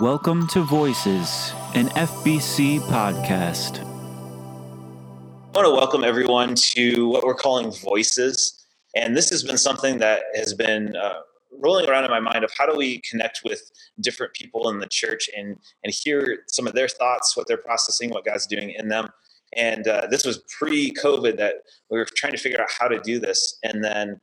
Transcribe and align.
Welcome 0.00 0.46
to 0.48 0.62
Voices, 0.62 1.52
an 1.74 1.88
FBC 1.88 2.80
podcast. 2.80 3.78
I 3.80 5.58
want 5.58 5.66
to 5.66 5.70
welcome 5.70 6.02
everyone 6.02 6.54
to 6.54 7.08
what 7.08 7.24
we're 7.24 7.34
calling 7.34 7.70
Voices. 7.70 8.66
And 8.96 9.14
this 9.14 9.28
has 9.28 9.44
been 9.44 9.58
something 9.58 9.98
that 9.98 10.22
has 10.34 10.54
been 10.54 10.96
uh, 10.96 11.20
rolling 11.60 11.90
around 11.90 12.04
in 12.04 12.10
my 12.10 12.20
mind 12.20 12.42
of 12.42 12.50
how 12.56 12.64
do 12.64 12.74
we 12.74 13.02
connect 13.08 13.42
with 13.44 13.70
different 14.00 14.32
people 14.32 14.70
in 14.70 14.78
the 14.78 14.86
church 14.86 15.28
and, 15.36 15.58
and 15.84 15.92
hear 15.92 16.38
some 16.48 16.66
of 16.66 16.72
their 16.72 16.88
thoughts, 16.88 17.36
what 17.36 17.46
they're 17.46 17.58
processing, 17.58 18.08
what 18.08 18.24
God's 18.24 18.46
doing 18.46 18.70
in 18.70 18.88
them. 18.88 19.10
And 19.54 19.86
uh, 19.86 20.06
this 20.10 20.24
was 20.24 20.42
pre 20.58 20.92
COVID 20.92 21.36
that 21.36 21.56
we 21.90 21.98
were 21.98 22.06
trying 22.16 22.32
to 22.32 22.38
figure 22.38 22.60
out 22.60 22.70
how 22.76 22.88
to 22.88 22.98
do 22.98 23.20
this. 23.20 23.58
And 23.62 23.84
then 23.84 24.22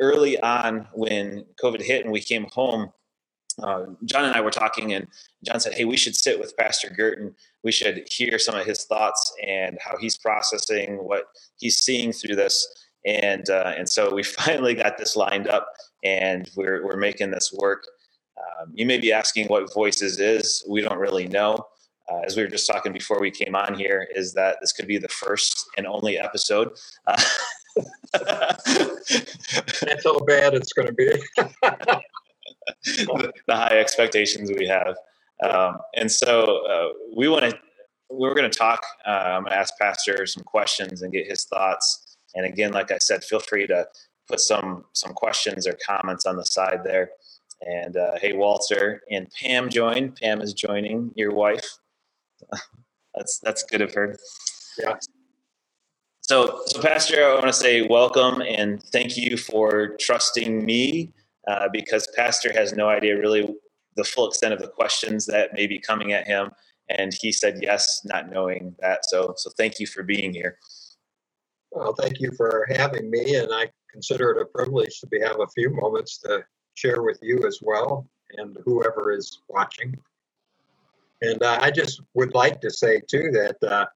early 0.00 0.40
on, 0.40 0.88
when 0.94 1.44
COVID 1.62 1.82
hit 1.82 2.04
and 2.04 2.12
we 2.12 2.22
came 2.22 2.46
home, 2.52 2.90
uh, 3.62 3.86
John 4.04 4.24
and 4.24 4.34
I 4.34 4.40
were 4.40 4.50
talking, 4.50 4.92
and 4.92 5.06
John 5.44 5.60
said, 5.60 5.74
"Hey, 5.74 5.84
we 5.84 5.96
should 5.96 6.16
sit 6.16 6.38
with 6.38 6.56
Pastor 6.56 6.90
Gerten. 6.90 7.34
We 7.64 7.72
should 7.72 8.06
hear 8.10 8.38
some 8.38 8.54
of 8.54 8.66
his 8.66 8.84
thoughts 8.84 9.32
and 9.46 9.78
how 9.80 9.96
he's 9.98 10.16
processing 10.16 10.96
what 10.96 11.24
he's 11.58 11.78
seeing 11.78 12.12
through 12.12 12.36
this." 12.36 12.66
And 13.06 13.48
uh, 13.48 13.74
and 13.76 13.88
so 13.88 14.14
we 14.14 14.22
finally 14.44 14.74
got 14.74 14.98
this 14.98 15.16
lined 15.16 15.48
up, 15.48 15.72
and 16.04 16.50
we're 16.56 16.84
we're 16.84 16.96
making 16.96 17.30
this 17.30 17.52
work. 17.52 17.84
Um, 18.38 18.72
you 18.74 18.86
may 18.86 18.98
be 18.98 19.12
asking 19.12 19.48
what 19.48 19.72
Voices 19.72 20.18
is. 20.18 20.64
We 20.68 20.80
don't 20.80 20.98
really 20.98 21.28
know. 21.28 21.66
Uh, 22.10 22.20
as 22.26 22.36
we 22.36 22.42
were 22.42 22.48
just 22.48 22.66
talking 22.66 22.92
before 22.92 23.20
we 23.20 23.30
came 23.30 23.54
on 23.54 23.74
here, 23.74 24.08
is 24.14 24.34
that 24.34 24.56
this 24.60 24.72
could 24.72 24.88
be 24.88 24.98
the 24.98 25.08
first 25.08 25.64
and 25.76 25.86
only 25.86 26.18
episode. 26.18 26.70
Uh, 27.06 27.22
That's 28.12 30.04
how 30.04 30.18
bad 30.20 30.54
it's 30.54 30.72
going 30.72 30.88
to 30.88 30.92
be. 30.92 31.12
the, 32.84 33.32
the 33.46 33.56
high 33.56 33.78
expectations 33.78 34.50
we 34.56 34.66
have. 34.66 34.96
Um, 35.42 35.78
and 35.94 36.10
so 36.10 36.64
uh, 36.66 36.88
we 37.16 37.28
want 37.28 37.50
to, 37.50 37.58
we're 38.10 38.34
going 38.34 38.50
to 38.50 38.58
talk. 38.58 38.82
I'm 39.06 39.42
going 39.42 39.52
to 39.52 39.58
ask 39.58 39.74
Pastor 39.78 40.26
some 40.26 40.44
questions 40.44 41.02
and 41.02 41.12
get 41.12 41.26
his 41.26 41.44
thoughts. 41.44 42.16
And 42.34 42.44
again, 42.46 42.72
like 42.72 42.90
I 42.90 42.98
said, 42.98 43.24
feel 43.24 43.40
free 43.40 43.66
to 43.66 43.86
put 44.28 44.40
some 44.40 44.84
some 44.92 45.12
questions 45.12 45.66
or 45.66 45.76
comments 45.84 46.26
on 46.26 46.36
the 46.36 46.44
side 46.44 46.80
there. 46.84 47.10
And 47.62 47.96
uh, 47.96 48.12
hey, 48.20 48.32
Walter 48.32 49.02
and 49.10 49.30
Pam 49.30 49.68
joined. 49.68 50.16
Pam 50.16 50.40
is 50.40 50.54
joining 50.54 51.12
your 51.14 51.32
wife. 51.32 51.66
that's 53.14 53.38
that's 53.40 53.64
good 53.64 53.82
of 53.82 53.92
her. 53.94 54.16
Yeah. 54.78 54.96
So, 56.20 56.62
so 56.66 56.80
Pastor, 56.80 57.24
I 57.24 57.34
want 57.34 57.48
to 57.48 57.52
say 57.52 57.82
welcome 57.82 58.40
and 58.40 58.82
thank 58.84 59.16
you 59.16 59.36
for 59.36 59.96
trusting 59.98 60.64
me 60.64 61.12
uh, 61.50 61.68
because 61.72 62.06
Pastor 62.16 62.52
has 62.52 62.72
no 62.72 62.88
idea 62.88 63.18
really 63.18 63.54
the 63.96 64.04
full 64.04 64.28
extent 64.28 64.54
of 64.54 64.60
the 64.60 64.68
questions 64.68 65.26
that 65.26 65.52
may 65.52 65.66
be 65.66 65.78
coming 65.78 66.12
at 66.12 66.26
him. 66.26 66.50
And 66.88 67.12
he 67.20 67.32
said 67.32 67.58
yes, 67.60 68.02
not 68.04 68.30
knowing 68.30 68.74
that. 68.80 69.00
So, 69.08 69.34
so 69.36 69.50
thank 69.56 69.80
you 69.80 69.86
for 69.86 70.02
being 70.02 70.32
here. 70.32 70.58
Well, 71.72 71.94
thank 71.94 72.20
you 72.20 72.32
for 72.36 72.66
having 72.70 73.10
me, 73.10 73.36
and 73.36 73.52
I 73.52 73.68
consider 73.92 74.30
it 74.32 74.42
a 74.42 74.46
privilege 74.46 74.98
to 75.00 75.06
be 75.06 75.20
have 75.20 75.38
a 75.40 75.46
few 75.54 75.70
moments 75.70 76.18
to 76.18 76.44
share 76.74 77.02
with 77.02 77.18
you 77.22 77.46
as 77.46 77.60
well, 77.62 78.08
and 78.38 78.56
whoever 78.64 79.12
is 79.12 79.42
watching. 79.48 79.96
And 81.22 81.40
uh, 81.42 81.58
I 81.60 81.70
just 81.70 82.02
would 82.14 82.34
like 82.34 82.60
to 82.62 82.70
say 82.70 83.00
too 83.08 83.30
that 83.32 83.56
uh, 83.62 83.86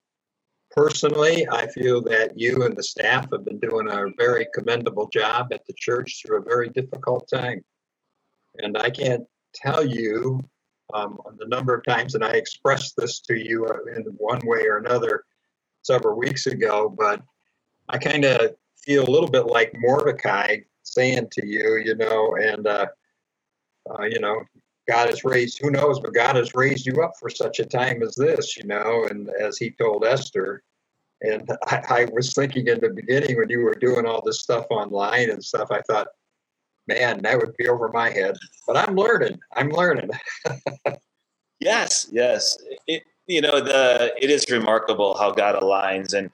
personally, 0.75 1.47
I 1.49 1.69
feel 1.69 2.03
that 2.03 2.39
you 2.39 2.65
and 2.65 2.77
the 2.77 2.83
staff 2.83 3.31
have 3.31 3.45
been 3.45 3.61
doing 3.61 3.89
a 3.89 4.07
very 4.19 4.47
commendable 4.53 5.09
job 5.09 5.53
at 5.53 5.65
the 5.67 5.75
church 5.75 6.21
through 6.21 6.41
a 6.41 6.45
very 6.45 6.69
difficult 6.69 7.29
time. 7.33 7.65
And 8.59 8.77
I 8.77 8.91
can't 8.91 9.25
tell 9.55 9.87
you 9.87 10.41
um, 10.93 11.19
the 11.39 11.47
number 11.47 11.75
of 11.75 11.85
times, 11.85 12.15
and 12.15 12.25
I 12.25 12.33
expressed 12.33 12.97
this 12.97 13.21
to 13.21 13.35
you 13.35 13.67
in 13.97 14.03
one 14.19 14.41
way 14.45 14.67
or 14.67 14.79
another 14.79 15.25
several 15.83 16.19
weeks 16.19 16.47
ago, 16.47 16.93
but 16.97 17.23
I 17.89 17.99
kind 17.99 18.25
of 18.25 18.55
feel 18.77 19.09
a 19.09 19.11
little 19.11 19.31
bit 19.31 19.47
like 19.47 19.75
Mordecai 19.79 20.59
saying 20.83 21.29
to 21.33 21.47
you, 21.47 21.83
you 21.85 21.95
know, 21.95 22.37
and, 22.37 22.67
uh, 22.67 22.87
uh, 23.91 24.05
you 24.05 24.19
know, 24.19 24.43
God 24.87 25.09
has 25.09 25.25
raised, 25.25 25.61
who 25.61 25.71
knows, 25.71 26.01
but 26.01 26.15
God 26.15 26.37
has 26.37 26.55
raised 26.55 26.87
you 26.87 27.03
up 27.03 27.13
for 27.19 27.31
such 27.31 27.59
a 27.59 27.65
time 27.65 28.03
as 28.03 28.15
this, 28.15 28.57
you 28.57 28.65
know, 28.65 29.07
and 29.11 29.31
as 29.41 29.57
he 29.57 29.71
told 29.71 30.05
Esther. 30.05 30.63
And 31.23 31.49
I, 31.67 31.83
I, 31.89 32.09
was 32.13 32.35
thinking 32.35 32.67
in 32.67 32.81
the 32.81 32.91
beginning 32.91 33.39
when 33.39 33.49
you 33.49 33.61
were 33.61 33.75
doing 33.75 34.05
all 34.05 34.21
this 34.21 34.41
stuff 34.41 34.67
online 34.71 35.31
and 35.31 35.43
stuff, 35.43 35.71
I 35.71 35.81
thought, 35.83 36.09
man, 36.87 37.23
that 37.23 37.39
would 37.39 37.57
be 37.57 37.67
over 37.67 37.89
my 37.89 38.11
head. 38.11 38.37
But 38.67 38.77
I'm 38.77 38.95
learning. 38.95 39.41
I'm 39.57 39.71
learning. 39.71 40.11
yes, 41.61 42.09
yes. 42.13 42.59
It, 42.87 43.05
you 43.27 43.41
know, 43.41 43.61
the 43.61 44.13
it 44.21 44.29
is 44.29 44.51
remarkable 44.51 45.17
how 45.17 45.31
God 45.31 45.55
aligns 45.55 46.13
and 46.13 46.31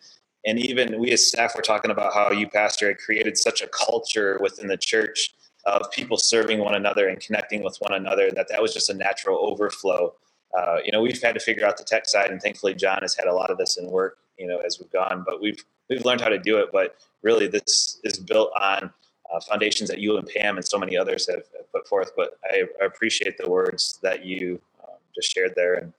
and 0.47 0.59
even 0.59 0.99
we 0.99 1.13
as 1.13 1.29
staff 1.29 1.55
were 1.55 1.63
talking 1.63 1.91
about 1.91 2.15
how 2.15 2.33
you 2.33 2.49
pastor 2.49 2.89
had 2.89 2.99
created 2.99 3.37
such 3.37 3.63
a 3.63 3.69
culture 3.69 4.39
within 4.43 4.67
the 4.67 4.77
church 4.77 5.35
of 5.67 5.91
people 5.91 6.17
serving 6.17 6.59
one 6.59 6.75
another 6.75 7.09
and 7.09 7.21
connecting 7.21 7.63
with 7.63 7.77
one 7.81 7.95
another 7.95 8.31
that 8.31 8.49
that 8.49 8.63
was 8.63 8.73
just 8.73 8.91
a 8.91 8.95
natural 8.95 9.39
overflow. 9.39 10.15
Uh, 10.57 10.79
you 10.85 10.91
know 10.91 11.01
we've 11.01 11.23
had 11.23 11.35
to 11.35 11.41
figure 11.41 11.67
out 11.67 11.77
the 11.77 11.85
tech 11.85 12.09
side 12.09 12.29
and 12.29 12.43
thankfully 12.43 12.75
john 12.75 12.99
has 13.03 13.15
had 13.15 13.29
a 13.29 13.33
lot 13.33 13.51
of 13.51 13.57
this 13.57 13.77
in 13.77 13.89
work 13.89 14.19
you 14.37 14.49
know 14.49 14.59
as 14.59 14.81
we've 14.81 14.91
gone 14.91 15.23
but 15.25 15.41
we've 15.41 15.65
we've 15.91 16.05
learned 16.05 16.23
how 16.23 16.29
to 16.29 16.39
do 16.39 16.57
it. 16.59 16.71
But 16.73 16.97
really 17.23 17.49
this 17.49 18.01
is 18.05 18.19
built 18.19 18.51
on 18.59 18.91
uh, 19.31 19.41
foundations 19.41 19.91
that 19.91 19.99
you 19.99 20.17
and 20.17 20.27
pam 20.27 20.57
and 20.57 20.67
so 20.67 20.79
many 20.79 20.97
others 20.97 21.29
have, 21.29 21.43
have 21.57 21.71
put 21.71 21.87
forth 21.87 22.13
but 22.17 22.39
I, 22.51 22.65
I, 22.81 22.87
appreciate 22.87 23.37
the 23.39 23.49
words 23.49 23.99
that 24.03 24.25
you 24.25 24.61
um, 24.83 24.97
just 25.15 25.33
shared 25.33 25.53
there. 25.55 25.75
And 25.75 25.93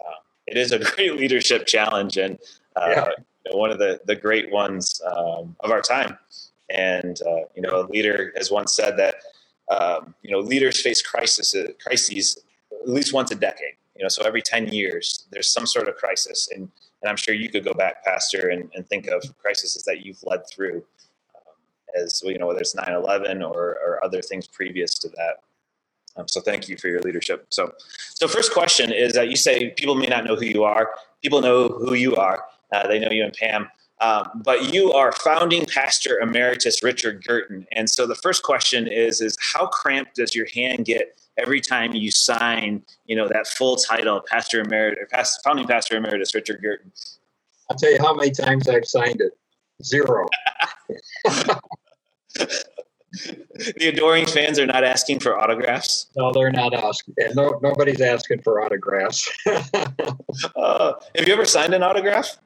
uh, 0.00 0.16
it 0.46 0.58
is 0.58 0.72
a 0.72 0.78
great 0.96 1.16
leadership 1.16 1.66
challenge 1.66 2.16
and 2.16 2.38
uh, 2.76 2.88
yeah. 2.88 3.08
you 3.46 3.52
know, 3.52 3.58
one 3.58 3.70
of 3.70 3.78
the 3.78 4.00
the 4.06 4.16
great 4.16 4.50
ones 4.50 5.00
um, 5.06 5.54
of 5.60 5.70
our 5.70 5.80
time 5.80 6.18
and 6.70 7.20
uh, 7.22 7.44
you 7.54 7.62
know, 7.62 7.80
a 7.80 7.86
leader 7.86 8.32
has 8.36 8.50
once 8.50 8.74
said 8.74 8.96
that 8.96 9.16
um, 9.70 10.14
you 10.22 10.30
know 10.30 10.40
leaders 10.40 10.80
face 10.80 11.02
crisis 11.02 11.54
crises 11.82 12.38
at 12.82 12.88
least 12.88 13.12
once 13.12 13.30
a 13.30 13.34
decade. 13.34 13.74
You 13.96 14.02
know, 14.02 14.08
so 14.08 14.22
every 14.24 14.42
ten 14.42 14.68
years 14.68 15.26
there's 15.30 15.50
some 15.50 15.66
sort 15.66 15.88
of 15.88 15.96
crisis, 15.96 16.48
and 16.54 16.68
and 17.02 17.10
I'm 17.10 17.16
sure 17.16 17.34
you 17.34 17.50
could 17.50 17.64
go 17.64 17.74
back, 17.74 18.02
Pastor, 18.04 18.48
and, 18.48 18.70
and 18.74 18.88
think 18.88 19.08
of 19.08 19.22
crises 19.38 19.82
that 19.86 20.06
you've 20.06 20.22
led 20.24 20.40
through, 20.50 20.82
um, 21.36 22.02
as 22.02 22.22
you 22.24 22.38
know, 22.38 22.46
whether 22.46 22.60
it's 22.60 22.74
9/11 22.74 23.42
or 23.42 23.78
or 23.84 24.04
other 24.04 24.22
things 24.22 24.46
previous 24.46 24.94
to 25.00 25.08
that. 25.10 25.42
Um, 26.16 26.28
so 26.28 26.40
thank 26.40 26.68
you 26.68 26.76
for 26.76 26.88
your 26.88 27.00
leadership. 27.00 27.46
So, 27.50 27.72
so 28.14 28.28
first 28.28 28.52
question 28.52 28.92
is 28.92 29.14
that 29.14 29.28
you 29.28 29.36
say 29.36 29.70
people 29.70 29.94
may 29.96 30.06
not 30.06 30.24
know 30.24 30.36
who 30.36 30.44
you 30.44 30.64
are. 30.64 30.90
People 31.22 31.40
know 31.40 31.68
who 31.68 31.94
you 31.94 32.14
are. 32.16 32.44
Uh, 32.72 32.86
they 32.86 32.98
know 32.98 33.10
you 33.10 33.24
and 33.24 33.32
Pam. 33.32 33.68
Um, 34.00 34.42
but 34.44 34.72
you 34.72 34.92
are 34.92 35.12
founding 35.12 35.66
pastor 35.66 36.18
emeritus 36.18 36.82
Richard 36.82 37.22
Gerten. 37.22 37.66
And 37.72 37.88
so 37.88 38.06
the 38.06 38.16
first 38.16 38.42
question 38.42 38.86
is, 38.88 39.20
is 39.20 39.36
how 39.52 39.66
cramped 39.66 40.16
does 40.16 40.34
your 40.34 40.46
hand 40.54 40.84
get 40.84 41.20
every 41.36 41.60
time 41.60 41.94
you 41.94 42.10
sign, 42.10 42.82
you 43.06 43.14
know, 43.14 43.28
that 43.28 43.46
full 43.46 43.76
title, 43.76 44.20
pastor 44.28 44.60
emeritus, 44.60 45.04
pastor, 45.10 45.40
founding 45.44 45.66
pastor 45.66 45.96
emeritus 45.96 46.34
Richard 46.34 46.60
Gerten? 46.60 46.90
I'll 47.70 47.76
tell 47.76 47.92
you 47.92 47.98
how 47.98 48.14
many 48.14 48.30
times 48.30 48.68
I've 48.68 48.84
signed 48.84 49.20
it. 49.20 49.32
Zero. 49.82 50.26
the 53.14 53.88
adoring 53.88 54.26
fans 54.26 54.58
are 54.58 54.66
not 54.66 54.84
asking 54.84 55.20
for 55.20 55.38
autographs. 55.38 56.08
No, 56.16 56.32
they're 56.32 56.50
not 56.50 56.74
asking. 56.74 57.14
No, 57.34 57.58
nobody's 57.62 58.00
asking 58.00 58.42
for 58.42 58.60
autographs. 58.60 59.28
uh, 59.46 60.92
have 61.14 61.26
you 61.26 61.32
ever 61.32 61.44
signed 61.44 61.74
an 61.74 61.82
autograph? 61.82 62.36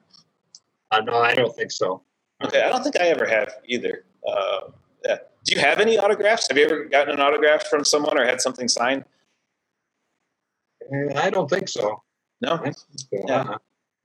Uh, 0.91 1.01
no, 1.01 1.17
I 1.17 1.33
don't 1.33 1.55
think 1.55 1.71
so. 1.71 2.01
Okay, 2.43 2.61
I 2.61 2.69
don't 2.69 2.83
think 2.83 2.99
I 2.99 3.07
ever 3.07 3.27
have 3.27 3.53
either. 3.65 4.05
Uh, 4.27 4.71
yeah. 5.05 5.17
Do 5.43 5.55
you 5.55 5.61
have 5.61 5.79
any 5.79 5.97
autographs? 5.97 6.47
Have 6.49 6.57
you 6.57 6.65
ever 6.65 6.85
gotten 6.85 7.13
an 7.13 7.19
autograph 7.19 7.67
from 7.67 7.83
someone 7.85 8.17
or 8.17 8.25
had 8.25 8.41
something 8.41 8.67
signed? 8.67 9.05
Uh, 10.91 11.13
I 11.15 11.29
don't 11.29 11.49
think 11.49 11.69
so. 11.69 12.01
No. 12.41 12.63
Yeah. 13.11 13.55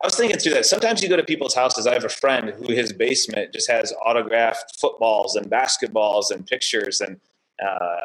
I 0.02 0.06
was 0.06 0.16
thinking 0.16 0.38
through 0.38 0.54
that. 0.54 0.66
Sometimes 0.66 1.02
you 1.02 1.08
go 1.08 1.16
to 1.16 1.22
people's 1.22 1.54
houses. 1.54 1.86
I 1.86 1.94
have 1.94 2.04
a 2.04 2.10
friend 2.10 2.50
who 2.50 2.72
his 2.72 2.92
basement 2.92 3.54
just 3.54 3.70
has 3.70 3.92
autographed 4.04 4.78
footballs 4.78 5.36
and 5.36 5.50
basketballs 5.50 6.30
and 6.30 6.46
pictures, 6.46 7.00
and 7.00 7.18
uh, 7.64 8.00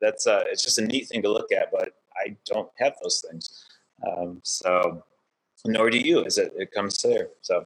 that's 0.00 0.26
uh, 0.26 0.42
it's 0.46 0.64
just 0.64 0.78
a 0.78 0.84
neat 0.84 1.08
thing 1.08 1.22
to 1.22 1.30
look 1.30 1.52
at. 1.52 1.70
But 1.70 1.90
I 2.16 2.36
don't 2.44 2.70
have 2.78 2.94
those 3.02 3.22
things, 3.28 3.66
um, 4.04 4.40
so 4.42 5.04
nor 5.64 5.90
do 5.90 5.98
you 5.98 6.24
as 6.24 6.38
it, 6.38 6.52
it 6.56 6.72
comes 6.72 6.96
to 6.98 7.08
there. 7.08 7.28
So 7.42 7.64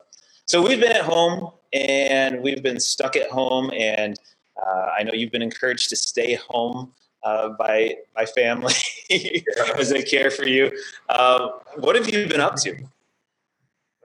so 0.48 0.62
we've 0.66 0.80
been 0.80 0.92
at 0.92 1.02
home 1.02 1.52
and 1.74 2.42
we've 2.42 2.62
been 2.62 2.80
stuck 2.80 3.16
at 3.16 3.30
home, 3.30 3.70
and 3.76 4.18
uh, 4.56 4.86
I 4.98 5.02
know 5.02 5.12
you've 5.12 5.30
been 5.30 5.42
encouraged 5.42 5.90
to 5.90 5.96
stay 5.96 6.34
home 6.34 6.92
uh, 7.22 7.50
by 7.50 7.96
by 8.14 8.24
family 8.24 8.72
as 9.76 9.90
they 9.90 10.02
care 10.02 10.30
for 10.30 10.46
you. 10.46 10.72
Uh, 11.10 11.50
what 11.76 11.96
have 11.96 12.08
you 12.08 12.26
been 12.26 12.40
up 12.40 12.56
to? 12.56 12.76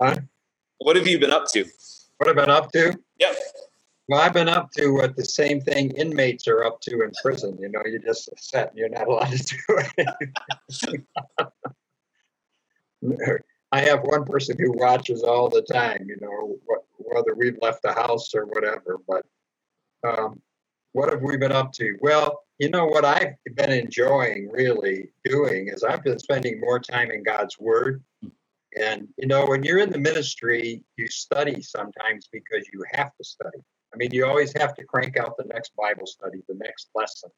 Huh? 0.02 0.18
What 0.80 0.98
have 0.98 1.08
you 1.08 1.18
been 1.18 1.32
up 1.32 1.48
to? 1.54 1.66
What 2.18 2.28
have 2.28 2.38
I 2.38 2.42
been 2.42 2.50
up 2.50 2.72
to? 2.74 3.00
Yep. 3.20 3.36
Well, 4.10 4.20
I've 4.20 4.34
been 4.34 4.50
up 4.50 4.70
to 4.72 4.90
what 4.90 5.16
the 5.16 5.24
same 5.24 5.62
thing 5.62 5.92
inmates 5.92 6.46
are 6.50 6.66
up 6.66 6.82
to 6.82 7.04
in 7.04 7.12
prison. 7.22 7.58
You 7.58 7.70
know, 7.70 7.82
you 7.86 8.00
just 8.00 8.30
sit 8.38 8.68
and 8.68 8.78
you're 8.78 8.90
not 8.90 9.08
allowed 9.08 9.32
to 9.32 9.38
do 9.38 9.80
anything. 10.82 11.06
I 13.74 13.80
have 13.80 14.02
one 14.04 14.24
person 14.24 14.56
who 14.60 14.72
watches 14.72 15.24
all 15.24 15.50
the 15.50 15.64
time, 15.64 16.06
you 16.08 16.18
know, 16.22 16.60
whether 17.00 17.34
we've 17.34 17.58
left 17.60 17.82
the 17.82 17.92
house 17.92 18.36
or 18.36 18.46
whatever. 18.46 19.00
But 19.08 19.26
um, 20.08 20.40
what 20.92 21.12
have 21.12 21.24
we 21.24 21.38
been 21.38 21.52
up 21.52 21.74
to? 21.74 21.98
Well, 22.00 22.44
you 22.60 22.70
know 22.70 22.86
what 22.86 23.04
I've 23.04 23.34
been 23.56 23.72
enjoying 23.72 24.52
really 24.52 25.10
doing 25.26 25.70
is 25.70 25.84
I've 25.84 26.04
been 26.04 26.20
spending 26.20 26.60
more 26.60 26.80
time 26.80 27.10
in 27.10 27.24
God's 27.24 27.58
Word. 27.58 28.04
And, 28.80 29.08
you 29.18 29.26
know, 29.26 29.48
when 29.48 29.64
you're 29.64 29.80
in 29.80 29.90
the 29.90 29.98
ministry, 29.98 30.84
you 30.96 31.08
study 31.08 31.64
sometimes 31.64 32.30
because 32.32 32.68
you 32.72 32.84
have 32.92 33.10
to 33.18 33.24
study. 33.24 33.58
I 33.92 33.98
mean, 33.98 34.12
you 34.12 34.28
always 34.28 34.54
have 34.56 34.76
to 34.76 34.84
crank 34.84 35.18
out 35.18 35.36
the 35.36 35.52
next 35.52 35.76
Bible 35.76 36.06
study, 36.06 36.44
the 36.48 36.60
next 36.60 36.90
lesson, 36.94 37.32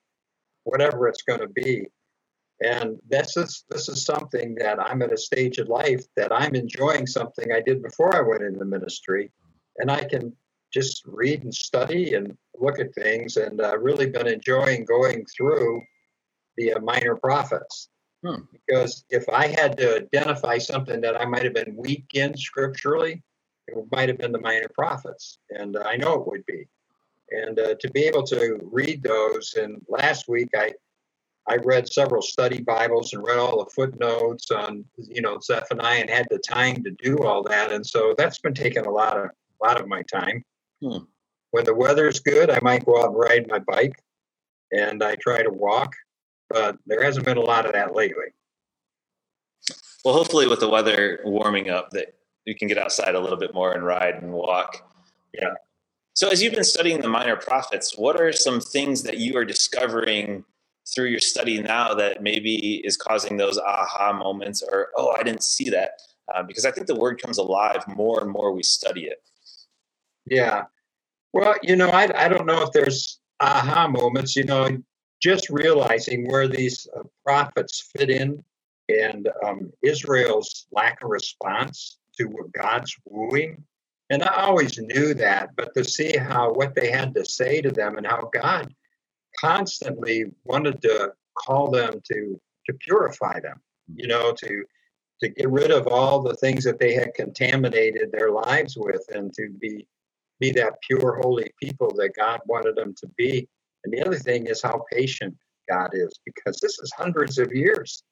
whatever 0.65 1.07
it's 1.07 1.21
going 1.21 1.39
to 1.39 1.47
be. 1.47 1.87
And 2.63 2.97
this 3.09 3.35
is 3.35 3.65
this 3.69 3.89
is 3.89 4.05
something 4.05 4.55
that 4.55 4.79
I'm 4.79 5.01
at 5.01 5.11
a 5.11 5.17
stage 5.17 5.57
of 5.57 5.67
life 5.67 6.05
that 6.15 6.31
I'm 6.31 6.55
enjoying 6.55 7.05
something 7.05 7.51
I 7.51 7.59
did 7.59 7.83
before 7.83 8.15
I 8.15 8.21
went 8.21 8.43
into 8.43 8.63
ministry, 8.63 9.31
and 9.77 9.91
I 9.91 10.05
can 10.05 10.33
just 10.73 11.03
read 11.05 11.43
and 11.43 11.53
study 11.53 12.13
and 12.13 12.37
look 12.57 12.79
at 12.79 12.95
things, 12.95 13.35
and 13.37 13.59
uh, 13.59 13.77
really 13.77 14.09
been 14.09 14.27
enjoying 14.27 14.85
going 14.85 15.25
through 15.35 15.81
the 16.57 16.73
uh, 16.73 16.79
minor 16.79 17.15
prophets. 17.15 17.89
Hmm. 18.25 18.41
Because 18.53 19.03
if 19.09 19.27
I 19.29 19.47
had 19.47 19.77
to 19.77 19.97
identify 19.97 20.57
something 20.57 21.01
that 21.01 21.19
I 21.19 21.25
might 21.25 21.43
have 21.43 21.53
been 21.53 21.75
weak 21.75 22.05
in 22.13 22.37
scripturally, 22.37 23.21
it 23.67 23.77
might 23.91 24.07
have 24.09 24.17
been 24.17 24.31
the 24.31 24.39
minor 24.39 24.69
prophets, 24.73 25.39
and 25.49 25.75
uh, 25.75 25.83
I 25.85 25.97
know 25.97 26.13
it 26.13 26.27
would 26.27 26.45
be. 26.45 26.65
And 27.31 27.59
uh, 27.59 27.75
to 27.79 27.91
be 27.91 28.03
able 28.03 28.23
to 28.27 28.59
read 28.71 29.03
those, 29.03 29.55
and 29.55 29.81
last 29.89 30.29
week 30.29 30.49
I 30.55 30.73
I 31.47 31.57
read 31.57 31.91
several 31.91 32.21
study 32.21 32.61
Bibles 32.61 33.13
and 33.13 33.23
read 33.23 33.37
all 33.37 33.63
the 33.63 33.69
footnotes 33.69 34.49
on, 34.49 34.83
you 34.97 35.21
know, 35.21 35.39
Zephaniah 35.39 36.01
and 36.01 36.09
had 36.09 36.27
the 36.31 36.39
time 36.39 36.83
to 36.83 36.91
do 36.91 37.19
all 37.23 37.43
that. 37.43 37.71
And 37.71 37.85
so 37.85 38.15
that's 38.17 38.39
been 38.39 38.53
taking 38.53 38.85
a 38.85 38.89
lot 38.89 39.17
of 39.17 39.25
a 39.25 39.65
lot 39.65 39.79
of 39.79 39.87
my 39.87 40.01
time. 40.03 40.43
Hmm. 40.81 41.05
When 41.51 41.63
the 41.63 41.75
weather's 41.75 42.19
good, 42.19 42.49
I 42.49 42.59
might 42.61 42.85
go 42.85 42.99
out 43.01 43.09
and 43.09 43.17
ride 43.17 43.47
my 43.47 43.59
bike 43.59 44.03
and 44.71 45.03
I 45.03 45.15
try 45.15 45.43
to 45.43 45.49
walk, 45.49 45.93
but 46.49 46.77
there 46.85 47.03
hasn't 47.03 47.25
been 47.25 47.37
a 47.37 47.41
lot 47.41 47.65
of 47.65 47.73
that 47.73 47.95
lately. 47.95 48.33
Well, 50.03 50.13
hopefully 50.13 50.47
with 50.47 50.59
the 50.59 50.69
weather 50.69 51.19
warming 51.23 51.69
up 51.69 51.91
that 51.91 52.15
you 52.45 52.55
can 52.55 52.67
get 52.67 52.77
outside 52.77 53.15
a 53.15 53.19
little 53.19 53.37
bit 53.37 53.53
more 53.53 53.71
and 53.71 53.85
ride 53.85 54.15
and 54.15 54.33
walk. 54.33 54.91
Yeah. 55.33 55.53
So 56.13 56.29
as 56.29 56.41
you've 56.41 56.53
been 56.53 56.63
studying 56.63 57.01
the 57.01 57.09
minor 57.09 57.35
prophets, 57.35 57.97
what 57.97 58.19
are 58.19 58.31
some 58.31 58.59
things 58.59 59.03
that 59.03 59.17
you 59.17 59.35
are 59.37 59.45
discovering 59.45 60.43
through 60.93 61.07
your 61.07 61.19
study 61.19 61.61
now 61.61 61.93
that 61.93 62.21
maybe 62.21 62.75
is 62.85 62.97
causing 62.97 63.37
those 63.37 63.57
aha 63.57 64.13
moments 64.13 64.61
or 64.61 64.89
oh 64.95 65.11
i 65.11 65.23
didn't 65.23 65.43
see 65.43 65.69
that 65.69 65.91
uh, 66.33 66.43
because 66.43 66.65
i 66.65 66.71
think 66.71 66.87
the 66.87 66.95
word 66.95 67.21
comes 67.21 67.37
alive 67.37 67.83
more 67.87 68.21
and 68.21 68.31
more 68.31 68.51
we 68.51 68.63
study 68.63 69.05
it. 69.05 69.21
Yeah. 70.25 70.65
Well 71.33 71.55
you 71.63 71.75
know 71.75 71.89
i, 71.89 72.09
I 72.15 72.27
don't 72.27 72.45
know 72.45 72.61
if 72.61 72.71
there's 72.71 73.19
aha 73.39 73.87
moments 73.87 74.35
you 74.35 74.43
know 74.43 74.69
just 75.21 75.49
realizing 75.49 76.27
where 76.29 76.47
these 76.47 76.87
uh, 76.95 77.03
prophets 77.25 77.89
fit 77.95 78.09
in 78.09 78.43
and 78.89 79.27
um, 79.43 79.71
israel's 79.81 80.67
lack 80.71 81.03
of 81.03 81.09
response 81.09 81.97
to 82.17 82.29
god's 82.53 82.95
wooing. 83.05 83.63
And 84.11 84.23
i 84.23 84.43
always 84.43 84.77
knew 84.77 85.15
that 85.15 85.49
but 85.55 85.73
to 85.75 85.83
see 85.83 86.15
how 86.15 86.53
what 86.53 86.75
they 86.75 86.91
had 86.91 87.15
to 87.15 87.25
say 87.25 87.61
to 87.61 87.71
them 87.71 87.97
and 87.97 88.05
how 88.05 88.29
god 88.31 88.73
constantly 89.45 90.25
wanted 90.43 90.81
to 90.81 91.11
call 91.35 91.69
them 91.69 92.01
to 92.03 92.39
to 92.65 92.73
purify 92.79 93.39
them 93.39 93.59
you 93.93 94.07
know 94.07 94.33
to 94.33 94.63
to 95.21 95.29
get 95.29 95.49
rid 95.49 95.71
of 95.71 95.87
all 95.87 96.21
the 96.21 96.35
things 96.35 96.63
that 96.63 96.79
they 96.79 96.93
had 96.93 97.13
contaminated 97.13 98.11
their 98.11 98.31
lives 98.31 98.75
with 98.77 99.03
and 99.13 99.33
to 99.33 99.49
be 99.59 99.87
be 100.39 100.51
that 100.51 100.81
pure 100.85 101.19
holy 101.21 101.49
people 101.61 101.93
that 101.95 102.15
god 102.15 102.41
wanted 102.45 102.75
them 102.75 102.93
to 102.97 103.07
be. 103.17 103.47
And 103.83 103.93
the 103.93 104.05
other 104.05 104.17
thing 104.17 104.47
is 104.47 104.61
how 104.61 104.83
patient 104.91 105.35
god 105.69 105.91
is 105.93 106.19
because 106.25 106.59
this 106.59 106.77
is 106.79 106.91
hundreds 106.97 107.37
of 107.37 107.53
years 107.53 108.03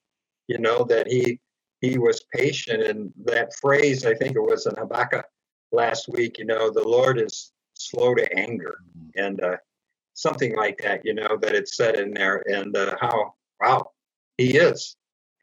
you 0.47 0.57
know 0.57 0.83
that 0.85 1.07
he 1.07 1.39
he 1.81 1.97
was 1.97 2.25
patient. 2.33 2.81
And 2.83 3.11
that 3.25 3.53
phrase 3.61 4.05
i 4.05 4.13
think 4.13 4.35
it 4.35 4.49
was 4.51 4.65
in 4.65 4.75
habakkuk 4.75 5.25
last 5.71 6.07
week 6.07 6.37
you 6.39 6.45
know 6.45 6.69
the 6.69 6.87
lord 6.87 7.19
is 7.19 7.51
slow 7.73 8.13
to 8.15 8.37
anger. 8.37 8.77
And 9.15 9.41
uh, 9.41 9.57
something 10.13 10.55
like 10.55 10.79
that, 10.83 11.01
you 11.03 11.13
know, 11.13 11.37
that 11.41 11.55
it's 11.55 11.75
said 11.75 11.95
in 11.95 12.13
there, 12.13 12.43
and 12.47 12.75
uh, 12.75 12.95
how 12.99 13.33
wow 13.61 13.91
he 14.37 14.57
is, 14.57 14.95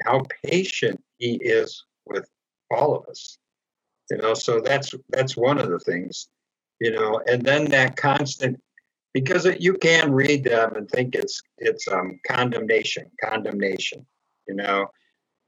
how 0.05 0.25
patient 0.45 1.03
he 1.19 1.35
is 1.37 1.85
with 2.07 2.29
all 2.71 2.95
of 2.97 3.07
us, 3.09 3.39
you 4.11 4.19
know. 4.19 4.35
So 4.35 4.61
that's 4.61 4.95
that's 5.11 5.37
one 5.37 5.59
of 5.59 5.71
the 5.71 5.81
things, 5.81 6.29
you 6.81 6.93
know, 6.93 7.21
and 7.27 7.43
then 7.43 7.67
that 7.67 7.97
constant 7.97 8.61
because 9.13 9.45
it, 9.47 9.61
you 9.61 9.75
can 9.75 10.13
read 10.13 10.45
them 10.45 10.75
and 10.77 10.89
think 10.89 11.15
it's 11.15 11.43
it's 11.59 11.89
um, 11.89 12.21
condemnation, 12.27 13.11
condemnation, 13.23 14.07
you 14.47 14.55
know, 14.55 14.87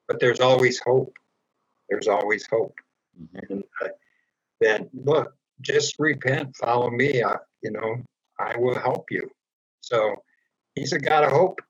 but 0.08 0.20
there's 0.20 0.40
always 0.40 0.78
hope. 0.80 1.14
There's 1.88 2.08
always 2.08 2.46
hope, 2.46 2.74
mm-hmm. 3.20 3.52
and 3.52 3.64
uh, 3.82 3.88
then 4.60 4.88
look, 4.94 5.34
just 5.60 5.96
repent, 5.98 6.56
follow 6.56 6.90
me. 6.90 7.22
I, 7.22 7.36
you 7.62 7.70
know, 7.70 7.96
I 8.42 8.56
will 8.58 8.78
help 8.78 9.06
you. 9.10 9.30
So 9.80 10.16
he's 10.74 10.92
a 10.92 10.98
God 10.98 11.24
of 11.24 11.30
hope. 11.30 11.60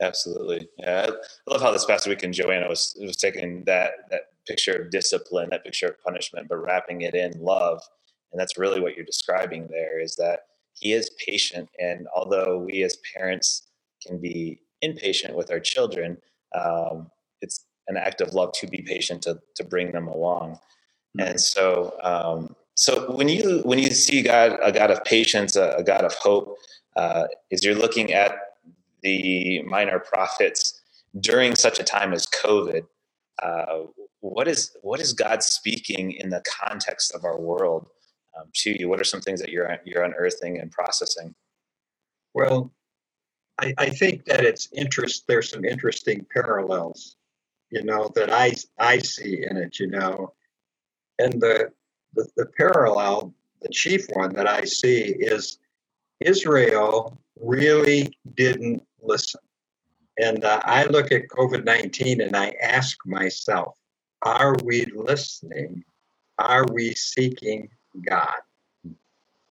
Absolutely. 0.00 0.68
Yeah. 0.78 1.10
I 1.46 1.50
love 1.50 1.62
how 1.62 1.70
this 1.70 1.84
past 1.84 2.08
weekend 2.08 2.34
Joanna 2.34 2.68
was 2.68 2.96
was 3.00 3.16
taking 3.16 3.64
that 3.64 3.92
that 4.10 4.22
picture 4.46 4.72
of 4.72 4.90
discipline, 4.90 5.48
that 5.50 5.64
picture 5.64 5.86
of 5.86 6.02
punishment, 6.02 6.48
but 6.48 6.56
wrapping 6.56 7.02
it 7.02 7.14
in 7.14 7.32
love. 7.40 7.80
And 8.32 8.40
that's 8.40 8.58
really 8.58 8.80
what 8.80 8.96
you're 8.96 9.04
describing 9.04 9.68
there 9.68 10.00
is 10.00 10.16
that 10.16 10.40
he 10.74 10.92
is 10.92 11.10
patient. 11.24 11.68
And 11.78 12.08
although 12.14 12.58
we 12.58 12.82
as 12.82 12.96
parents 13.14 13.68
can 14.04 14.20
be 14.20 14.60
impatient 14.80 15.36
with 15.36 15.52
our 15.52 15.60
children, 15.60 16.18
um, 16.54 17.10
it's 17.40 17.66
an 17.88 17.96
act 17.96 18.20
of 18.20 18.34
love 18.34 18.52
to 18.54 18.66
be 18.66 18.82
patient 18.82 19.22
to, 19.22 19.38
to 19.56 19.64
bring 19.64 19.92
them 19.92 20.08
along. 20.08 20.58
Mm-hmm. 21.18 21.28
And 21.28 21.40
so 21.40 21.96
um, 22.02 22.56
so 22.74 23.12
when 23.12 23.28
you 23.28 23.60
when 23.64 23.78
you 23.78 23.90
see 23.90 24.22
God, 24.22 24.58
a 24.62 24.72
God 24.72 24.90
of 24.90 25.04
patience, 25.04 25.56
a, 25.56 25.76
a 25.78 25.82
God 25.82 26.04
of 26.04 26.14
hope, 26.14 26.56
uh, 26.96 27.24
is 27.50 27.64
you're 27.64 27.74
looking 27.74 28.12
at 28.12 28.36
the 29.02 29.62
minor 29.62 29.98
prophets 29.98 30.80
during 31.20 31.54
such 31.54 31.80
a 31.80 31.84
time 31.84 32.12
as 32.12 32.26
COVID. 32.26 32.82
Uh, 33.42 33.84
what 34.20 34.48
is 34.48 34.76
what 34.82 35.00
is 35.00 35.12
God 35.12 35.42
speaking 35.42 36.12
in 36.12 36.30
the 36.30 36.42
context 36.46 37.14
of 37.14 37.24
our 37.24 37.38
world 37.38 37.88
um, 38.38 38.48
to 38.54 38.78
you? 38.78 38.88
What 38.88 39.00
are 39.00 39.04
some 39.04 39.20
things 39.20 39.40
that 39.40 39.50
you're 39.50 39.76
you're 39.84 40.04
unearthing 40.04 40.58
and 40.58 40.70
processing? 40.70 41.34
Well, 42.34 42.72
I, 43.60 43.74
I 43.76 43.90
think 43.90 44.24
that 44.24 44.44
it's 44.44 44.68
interest. 44.72 45.24
There's 45.28 45.50
some 45.50 45.64
interesting 45.64 46.24
parallels, 46.32 47.16
you 47.70 47.82
know, 47.82 48.10
that 48.14 48.32
I 48.32 48.54
I 48.78 48.98
see 48.98 49.44
in 49.48 49.56
it. 49.58 49.78
You 49.78 49.88
know, 49.88 50.32
and 51.18 51.40
the 51.40 51.72
the, 52.14 52.28
the 52.36 52.46
parallel, 52.46 53.32
the 53.60 53.68
chief 53.68 54.06
one 54.12 54.34
that 54.34 54.46
I 54.46 54.64
see 54.64 55.00
is 55.00 55.58
Israel 56.20 57.18
really 57.40 58.16
didn't 58.34 58.82
listen. 59.00 59.40
And 60.18 60.44
uh, 60.44 60.60
I 60.64 60.84
look 60.84 61.10
at 61.10 61.28
COVID 61.28 61.64
19 61.64 62.20
and 62.20 62.36
I 62.36 62.54
ask 62.62 62.98
myself, 63.06 63.74
are 64.22 64.54
we 64.64 64.86
listening? 64.94 65.84
Are 66.38 66.66
we 66.70 66.94
seeking 66.94 67.68
God? 68.06 68.40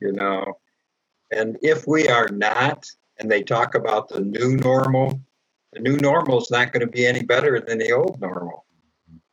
You 0.01 0.13
know, 0.13 0.59
and 1.31 1.59
if 1.63 1.87
we 1.87 2.09
are 2.09 2.29
not, 2.29 2.87
and 3.19 3.31
they 3.31 3.43
talk 3.43 3.75
about 3.75 4.09
the 4.09 4.21
new 4.21 4.57
normal, 4.57 5.21
the 5.73 5.81
new 5.81 5.97
normal 5.99 6.41
is 6.41 6.51
not 6.51 6.73
going 6.73 6.81
to 6.81 6.87
be 6.87 7.07
any 7.07 7.23
better 7.23 7.61
than 7.61 7.79
the 7.79 7.93
old 7.93 8.21
normal 8.21 8.65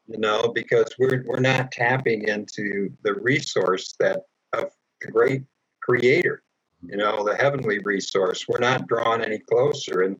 you 0.07 0.17
know, 0.17 0.51
because 0.53 0.87
we're 0.97 1.23
we're 1.25 1.39
not 1.39 1.71
tapping 1.71 2.27
into 2.27 2.89
the 3.03 3.13
resource 3.15 3.95
that 3.99 4.21
of 4.53 4.71
the 5.01 5.11
great 5.11 5.43
creator, 5.81 6.43
you 6.81 6.97
know, 6.97 7.23
the 7.23 7.35
heavenly 7.35 7.79
resource. 7.79 8.47
We're 8.47 8.59
not 8.59 8.87
drawn 8.87 9.21
any 9.21 9.39
closer. 9.39 10.01
And 10.01 10.17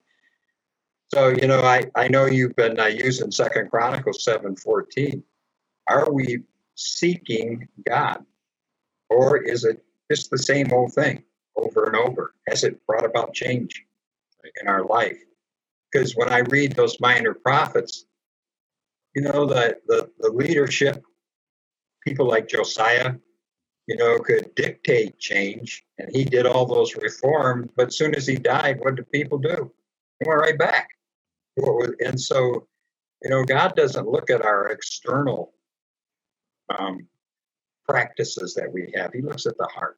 so, 1.14 1.30
you 1.30 1.48
know, 1.48 1.62
I, 1.62 1.84
I 1.96 2.10
know 2.10 2.26
you've 2.26 2.56
been 2.56 2.80
uh, 2.80 2.86
using 2.86 3.32
Second 3.32 3.70
Chronicles 3.70 4.26
7:14. 4.26 5.24
Are 5.90 6.12
we 6.12 6.44
seeking 6.76 7.68
God? 7.88 8.26
Or 9.10 9.38
is 9.38 9.64
it 9.64 9.84
just 10.12 10.30
the 10.30 10.38
same 10.38 10.74
old 10.74 10.94
thing 10.94 11.24
over 11.56 11.86
and 11.86 11.96
over? 11.96 12.34
Has 12.50 12.66
it 12.66 12.86
brought 12.86 13.06
about 13.06 13.34
change 13.34 13.86
in 14.62 14.68
our 14.68 14.84
life? 14.84 15.18
Because 15.90 16.14
when 16.18 16.28
I 16.28 16.40
read 16.40 16.74
those 16.74 17.00
minor 17.00 17.34
prophets, 17.34 18.06
you 19.18 19.24
know, 19.24 19.48
the, 19.48 19.76
the, 19.88 20.12
the 20.20 20.30
leadership, 20.30 21.04
people 22.06 22.28
like 22.28 22.48
Josiah, 22.48 23.16
you 23.88 23.98
know, 23.98 24.20
could 24.20 24.54
dictate 24.54 25.18
change, 25.18 25.84
and 25.98 26.16
he 26.16 26.24
did 26.24 26.46
all 26.46 26.68
those 26.68 26.96
reforms. 26.96 27.72
But 27.76 27.88
as 27.88 27.98
soon 27.98 28.14
as 28.14 28.28
he 28.28 28.36
died, 28.36 28.80
what 28.80 28.94
did 28.94 29.12
people 29.12 29.40
do? 29.40 29.72
They 30.20 30.28
went 30.28 30.40
right 30.40 30.60
back. 30.60 30.90
And 31.58 32.22
so, 32.22 32.68
You 33.24 33.32
know, 33.32 33.44
God 33.44 33.76
doesn't 33.76 34.08
look 34.08 34.30
at 34.30 34.44
our 34.44 34.68
external 34.68 35.52
um, 36.78 37.08
practices 37.90 38.54
that 38.54 38.72
we 38.72 38.94
have. 38.96 39.14
He 39.14 39.22
looks 39.22 39.48
at 39.48 39.58
the 39.58 39.68
heart, 39.74 39.98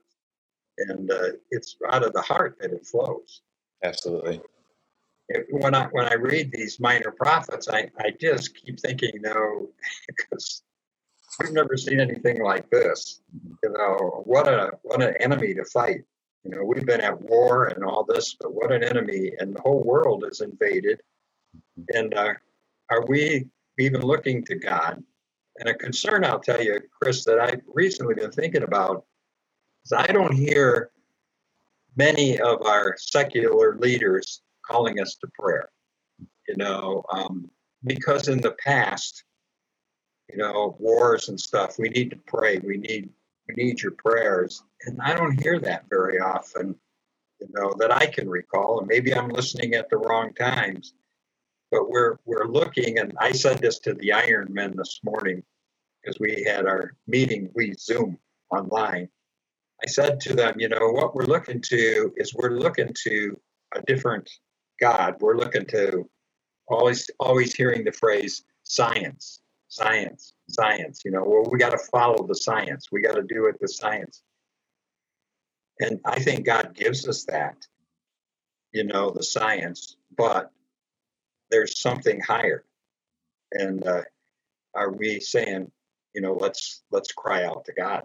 and 0.77 1.11
uh, 1.11 1.31
it's 1.51 1.75
out 1.91 2.05
of 2.05 2.13
the 2.13 2.21
heart 2.21 2.55
that 2.61 2.71
it 2.71 2.85
flows. 2.85 3.41
Absolutely. 3.83 4.39
It, 5.29 5.45
when 5.51 5.75
I 5.75 5.85
when 5.87 6.05
I 6.05 6.15
read 6.15 6.51
these 6.51 6.79
minor 6.79 7.11
prophets, 7.11 7.67
I, 7.69 7.89
I 7.99 8.11
just 8.19 8.55
keep 8.55 8.79
thinking, 8.79 9.21
know, 9.21 9.69
because 10.07 10.63
we've 11.39 11.51
never 11.51 11.77
seen 11.77 11.99
anything 11.99 12.41
like 12.41 12.69
this. 12.69 13.21
You 13.63 13.69
know, 13.69 14.23
what 14.25 14.47
a 14.47 14.71
what 14.81 15.03
an 15.03 15.15
enemy 15.19 15.53
to 15.53 15.65
fight. 15.65 16.01
You 16.43 16.51
know, 16.51 16.63
we've 16.63 16.85
been 16.85 17.01
at 17.01 17.21
war 17.21 17.65
and 17.65 17.83
all 17.83 18.03
this, 18.03 18.35
but 18.39 18.53
what 18.53 18.71
an 18.71 18.83
enemy! 18.83 19.33
And 19.37 19.55
the 19.55 19.61
whole 19.61 19.83
world 19.83 20.25
is 20.29 20.41
invaded. 20.41 21.01
And 21.93 22.13
uh, 22.13 22.33
are 22.89 23.05
we 23.05 23.47
even 23.77 24.01
looking 24.01 24.43
to 24.45 24.55
God? 24.55 25.03
And 25.59 25.69
a 25.69 25.73
concern 25.73 26.23
I'll 26.23 26.39
tell 26.39 26.63
you, 26.63 26.79
Chris, 26.99 27.25
that 27.25 27.39
I've 27.39 27.61
recently 27.67 28.15
been 28.15 28.31
thinking 28.31 28.63
about 28.63 29.05
is 29.85 29.91
I 29.91 30.07
don't 30.07 30.33
hear 30.33 30.91
many 31.97 32.39
of 32.39 32.61
our 32.61 32.95
secular 32.97 33.77
leaders 33.77 34.41
calling 34.69 34.99
us 34.99 35.15
to 35.15 35.27
prayer. 35.39 35.69
You 36.47 36.57
know, 36.57 37.03
um, 37.11 37.49
because 37.83 38.27
in 38.27 38.41
the 38.41 38.55
past, 38.63 39.23
you 40.29 40.37
know, 40.37 40.75
wars 40.79 41.29
and 41.29 41.39
stuff, 41.39 41.77
we 41.77 41.89
need 41.89 42.09
to 42.11 42.19
pray. 42.27 42.59
We 42.59 42.77
need 42.77 43.09
we 43.47 43.63
need 43.63 43.81
your 43.81 43.93
prayers. 43.93 44.63
And 44.85 44.99
I 45.01 45.15
don't 45.15 45.41
hear 45.41 45.59
that 45.59 45.85
very 45.89 46.19
often, 46.19 46.75
you 47.39 47.47
know, 47.53 47.73
that 47.79 47.91
I 47.91 48.05
can 48.05 48.29
recall. 48.29 48.79
And 48.79 48.87
maybe 48.87 49.13
I'm 49.13 49.29
listening 49.29 49.73
at 49.73 49.89
the 49.89 49.97
wrong 49.97 50.33
times. 50.33 50.93
But 51.71 51.89
we're 51.89 52.17
we're 52.25 52.47
looking, 52.47 52.97
and 52.97 53.13
I 53.19 53.31
said 53.31 53.59
this 53.59 53.79
to 53.79 53.93
the 53.93 54.11
Iron 54.11 54.47
Men 54.51 54.73
this 54.75 54.99
morning 55.03 55.43
because 56.01 56.19
we 56.19 56.43
had 56.43 56.65
our 56.65 56.93
meeting, 57.07 57.49
we 57.53 57.73
Zoom 57.79 58.17
online. 58.51 59.09
I 59.83 59.87
said 59.87 60.19
to 60.21 60.35
them, 60.35 60.55
you 60.57 60.67
know, 60.67 60.91
what 60.91 61.15
we're 61.15 61.25
looking 61.25 61.61
to 61.61 62.13
is 62.17 62.33
we're 62.33 62.59
looking 62.59 62.93
to 63.03 63.39
a 63.75 63.81
different 63.83 64.29
God. 64.79 65.15
We're 65.19 65.37
looking 65.37 65.65
to 65.67 66.09
always 66.67 67.09
always 67.19 67.53
hearing 67.55 67.83
the 67.83 67.91
phrase 67.91 68.43
science, 68.63 69.41
science, 69.67 70.33
science. 70.49 71.01
You 71.05 71.11
know, 71.11 71.23
well, 71.25 71.49
we 71.49 71.57
got 71.57 71.71
to 71.71 71.79
follow 71.91 72.25
the 72.25 72.35
science. 72.35 72.87
We 72.91 73.01
got 73.01 73.15
to 73.15 73.23
do 73.23 73.45
it 73.47 73.57
the 73.59 73.67
science. 73.67 74.23
And 75.79 75.99
I 76.05 76.19
think 76.19 76.45
God 76.45 76.75
gives 76.75 77.07
us 77.07 77.23
that, 77.25 77.55
you 78.73 78.83
know, 78.83 79.11
the 79.11 79.23
science, 79.23 79.95
but 80.17 80.51
there's 81.49 81.79
something 81.79 82.19
higher. 82.19 82.65
And 83.53 83.85
uh, 83.87 84.01
are 84.75 84.91
we 84.91 85.19
saying, 85.19 85.71
you 86.13 86.21
know, 86.21 86.33
let's 86.33 86.83
let's 86.91 87.11
cry 87.11 87.45
out 87.45 87.65
to 87.65 87.73
God? 87.73 88.03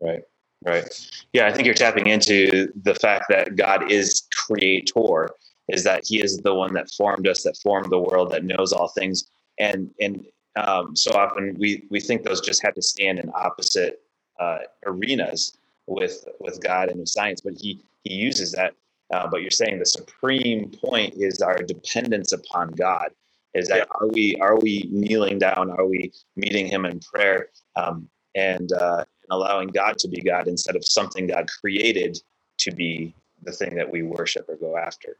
Right. 0.00 0.22
Right. 0.64 0.88
Yeah, 1.32 1.46
I 1.46 1.52
think 1.52 1.66
you're 1.66 1.74
tapping 1.74 2.06
into 2.06 2.72
the 2.82 2.94
fact 2.94 3.26
that 3.28 3.56
God 3.56 3.92
is 3.92 4.26
creator, 4.34 5.28
is 5.68 5.84
that 5.84 6.06
He 6.06 6.22
is 6.22 6.38
the 6.38 6.54
one 6.54 6.74
that 6.74 6.90
formed 6.90 7.26
us, 7.26 7.42
that 7.42 7.56
formed 7.56 7.90
the 7.90 7.98
world, 7.98 8.30
that 8.30 8.44
knows 8.44 8.72
all 8.72 8.88
things, 8.88 9.26
and 9.58 9.90
and 10.00 10.24
um, 10.56 10.96
so 10.96 11.12
often 11.12 11.56
we 11.58 11.84
we 11.90 12.00
think 12.00 12.22
those 12.22 12.40
just 12.40 12.62
have 12.62 12.74
to 12.74 12.82
stand 12.82 13.18
in 13.18 13.30
opposite 13.34 14.00
uh, 14.40 14.58
arenas 14.86 15.56
with 15.86 16.26
with 16.40 16.62
God 16.62 16.88
and 16.88 17.00
with 17.00 17.08
science, 17.08 17.40
but 17.40 17.54
he 17.54 17.80
he 18.04 18.14
uses 18.14 18.52
that. 18.52 18.74
Uh, 19.12 19.28
but 19.28 19.40
you're 19.40 19.50
saying 19.52 19.78
the 19.78 19.86
supreme 19.86 20.68
point 20.68 21.14
is 21.16 21.40
our 21.40 21.58
dependence 21.58 22.32
upon 22.32 22.68
God. 22.72 23.10
Is 23.54 23.68
that 23.68 23.88
are 24.00 24.08
we 24.08 24.36
are 24.36 24.58
we 24.58 24.88
kneeling 24.90 25.38
down? 25.38 25.70
Are 25.70 25.86
we 25.86 26.12
meeting 26.36 26.66
Him 26.66 26.84
in 26.84 27.00
prayer 27.00 27.48
um, 27.76 28.08
and 28.34 28.70
uh, 28.72 29.04
and 29.28 29.30
allowing 29.30 29.68
God 29.68 29.96
to 29.98 30.08
be 30.08 30.20
God 30.20 30.46
instead 30.46 30.76
of 30.76 30.84
something 30.84 31.26
God 31.26 31.48
created 31.60 32.18
to 32.58 32.70
be 32.70 33.14
the 33.42 33.52
thing 33.52 33.74
that 33.76 33.90
we 33.90 34.02
worship 34.02 34.46
or 34.48 34.56
go 34.56 34.76
after? 34.76 35.16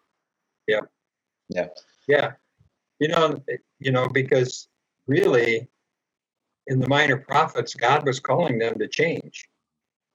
Yeah. 0.66 0.80
Yeah. 1.48 1.68
Yeah. 2.08 2.32
You 2.98 3.08
know, 3.08 3.42
you 3.78 3.92
know, 3.92 4.08
because 4.08 4.68
really, 5.06 5.68
in 6.66 6.80
the 6.80 6.88
minor 6.88 7.16
prophets, 7.16 7.74
God 7.74 8.06
was 8.06 8.20
calling 8.20 8.58
them 8.58 8.78
to 8.78 8.88
change, 8.88 9.44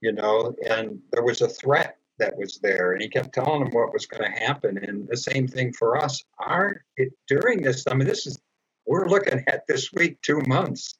you 0.02 0.12
know, 0.12 0.56
and 0.68 1.00
there 1.12 1.24
was 1.24 1.42
a 1.42 1.48
threat 1.48 1.98
that 2.20 2.38
was 2.38 2.60
there, 2.62 2.94
and 2.94 3.02
He 3.02 3.10
kept 3.10 3.34
telling 3.34 3.64
them 3.64 3.72
what 3.72 3.94
was 3.94 4.06
going 4.06 4.32
to 4.32 4.40
happen. 4.40 4.78
And 4.78 5.08
the 5.08 5.18
same 5.18 5.48
thing 5.48 5.74
for 5.74 5.98
us. 5.98 6.24
Our 6.40 6.84
it, 6.98 7.14
during 7.28 7.62
this, 7.62 7.86
I 7.88 7.94
mean, 7.96 8.08
this 8.08 8.28
is 8.28 8.40
we're 8.86 9.08
looking 9.08 9.44
at 9.48 9.66
this 9.68 9.92
week, 9.94 10.22
two 10.22 10.42
months. 10.48 10.98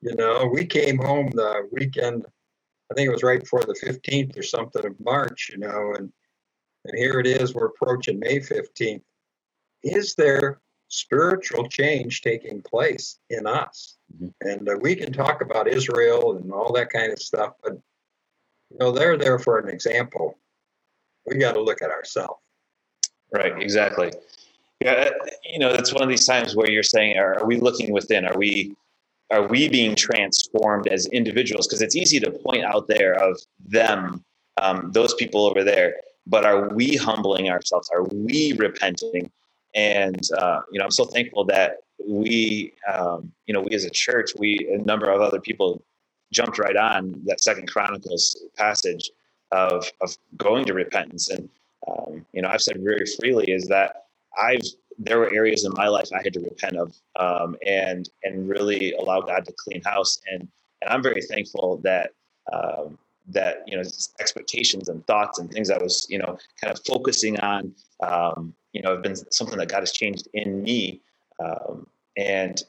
You 0.00 0.16
know, 0.16 0.50
we 0.52 0.66
came 0.66 0.98
home 0.98 1.30
the 1.32 1.68
weekend. 1.70 2.26
I 2.90 2.94
think 2.94 3.08
it 3.08 3.12
was 3.12 3.22
right 3.22 3.40
before 3.40 3.62
the 3.64 3.78
15th 3.84 4.36
or 4.38 4.42
something 4.42 4.84
of 4.84 4.98
March. 4.98 5.50
You 5.52 5.58
know, 5.58 5.94
and 5.96 6.12
and 6.84 6.98
here 6.98 7.20
it 7.20 7.26
is. 7.26 7.54
We're 7.54 7.66
approaching 7.66 8.18
May 8.18 8.38
15th. 8.38 9.02
Is 9.82 10.14
there 10.14 10.60
spiritual 10.92 11.66
change 11.68 12.20
taking 12.20 12.60
place 12.60 13.18
in 13.30 13.46
us. 13.46 13.96
Mm-hmm. 14.14 14.48
And 14.48 14.68
uh, 14.68 14.76
we 14.80 14.94
can 14.94 15.10
talk 15.10 15.40
about 15.40 15.66
Israel 15.66 16.36
and 16.36 16.52
all 16.52 16.70
that 16.74 16.90
kind 16.90 17.10
of 17.10 17.18
stuff, 17.18 17.54
but 17.64 17.72
you 18.70 18.78
know 18.78 18.92
they're 18.92 19.16
there 19.16 19.38
for 19.38 19.58
an 19.58 19.68
example. 19.68 20.38
We 21.26 21.38
got 21.38 21.52
to 21.54 21.62
look 21.62 21.80
at 21.82 21.90
ourselves. 21.90 22.40
Right. 23.32 23.58
Exactly. 23.60 24.12
Yeah. 24.80 25.10
You 25.50 25.60
know, 25.60 25.70
it's 25.70 25.94
one 25.94 26.02
of 26.02 26.10
these 26.10 26.26
times 26.26 26.54
where 26.54 26.70
you're 26.70 26.82
saying, 26.82 27.16
are, 27.16 27.46
we 27.46 27.58
looking 27.58 27.92
within? 27.92 28.26
Are 28.26 28.36
we 28.36 28.76
are 29.30 29.46
we 29.46 29.70
being 29.70 29.94
transformed 29.94 30.88
as 30.88 31.06
individuals? 31.06 31.66
Because 31.66 31.80
it's 31.80 31.96
easy 31.96 32.20
to 32.20 32.30
point 32.30 32.64
out 32.64 32.86
there 32.86 33.14
of 33.14 33.40
them, 33.64 34.22
um, 34.60 34.90
those 34.92 35.14
people 35.14 35.46
over 35.46 35.64
there, 35.64 35.94
but 36.26 36.44
are 36.44 36.68
we 36.68 36.96
humbling 36.96 37.50
ourselves? 37.50 37.90
Are 37.92 38.04
we 38.04 38.52
repenting? 38.52 39.30
And 39.74 40.20
uh, 40.36 40.60
you 40.70 40.78
know, 40.78 40.84
I'm 40.84 40.90
so 40.90 41.04
thankful 41.04 41.44
that 41.46 41.78
we, 42.06 42.72
um, 42.92 43.32
you 43.46 43.54
know, 43.54 43.60
we 43.60 43.74
as 43.74 43.84
a 43.84 43.90
church, 43.90 44.32
we 44.38 44.68
a 44.72 44.78
number 44.84 45.10
of 45.10 45.20
other 45.20 45.40
people 45.40 45.82
jumped 46.32 46.58
right 46.58 46.76
on 46.76 47.20
that 47.26 47.40
Second 47.40 47.68
Chronicles 47.70 48.36
passage 48.56 49.10
of 49.50 49.90
of 50.00 50.16
going 50.36 50.64
to 50.66 50.74
repentance. 50.74 51.30
And 51.30 51.48
um, 51.88 52.26
you 52.32 52.42
know, 52.42 52.48
I've 52.48 52.62
said 52.62 52.80
very 52.80 53.06
freely 53.18 53.50
is 53.50 53.66
that 53.68 54.06
I've 54.40 54.62
there 54.98 55.18
were 55.18 55.32
areas 55.32 55.64
in 55.64 55.72
my 55.74 55.88
life 55.88 56.08
I 56.14 56.22
had 56.22 56.34
to 56.34 56.40
repent 56.40 56.76
of 56.76 56.94
um, 57.18 57.56
and 57.66 58.08
and 58.24 58.48
really 58.48 58.92
allow 58.92 59.20
God 59.20 59.44
to 59.46 59.54
clean 59.58 59.82
house. 59.82 60.20
And 60.30 60.48
and 60.80 60.90
I'm 60.90 61.02
very 61.02 61.22
thankful 61.22 61.78
that 61.84 62.10
um, 62.52 62.98
that 63.28 63.62
you 63.66 63.76
know 63.76 63.82
expectations 64.20 64.88
and 64.88 65.06
thoughts 65.06 65.38
and 65.38 65.50
things 65.50 65.70
I 65.70 65.78
was 65.78 66.06
you 66.08 66.18
know 66.18 66.38
kind 66.60 66.72
of 66.72 66.80
focusing 66.86 67.38
on 67.40 67.74
um, 68.00 68.54
you 68.72 68.82
know 68.82 68.92
have 68.92 69.02
been 69.02 69.16
something 69.32 69.58
that 69.58 69.68
God 69.68 69.80
has 69.80 69.92
changed 69.92 70.28
in 70.34 70.62
me 70.62 71.00
um, 71.42 71.86
and 72.16 72.62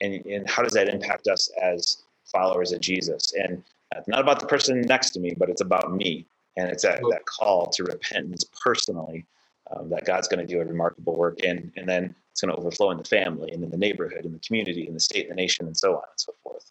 and 0.00 0.24
and 0.26 0.48
how 0.48 0.62
does 0.62 0.72
that 0.72 0.88
impact 0.88 1.26
us 1.28 1.50
as 1.60 2.02
followers 2.24 2.72
of 2.72 2.80
Jesus? 2.80 3.32
And 3.34 3.62
it's 3.96 4.08
not 4.08 4.20
about 4.20 4.40
the 4.40 4.46
person 4.46 4.80
next 4.82 5.10
to 5.10 5.20
me 5.20 5.34
but 5.36 5.48
it's 5.48 5.62
about 5.62 5.94
me. 5.94 6.26
And 6.56 6.68
it's 6.68 6.82
that, 6.82 7.00
that 7.10 7.24
call 7.24 7.66
to 7.68 7.84
repentance 7.84 8.44
personally 8.64 9.24
um, 9.70 9.88
that 9.90 10.04
God's 10.04 10.26
going 10.26 10.44
to 10.44 10.46
do 10.46 10.60
a 10.60 10.64
remarkable 10.64 11.16
work 11.16 11.40
in 11.40 11.72
and 11.76 11.88
then 11.88 12.14
it's 12.32 12.40
going 12.40 12.54
to 12.54 12.60
overflow 12.60 12.90
in 12.90 12.98
the 12.98 13.04
family 13.04 13.52
and 13.52 13.62
in 13.62 13.70
the 13.70 13.76
neighborhood 13.76 14.24
in 14.24 14.32
the 14.32 14.40
community 14.40 14.86
in 14.86 14.94
the 14.94 15.00
state 15.00 15.28
and 15.28 15.32
the 15.32 15.42
nation 15.42 15.66
and 15.66 15.76
so 15.76 15.96
on 15.96 16.02
and 16.02 16.18
so 16.18 16.32
forth. 16.42 16.70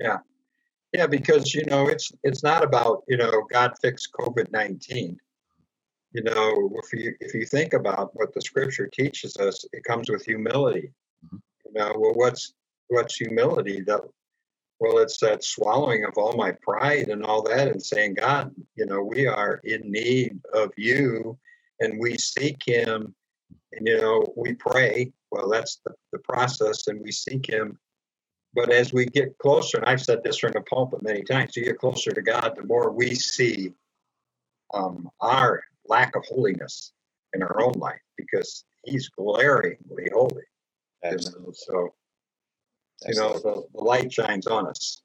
Yeah 0.00 0.18
yeah, 0.92 1.06
because 1.06 1.54
you 1.54 1.64
know 1.66 1.88
it's 1.88 2.12
it's 2.22 2.42
not 2.42 2.64
about 2.64 3.02
you 3.08 3.16
know 3.16 3.42
God 3.50 3.72
fixed 3.80 4.12
COVID 4.12 4.50
nineteen. 4.50 5.18
You 6.12 6.22
know, 6.22 6.70
if 6.82 6.92
you 6.98 7.14
if 7.20 7.34
you 7.34 7.44
think 7.44 7.74
about 7.74 8.10
what 8.14 8.32
the 8.32 8.40
Scripture 8.40 8.86
teaches 8.86 9.36
us, 9.36 9.64
it 9.72 9.84
comes 9.84 10.08
with 10.10 10.24
humility. 10.24 10.92
Mm-hmm. 11.26 11.36
You 11.66 11.72
know, 11.74 11.94
well, 11.98 12.14
what's 12.14 12.54
what's 12.88 13.16
humility? 13.16 13.82
That 13.82 14.00
well, 14.80 14.98
it's 14.98 15.18
that 15.18 15.44
swallowing 15.44 16.04
of 16.04 16.14
all 16.16 16.34
my 16.36 16.52
pride 16.62 17.08
and 17.08 17.24
all 17.24 17.42
that, 17.42 17.68
and 17.68 17.82
saying, 17.82 18.14
God, 18.14 18.54
you 18.74 18.86
know, 18.86 19.02
we 19.02 19.26
are 19.26 19.60
in 19.64 19.90
need 19.90 20.40
of 20.54 20.72
you, 20.76 21.38
and 21.80 21.98
we 22.00 22.16
seek 22.16 22.62
Him, 22.64 23.14
and 23.72 23.86
you 23.86 24.00
know, 24.00 24.32
we 24.36 24.54
pray. 24.54 25.12
Well, 25.30 25.50
that's 25.50 25.80
the, 25.84 25.92
the 26.12 26.20
process, 26.20 26.86
and 26.86 27.02
we 27.02 27.12
seek 27.12 27.46
Him 27.46 27.78
but 28.54 28.70
as 28.70 28.92
we 28.92 29.06
get 29.06 29.36
closer, 29.38 29.78
and 29.78 29.86
I've 29.86 30.02
said 30.02 30.22
this 30.24 30.38
from 30.38 30.52
the 30.52 30.62
pulpit 30.62 31.02
many 31.02 31.22
times, 31.22 31.56
you 31.56 31.64
get 31.64 31.78
closer 31.78 32.10
to 32.12 32.22
God, 32.22 32.54
the 32.56 32.64
more 32.64 32.90
we 32.90 33.14
see 33.14 33.72
um, 34.74 35.08
our 35.20 35.62
lack 35.86 36.16
of 36.16 36.24
holiness 36.26 36.92
in 37.34 37.42
our 37.42 37.60
own 37.60 37.72
life 37.72 38.00
because 38.16 38.64
He's 38.84 39.08
glaringly 39.08 40.08
holy. 40.12 40.42
Know? 41.04 41.52
So, 41.52 41.94
you 43.06 43.14
know, 43.14 43.34
the, 43.34 43.64
the 43.74 43.84
light 43.84 44.12
shines 44.12 44.46
on 44.46 44.66
us. 44.66 45.02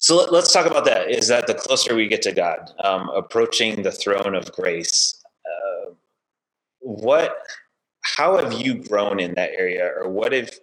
So 0.00 0.16
let, 0.16 0.32
us 0.32 0.52
talk 0.52 0.66
about 0.66 0.84
that. 0.84 1.10
Is 1.10 1.26
that 1.28 1.48
the 1.48 1.54
closer 1.54 1.94
we 1.94 2.06
get 2.06 2.22
to 2.22 2.32
God, 2.32 2.70
um, 2.84 3.10
approaching 3.10 3.82
the 3.82 3.90
throne 3.90 4.34
of 4.36 4.52
grace? 4.52 5.20
Uh, 5.44 5.90
what, 6.78 7.36
how 8.02 8.38
have 8.38 8.52
you 8.52 8.74
grown 8.74 9.18
in 9.18 9.34
that 9.34 9.50
area, 9.58 9.90
or 9.96 10.08
what 10.08 10.32
if? 10.32 10.58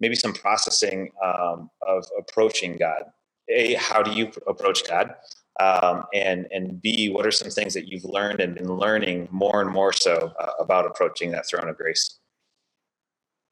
Maybe 0.00 0.14
some 0.14 0.32
processing 0.32 1.10
um, 1.24 1.70
of 1.86 2.04
approaching 2.18 2.76
God. 2.76 3.04
A, 3.48 3.74
how 3.74 4.02
do 4.02 4.12
you 4.12 4.30
approach 4.46 4.86
God? 4.88 5.14
Um, 5.58 6.04
and 6.12 6.46
and 6.50 6.82
B, 6.82 7.08
what 7.08 7.26
are 7.26 7.30
some 7.30 7.50
things 7.50 7.72
that 7.74 7.88
you've 7.88 8.04
learned 8.04 8.40
and 8.40 8.54
been 8.54 8.76
learning 8.76 9.28
more 9.30 9.62
and 9.62 9.70
more 9.70 9.92
so 9.92 10.32
uh, 10.38 10.50
about 10.58 10.86
approaching 10.86 11.30
that 11.30 11.48
throne 11.48 11.68
of 11.68 11.76
grace? 11.76 12.18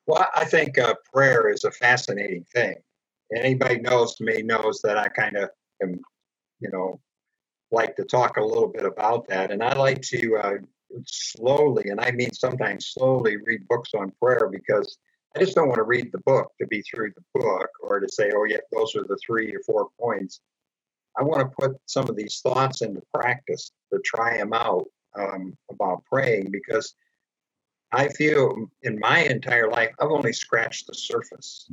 Well, 0.06 0.26
I 0.34 0.44
think 0.44 0.76
uh, 0.76 0.94
prayer 1.12 1.48
is 1.48 1.64
a 1.64 1.70
fascinating 1.70 2.44
thing. 2.54 2.74
Anybody 3.34 3.80
knows 3.80 4.20
me 4.20 4.42
knows 4.42 4.80
that 4.82 4.98
I 4.98 5.08
kind 5.08 5.36
of 5.36 5.48
am, 5.82 5.98
you 6.60 6.70
know, 6.70 7.00
like 7.70 7.96
to 7.96 8.04
talk 8.04 8.36
a 8.36 8.44
little 8.44 8.68
bit 8.68 8.84
about 8.84 9.26
that, 9.28 9.50
and 9.50 9.62
I 9.62 9.74
like 9.74 10.02
to 10.02 10.36
uh, 10.36 10.52
slowly, 11.06 11.88
and 11.88 12.00
I 12.00 12.10
mean 12.10 12.32
sometimes 12.32 12.88
slowly, 12.88 13.38
read 13.38 13.66
books 13.66 13.92
on 13.94 14.12
prayer 14.20 14.50
because 14.52 14.98
I 15.36 15.40
just 15.40 15.54
don't 15.54 15.68
want 15.68 15.78
to 15.78 15.84
read 15.84 16.10
the 16.12 16.20
book 16.26 16.52
to 16.60 16.66
be 16.66 16.82
through 16.82 17.12
the 17.16 17.40
book 17.40 17.68
or 17.82 18.00
to 18.00 18.08
say, 18.08 18.30
oh 18.34 18.44
yeah, 18.44 18.58
those 18.72 18.94
are 18.94 19.02
the 19.02 19.18
three 19.24 19.52
or 19.52 19.60
four 19.66 19.88
points. 20.00 20.40
I 21.18 21.22
want 21.22 21.40
to 21.40 21.56
put 21.56 21.76
some 21.86 22.08
of 22.08 22.16
these 22.16 22.40
thoughts 22.40 22.82
into 22.82 23.02
practice 23.12 23.72
to 23.92 24.00
try 24.04 24.38
them 24.38 24.52
out 24.52 24.86
um, 25.16 25.56
about 25.70 26.04
praying 26.04 26.50
because 26.50 26.94
I 27.92 28.08
feel 28.08 28.66
in 28.82 28.98
my 28.98 29.20
entire 29.20 29.70
life, 29.70 29.90
I've 30.00 30.10
only 30.10 30.32
scratched 30.32 30.86
the 30.86 30.94
surface 30.94 31.68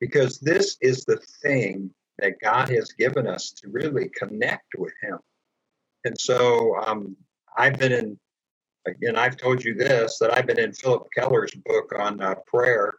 because 0.00 0.38
this 0.38 0.76
is 0.80 1.04
the 1.04 1.20
thing 1.42 1.90
that 2.18 2.40
God 2.40 2.68
has 2.68 2.92
given 2.92 3.26
us 3.26 3.52
to 3.62 3.68
really 3.68 4.10
connect 4.16 4.74
with 4.78 4.92
Him. 5.02 5.18
And 6.04 6.18
so 6.18 6.76
um, 6.86 7.16
I've 7.56 7.78
been 7.78 7.92
in, 7.92 8.18
again, 8.86 9.16
I've 9.16 9.36
told 9.36 9.64
you 9.64 9.74
this, 9.74 10.18
that 10.18 10.36
I've 10.36 10.46
been 10.46 10.60
in 10.60 10.72
Phillip 10.72 11.08
Keller's 11.16 11.54
book 11.64 11.92
on 11.98 12.20
uh, 12.20 12.36
prayer. 12.46 12.94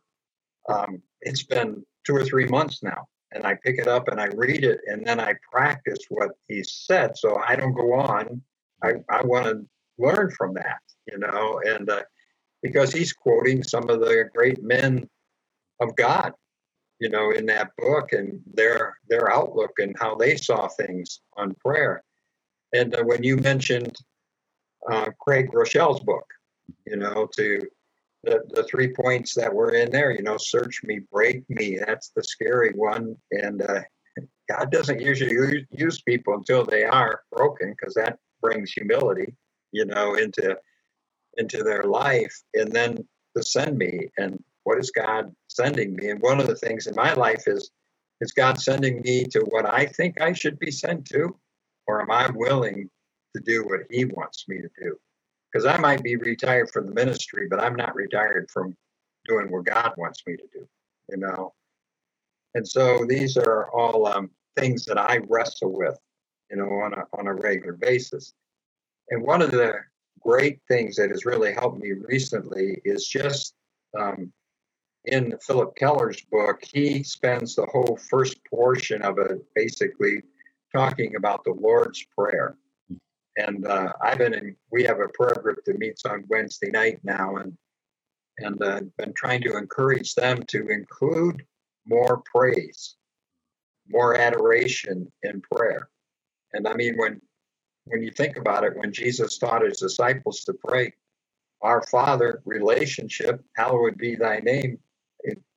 Um, 0.69 1.01
it's 1.22 1.43
been 1.43 1.86
two 2.05 2.15
or 2.15 2.25
three 2.25 2.48
months 2.48 2.81
now 2.84 3.07
and 3.36 3.45
I 3.45 3.55
pick 3.55 3.77
it 3.77 3.88
up 3.88 4.07
and 4.07 4.19
I 4.19 4.27
read 4.27 4.63
it 4.63 4.79
and 4.88 5.05
then 5.05 5.19
I 5.19 5.36
practice 5.51 6.00
what 6.10 6.31
he 6.48 6.63
said. 6.63 7.17
So 7.17 7.39
I 7.48 7.55
don't 7.55 7.74
go 7.74 7.93
on. 7.93 8.41
I, 8.84 8.93
I 9.10 9.24
want 9.24 9.45
to 9.45 9.65
learn 9.98 10.31
from 10.31 10.53
that, 10.55 10.79
you 11.12 11.17
know, 11.17 11.62
and 11.65 11.89
uh, 11.89 12.03
because 12.63 12.91
he's 12.91 13.13
quoting 13.13 13.62
some 13.62 13.89
of 13.89 14.00
the 14.00 14.29
great 14.34 14.63
men 14.63 15.07
of 15.79 15.95
God, 15.95 16.34
you 17.00 17.10
know, 17.10 17.31
in 17.31 17.45
that 17.48 17.72
book 17.77 18.13
and 18.13 18.41
their 18.53 18.98
their 19.10 19.31
outlook 19.31 19.72
and 19.79 19.95
how 20.00 20.15
they 20.15 20.36
saw 20.36 20.67
things 20.67 21.19
on 21.36 21.55
prayer. 21.55 22.03
And 22.74 22.95
uh, 22.95 23.03
when 23.03 23.24
you 23.24 23.38
mentioned 23.38 23.95
uh, 24.89 25.07
Craig 25.19 25.50
Groeschel's 25.51 26.00
book, 26.00 26.25
you 26.86 26.95
know, 26.95 27.27
to 27.36 27.62
the, 28.25 28.41
the 28.50 28.63
three 28.63 28.94
points 28.94 29.34
that 29.36 29.53
were 29.53 29.72
in 29.72 29.91
there, 29.91 30.12
you 30.12 30.24
know, 30.24 30.38
search 30.38 30.82
me, 30.84 31.01
break 31.12 31.44
me. 31.50 31.77
That's 31.86 32.12
the 32.15 32.24
scary 32.24 32.72
one. 32.72 33.15
And 33.32 33.62
uh, 33.62 33.82
God 34.50 34.72
doesn't 34.72 35.00
usually 35.00 35.65
use 35.72 36.01
people 36.01 36.34
until 36.34 36.65
they 36.65 36.84
are 36.84 37.22
broken 37.32 37.74
because 37.77 37.94
that 37.94 38.17
brings 38.41 38.72
humility, 38.72 39.36
you 39.72 39.86
know, 39.86 40.15
into 40.15 40.58
into 41.38 41.63
their 41.63 41.84
life. 41.84 42.36
And 42.53 42.72
then 42.72 43.05
to 43.36 43.44
send 43.44 43.77
me. 43.77 44.10
And 44.17 44.41
what 44.63 44.79
is 44.79 44.91
God 44.91 45.34
sending 45.48 45.96
me? 45.96 46.10
And 46.10 46.22
one 46.22 46.39
of 46.39 46.48
the 46.48 46.55
things 46.55 46.88
in 46.88 46.96
my 46.96 47.13
life 47.13 47.44
is 47.48 47.72
is 48.22 48.32
God 48.32 48.60
sending 48.60 49.01
me 49.01 49.25
to 49.25 49.41
what 49.41 49.65
I 49.65 49.86
think 49.86 50.22
I 50.22 50.32
should 50.32 50.58
be 50.58 50.72
sent 50.72 51.05
to, 51.08 51.38
or 51.86 52.01
am 52.01 52.12
I 52.12 52.29
willing 52.34 52.89
to 53.36 53.41
do 53.41 53.63
what 53.63 53.82
He 53.89 54.05
wants 54.05 54.46
me 54.48 54.62
to 54.62 54.70
do? 54.82 54.98
Because 55.55 55.67
I 55.67 55.77
might 55.77 56.03
be 56.03 56.17
retired 56.17 56.69
from 56.69 56.85
the 56.85 56.93
ministry, 56.93 57.47
but 57.50 57.62
I'm 57.62 57.77
not 57.77 57.95
retired 57.95 58.51
from 58.51 58.75
doing 59.25 59.50
what 59.50 59.63
God 59.63 59.93
wants 59.95 60.21
me 60.27 60.35
to 60.35 60.43
do, 60.51 60.67
you 61.09 61.15
know. 61.15 61.53
And 62.55 62.67
so 62.67 63.05
these 63.07 63.38
are 63.38 63.71
all 63.71 64.05
um, 64.05 64.31
things 64.57 64.83
that 64.83 64.98
I 64.98 65.20
wrestle 65.29 65.72
with, 65.72 65.98
you 66.51 66.57
know, 66.57 66.65
on 66.65 66.91
a 66.91 67.05
on 67.18 67.27
a 67.27 67.33
regular 67.33 67.72
basis. 67.72 68.33
And 69.11 69.24
one 69.24 69.41
of 69.41 69.51
the 69.51 69.75
great 70.20 70.59
things 70.68 70.98
that 70.98 71.09
has 71.11 71.25
really 71.25 71.53
helped 71.53 71.79
me 71.79 71.94
recently 71.94 72.81
is 72.83 73.07
just 73.07 73.53
um, 73.98 74.33
in 75.05 75.37
Phillip 75.41 75.74
Keller's 75.77 76.20
book, 76.29 76.65
he 76.70 77.01
spends 77.01 77.55
the 77.55 77.65
whole 77.68 77.98
first 78.09 78.39
portion 78.50 79.01
of 79.03 79.20
it 79.20 79.39
basically 79.55 80.22
talking 80.75 81.15
about 81.15 81.46
the 81.46 81.53
Lord's 81.53 82.05
Prayer 82.13 82.57
and 83.37 83.65
uh, 83.67 83.93
I've 84.01 84.17
been 84.19 84.33
in. 84.33 84.55
We 84.71 84.83
have 84.83 85.00
a 85.00 85.09
prayer 85.09 85.35
group 85.41 85.59
that 85.65 85.79
meets 85.79 86.05
on 86.05 86.25
Wednesday 86.29 86.71
night 86.71 87.00
now, 87.03 87.37
and 87.37 87.57
and 88.39 88.61
uh, 88.63 88.81
been 88.98 89.13
trying 89.13 89.41
to 89.43 89.57
encourage 89.57 90.15
them 90.15 90.43
to 90.50 90.67
include 90.69 91.43
more 91.87 92.24
praise, 92.33 92.95
more 93.87 94.17
adoration 94.17 95.11
in 95.24 95.41
prayer. 95.51 95.89
And 96.53 96.67
I 96.67 96.74
mean, 96.75 96.95
when 96.98 97.21
when 97.85 98.03
you 98.03 98.11
think 98.11 98.37
about 98.37 98.63
it, 98.63 98.77
when 98.77 98.93
Jesus 98.93 99.37
taught 99.37 99.63
his 99.63 99.79
disciples 99.79 100.43
to 100.45 100.53
pray, 100.53 100.93
"Our 101.61 101.83
Father" 101.83 102.41
relationship, 102.45 103.43
hallowed 103.55 103.98
be 103.98 104.15
Thy 104.15 104.39
name, 104.39 104.79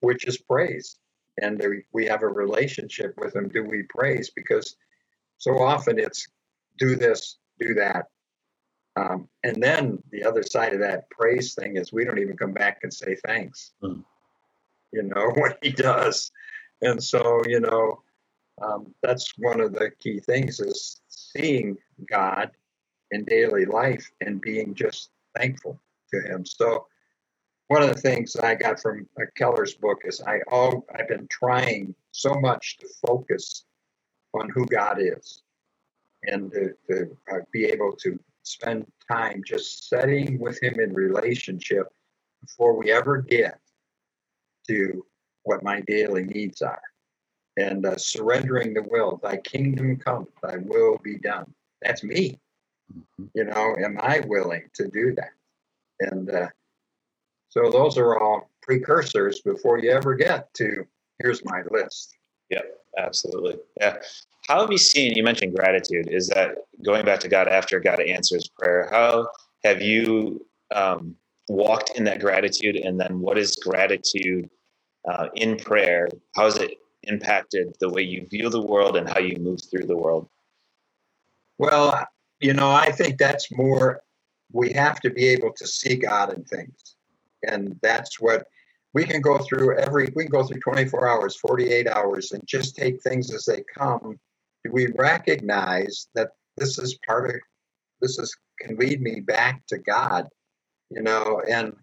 which 0.00 0.26
is 0.26 0.38
praise, 0.38 0.96
and 1.40 1.62
we 1.92 2.06
have 2.06 2.22
a 2.22 2.28
relationship 2.28 3.14
with 3.18 3.36
Him. 3.36 3.48
Do 3.48 3.64
we 3.64 3.84
praise? 3.84 4.30
Because 4.34 4.76
so 5.38 5.58
often 5.60 5.98
it's 5.98 6.26
do 6.78 6.96
this, 6.96 7.38
do 7.60 7.74
that. 7.74 8.06
Um, 8.96 9.28
and 9.44 9.62
then 9.62 10.02
the 10.10 10.24
other 10.24 10.42
side 10.42 10.72
of 10.72 10.80
that 10.80 11.08
praise 11.10 11.54
thing 11.54 11.76
is 11.76 11.92
we 11.92 12.04
don't 12.04 12.18
even 12.18 12.36
come 12.36 12.52
back 12.52 12.80
and 12.82 12.92
say 12.92 13.16
thanks. 13.26 13.72
Mm. 13.82 14.04
You 14.92 15.02
know 15.02 15.30
what 15.34 15.58
he 15.62 15.70
does, 15.70 16.32
and 16.82 17.02
so 17.02 17.42
you 17.46 17.60
know 17.60 18.02
um, 18.60 18.94
that's 19.02 19.32
one 19.38 19.60
of 19.60 19.72
the 19.72 19.90
key 20.00 20.20
things 20.20 20.60
is 20.60 21.00
seeing 21.08 21.76
God 22.10 22.50
in 23.10 23.24
daily 23.24 23.64
life 23.64 24.10
and 24.20 24.40
being 24.40 24.74
just 24.74 25.10
thankful 25.36 25.80
to 26.12 26.20
Him. 26.20 26.44
So 26.44 26.86
one 27.68 27.82
of 27.82 27.94
the 27.94 28.00
things 28.00 28.36
I 28.36 28.54
got 28.54 28.80
from 28.80 29.06
uh, 29.20 29.26
Keller's 29.36 29.74
book 29.74 29.98
is 30.04 30.22
I 30.26 30.40
all 30.50 30.86
I've 30.94 31.08
been 31.08 31.28
trying 31.30 31.94
so 32.12 32.34
much 32.34 32.78
to 32.78 32.88
focus 33.06 33.64
on 34.34 34.48
who 34.50 34.66
God 34.66 34.98
is 35.00 35.42
and 36.28 36.52
to, 36.52 36.74
to 36.88 37.16
uh, 37.32 37.38
be 37.52 37.64
able 37.64 37.92
to 37.96 38.18
spend 38.42 38.86
time 39.10 39.42
just 39.44 39.88
setting 39.88 40.38
with 40.38 40.62
him 40.62 40.78
in 40.80 40.92
relationship 40.94 41.86
before 42.40 42.76
we 42.76 42.92
ever 42.92 43.18
get 43.22 43.58
to 44.68 45.04
what 45.44 45.62
my 45.62 45.80
daily 45.82 46.24
needs 46.24 46.62
are. 46.62 46.80
And 47.56 47.84
uh, 47.84 47.96
surrendering 47.96 48.74
the 48.74 48.82
will 48.82 49.18
thy 49.22 49.38
kingdom 49.38 49.96
come 49.96 50.28
thy 50.42 50.56
will 50.58 50.98
be 51.02 51.18
done. 51.18 51.52
That's 51.82 52.04
me. 52.04 52.38
Mm-hmm. 52.90 53.26
you 53.34 53.44
know 53.44 53.76
am 53.84 53.98
i 54.00 54.20
willing 54.20 54.62
to 54.74 54.88
do 54.88 55.14
that? 55.14 55.32
And 56.00 56.30
uh, 56.30 56.48
so 57.50 57.70
those 57.70 57.98
are 57.98 58.18
all 58.18 58.50
precursors 58.62 59.42
before 59.42 59.78
you 59.78 59.90
ever 59.90 60.14
get 60.14 60.52
to 60.54 60.86
here's 61.18 61.44
my 61.44 61.62
list. 61.70 62.16
Yep 62.50 62.64
absolutely. 62.96 63.56
Yeah 63.80 63.96
how 64.48 64.60
have 64.60 64.72
you 64.72 64.78
seen 64.78 65.12
you 65.14 65.22
mentioned 65.22 65.54
gratitude 65.54 66.08
is 66.10 66.28
that 66.28 66.56
going 66.84 67.04
back 67.04 67.20
to 67.20 67.28
god 67.28 67.46
after 67.46 67.78
god 67.78 68.00
answers 68.00 68.48
prayer 68.58 68.88
how 68.90 69.28
have 69.64 69.82
you 69.82 70.44
um, 70.74 71.16
walked 71.48 71.96
in 71.96 72.04
that 72.04 72.20
gratitude? 72.20 72.76
And 72.76 73.00
then 73.00 73.20
what 73.20 73.38
is 73.38 73.56
gratitude 73.56 74.48
uh, 75.08 75.28
in 75.34 75.56
prayer? 75.56 76.08
How 76.34 76.44
has 76.44 76.56
it 76.56 76.78
impacted 77.04 77.74
the 77.80 77.88
way 77.88 78.02
you 78.02 78.26
view 78.26 78.50
the 78.50 78.62
world 78.62 78.96
and 78.96 79.08
how 79.08 79.20
you 79.20 79.36
move 79.38 79.60
through 79.70 79.86
the 79.86 79.96
world? 79.96 80.28
Well 81.58 82.06
you 82.40 82.52
know 82.52 82.70
i 82.70 82.92
think 82.92 83.18
that's 83.18 83.50
more 83.50 84.00
we 84.52 84.72
have 84.72 85.00
to 85.00 85.10
be 85.10 85.26
able 85.26 85.52
to 85.52 85.66
see 85.66 85.96
god 85.96 86.32
in 86.32 86.44
things. 86.44 86.94
And 87.42 87.76
that's 87.82 88.20
what 88.20 88.46
we 88.92 89.04
can 89.04 89.20
go 89.20 89.38
through 89.38 89.76
every 89.76 90.12
we 90.14 90.24
can 90.24 90.30
go 90.30 90.44
through 90.44 90.60
24 90.60 91.08
hours 91.08 91.36
48 91.36 91.88
hours 91.88 92.32
and 92.32 92.46
just 92.46 92.76
take 92.76 93.02
things 93.02 93.34
as 93.34 93.44
they 93.44 93.64
come 93.76 94.18
we 94.70 94.88
recognize 94.94 96.08
that 96.14 96.30
this 96.56 96.78
is 96.78 96.98
part 97.06 97.30
of 97.30 97.36
this 98.00 98.18
is 98.18 98.34
can 98.60 98.76
lead 98.76 99.00
me 99.00 99.20
back 99.20 99.62
to 99.68 99.78
God, 99.78 100.28
you 100.90 101.02
know? 101.02 101.42
And 101.48 101.74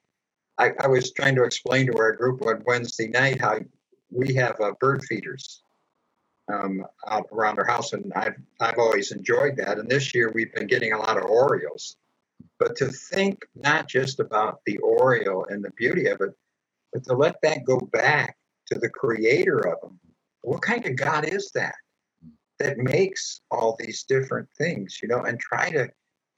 I, 0.57 0.71
I 0.79 0.87
was 0.87 1.11
trying 1.11 1.35
to 1.35 1.43
explain 1.43 1.87
to 1.87 1.97
our 1.97 2.13
group 2.13 2.41
on 2.45 2.63
Wednesday 2.65 3.07
night 3.07 3.41
how 3.41 3.59
we 4.11 4.33
have 4.35 4.59
uh, 4.59 4.71
bird 4.79 5.03
feeders 5.03 5.61
um, 6.51 6.85
out 7.07 7.27
around 7.31 7.59
our 7.59 7.65
house, 7.65 7.93
and 7.93 8.11
I've 8.15 8.35
I've 8.59 8.77
always 8.77 9.11
enjoyed 9.11 9.57
that. 9.57 9.79
And 9.79 9.89
this 9.89 10.13
year 10.13 10.31
we've 10.33 10.53
been 10.53 10.67
getting 10.67 10.93
a 10.93 10.99
lot 10.99 11.17
of 11.17 11.25
orioles. 11.25 11.95
But 12.59 12.75
to 12.77 12.87
think 12.87 13.45
not 13.55 13.87
just 13.89 14.19
about 14.19 14.61
the 14.65 14.77
oriole 14.77 15.45
and 15.49 15.63
the 15.63 15.71
beauty 15.71 16.07
of 16.07 16.21
it, 16.21 16.29
but 16.93 17.03
to 17.05 17.13
let 17.13 17.41
that 17.41 17.65
go 17.65 17.79
back 17.79 18.37
to 18.67 18.79
the 18.79 18.89
creator 18.89 19.59
of 19.59 19.81
them. 19.81 19.99
What 20.41 20.61
kind 20.61 20.85
of 20.85 20.95
God 20.95 21.25
is 21.25 21.51
that? 21.55 21.75
That 22.59 22.77
makes 22.77 23.41
all 23.51 23.75
these 23.79 24.03
different 24.03 24.47
things, 24.57 24.99
you 25.01 25.07
know, 25.07 25.23
and 25.23 25.39
try 25.39 25.69
to 25.71 25.89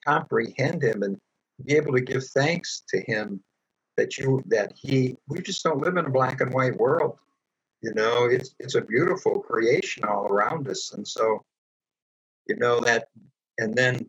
comprehend 0.06 0.84
him 0.84 1.04
and 1.04 1.18
be 1.66 1.76
able 1.76 1.94
to 1.94 2.02
give 2.02 2.26
thanks 2.28 2.84
to 2.90 3.02
him 3.02 3.44
that 3.98 4.18
you 4.18 4.44
that 4.48 4.74
he 4.76 5.18
we 5.28 5.42
just 5.42 5.64
don't 5.64 5.82
live 5.82 5.98
in 5.98 6.06
a 6.06 6.10
black 6.10 6.42
and 6.42 6.54
white 6.54 6.78
world. 6.78 7.18
You 7.82 7.94
know, 7.94 8.26
it's 8.26 8.56
it's 8.60 8.76
a 8.76 8.82
beautiful 8.82 9.42
creation 9.42 10.04
all 10.04 10.26
around 10.26 10.68
us, 10.68 10.94
and 10.94 11.08
so 11.08 11.44
you 12.48 12.56
know 12.56 12.80
that, 12.82 13.10
and 13.58 13.76
then 13.76 14.08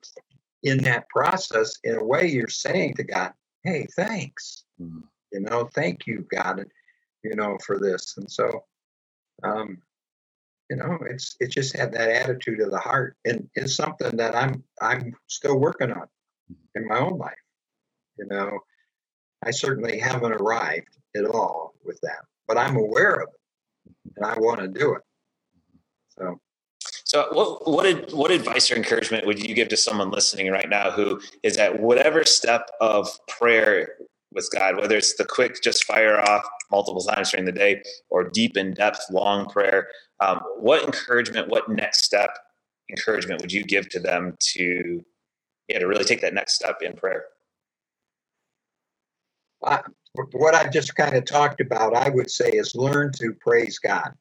in 0.62 0.78
that 0.84 1.08
process, 1.08 1.76
in 1.84 1.96
a 1.96 2.04
way, 2.04 2.26
you're 2.26 2.48
saying 2.48 2.94
to 2.94 3.04
God, 3.04 3.32
"Hey, 3.64 3.86
thanks." 3.96 4.64
Mm. 4.80 5.02
You 5.32 5.40
know, 5.40 5.68
thank 5.74 6.06
you, 6.06 6.26
God, 6.30 6.64
you 7.22 7.34
know, 7.34 7.58
for 7.64 7.78
this, 7.78 8.16
and 8.16 8.30
so. 8.30 8.64
Um, 9.44 9.78
you 10.70 10.76
know 10.76 10.98
it's 11.08 11.36
it 11.40 11.50
just 11.50 11.76
had 11.76 11.92
that 11.92 12.10
attitude 12.10 12.60
of 12.60 12.70
the 12.70 12.78
heart 12.78 13.16
and 13.24 13.48
it's 13.54 13.74
something 13.74 14.16
that 14.16 14.34
i'm 14.34 14.62
i'm 14.80 15.14
still 15.26 15.58
working 15.58 15.90
on 15.90 16.06
in 16.74 16.86
my 16.86 16.98
own 16.98 17.18
life 17.18 17.34
you 18.18 18.26
know. 18.26 18.58
I 19.44 19.52
certainly 19.52 20.00
haven't 20.00 20.32
arrived 20.32 20.96
at 21.16 21.24
all 21.24 21.74
with 21.84 22.00
that 22.02 22.24
but 22.46 22.58
i'm 22.58 22.76
aware 22.76 23.14
of 23.14 23.28
it 23.28 23.38
and 24.16 24.26
i 24.26 24.38
want 24.38 24.60
to 24.60 24.68
do 24.68 24.94
it. 24.94 25.02
So. 26.18 26.40
So 27.04 27.26
what 27.32 27.66
what 27.66 27.82
did, 27.84 28.12
what 28.12 28.30
advice 28.30 28.70
or 28.70 28.76
encouragement 28.76 29.26
would 29.26 29.42
you 29.42 29.54
give 29.54 29.68
to 29.68 29.76
someone 29.76 30.10
listening 30.10 30.50
right 30.50 30.68
now 30.68 30.90
who 30.90 31.20
is 31.42 31.56
at 31.56 31.80
whatever 31.80 32.24
step 32.24 32.70
of 32.80 33.08
prayer 33.28 33.94
with 34.32 34.48
God, 34.52 34.76
whether 34.76 34.96
it's 34.96 35.14
the 35.14 35.24
quick, 35.24 35.62
just 35.62 35.84
fire 35.84 36.20
off 36.20 36.44
multiple 36.70 37.02
times 37.02 37.30
during 37.30 37.46
the 37.46 37.52
day, 37.52 37.82
or 38.10 38.28
deep 38.28 38.56
in 38.56 38.74
depth, 38.74 39.00
long 39.10 39.48
prayer. 39.48 39.88
Um, 40.20 40.40
what 40.58 40.84
encouragement, 40.84 41.48
what 41.48 41.68
next 41.68 42.04
step 42.04 42.30
encouragement 42.90 43.40
would 43.40 43.52
you 43.52 43.64
give 43.64 43.88
to 43.90 44.00
them 44.00 44.36
to, 44.54 45.04
yeah, 45.68 45.78
to 45.78 45.86
really 45.86 46.04
take 46.04 46.20
that 46.22 46.34
next 46.34 46.54
step 46.54 46.82
in 46.82 46.94
prayer? 46.94 47.24
I, 49.64 49.80
what 50.32 50.54
I 50.54 50.68
just 50.68 50.94
kind 50.94 51.16
of 51.16 51.24
talked 51.24 51.60
about, 51.60 51.94
I 51.94 52.08
would 52.08 52.30
say, 52.30 52.50
is 52.50 52.74
learn 52.74 53.12
to 53.14 53.34
praise 53.40 53.78
God, 53.78 54.12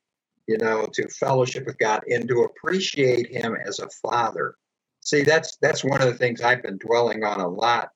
you 0.47 0.57
know, 0.57 0.87
to 0.93 1.07
fellowship 1.09 1.65
with 1.65 1.77
God 1.77 2.01
and 2.07 2.27
to 2.27 2.43
appreciate 2.43 3.31
Him 3.31 3.55
as 3.65 3.79
a 3.79 3.89
Father. 4.01 4.55
See, 5.01 5.23
that's 5.23 5.57
that's 5.61 5.83
one 5.83 6.01
of 6.01 6.07
the 6.07 6.17
things 6.17 6.41
I've 6.41 6.63
been 6.63 6.77
dwelling 6.77 7.23
on 7.23 7.39
a 7.39 7.47
lot 7.47 7.89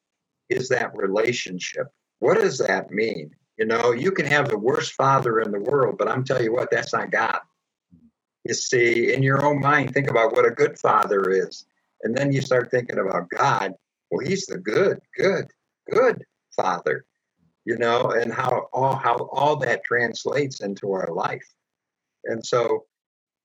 is 0.50 0.70
that 0.70 0.96
relationship 0.96 1.88
what 2.22 2.38
does 2.38 2.60
that 2.60 2.92
mean? 2.92 3.32
You 3.62 3.68
know, 3.68 3.92
you 3.92 4.12
can 4.12 4.26
have 4.26 4.50
the 4.50 4.58
worst 4.58 4.94
father 4.94 5.40
in 5.40 5.52
the 5.52 5.60
world, 5.60 6.00
but 6.00 6.08
I'm 6.08 6.24
telling 6.24 6.46
you 6.46 6.52
what, 6.52 6.72
that's 6.72 6.94
not 6.94 7.12
God. 7.12 7.38
You 8.44 8.56
see, 8.56 9.14
in 9.14 9.22
your 9.22 9.46
own 9.46 9.60
mind, 9.60 9.94
think 9.94 10.10
about 10.10 10.32
what 10.32 10.48
a 10.48 10.50
good 10.50 10.80
father 10.80 11.30
is. 11.30 11.64
And 12.02 12.18
then 12.18 12.32
you 12.32 12.42
start 12.42 12.72
thinking 12.72 12.98
about 12.98 13.30
God. 13.30 13.76
Well, 14.10 14.26
he's 14.26 14.48
the 14.48 14.58
good, 14.58 15.00
good, 15.16 15.46
good 15.92 16.26
father, 16.56 17.06
you 17.64 17.78
know, 17.78 18.10
and 18.10 18.34
how 18.34 18.68
all 18.74 18.96
how 18.96 19.30
all 19.32 19.58
that 19.58 19.84
translates 19.84 20.62
into 20.62 20.94
our 20.94 21.14
life. 21.14 21.48
And 22.26 22.44
so 22.44 22.86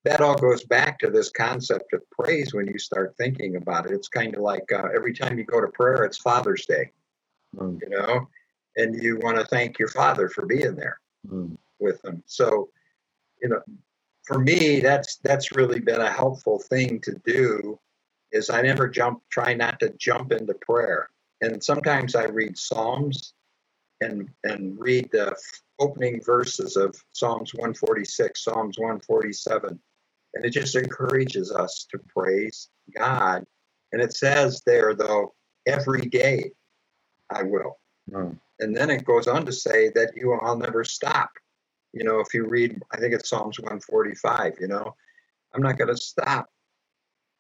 that 0.05 0.23
all 0.23 0.39
goes 0.39 0.65
back 0.65 0.99
to 1.01 1.11
this 1.11 1.29
concept 1.29 1.93
of 1.93 2.01
praise 2.11 2.55
when 2.55 2.69
you 2.69 2.79
start 2.79 3.15
thinking 3.19 3.57
about 3.57 3.85
it. 3.85 3.93
It's 3.93 4.09
kind 4.09 4.35
of 4.35 4.41
like 4.41 4.73
uh, 4.73 4.89
every 4.95 5.13
time 5.13 5.39
you 5.39 5.45
go 5.45 5.61
to 5.61 5.69
prayer, 5.69 6.05
it's 6.05 6.17
Father's 6.17 6.65
Day, 6.65 6.93
mm. 7.55 7.79
you 7.83 7.91
know, 7.91 8.29
and 8.77 9.03
you 9.03 9.19
want 9.23 9.39
to 9.39 9.45
thank 9.45 9.79
your 9.79 9.89
father 9.89 10.29
for 10.29 10.47
being 10.47 10.75
there 10.75 11.01
mm. 11.29 11.57
with 11.79 12.01
them. 12.03 12.23
So, 12.27 12.69
you 13.43 13.49
know, 13.49 13.61
for 14.25 14.39
me, 14.39 14.81
that's 14.81 15.17
that's 15.17 15.53
really 15.53 15.81
been 15.81 16.01
a 16.01 16.11
helpful 16.11 16.59
thing 16.59 17.01
to 17.01 17.15
do. 17.25 17.79
Is 18.33 18.51
I 18.51 18.63
never 18.63 18.89
jump, 18.89 19.23
try 19.31 19.55
not 19.55 19.79
to 19.81 19.91
jump 19.99 20.33
into 20.33 20.55
prayer, 20.55 21.09
and 21.41 21.63
sometimes 21.63 22.15
I 22.15 22.25
read 22.25 22.59
Psalms, 22.59 23.35
and 24.01 24.29
and 24.45 24.79
read 24.79 25.11
the 25.13 25.37
opening 25.79 26.23
verses 26.23 26.77
of 26.77 26.95
Psalms 27.13 27.55
146, 27.55 28.43
Psalms 28.43 28.79
147, 28.79 29.79
and 30.35 30.45
it 30.45 30.51
just 30.51 30.75
encourages 30.75 31.53
us 31.53 31.87
to 31.91 31.99
praise 31.99 32.69
God. 32.95 33.45
And 33.93 34.03
it 34.03 34.15
says 34.15 34.63
there 34.67 34.95
though, 34.95 35.35
every 35.67 36.07
day 36.07 36.51
I 37.31 37.43
will. 37.43 37.79
Mm. 38.11 38.39
And 38.59 38.77
then 38.77 38.91
it 38.91 39.05
goes 39.05 39.27
on 39.27 39.45
to 39.47 39.53
say 39.53 39.91
that 39.91 40.13
you 40.17 40.33
I'll 40.33 40.57
never 40.57 40.85
stop. 40.85 41.31
You 41.93 42.05
know, 42.05 42.21
if 42.21 42.33
you 42.35 42.47
read, 42.47 42.81
I 42.93 42.99
think 42.99 43.15
it's 43.15 43.29
Psalms 43.29 43.59
145, 43.59 44.55
you 44.61 44.69
know, 44.69 44.95
I'm 45.55 45.63
not 45.63 45.79
going 45.79 45.89
to 45.89 45.97
stop. 45.97 46.49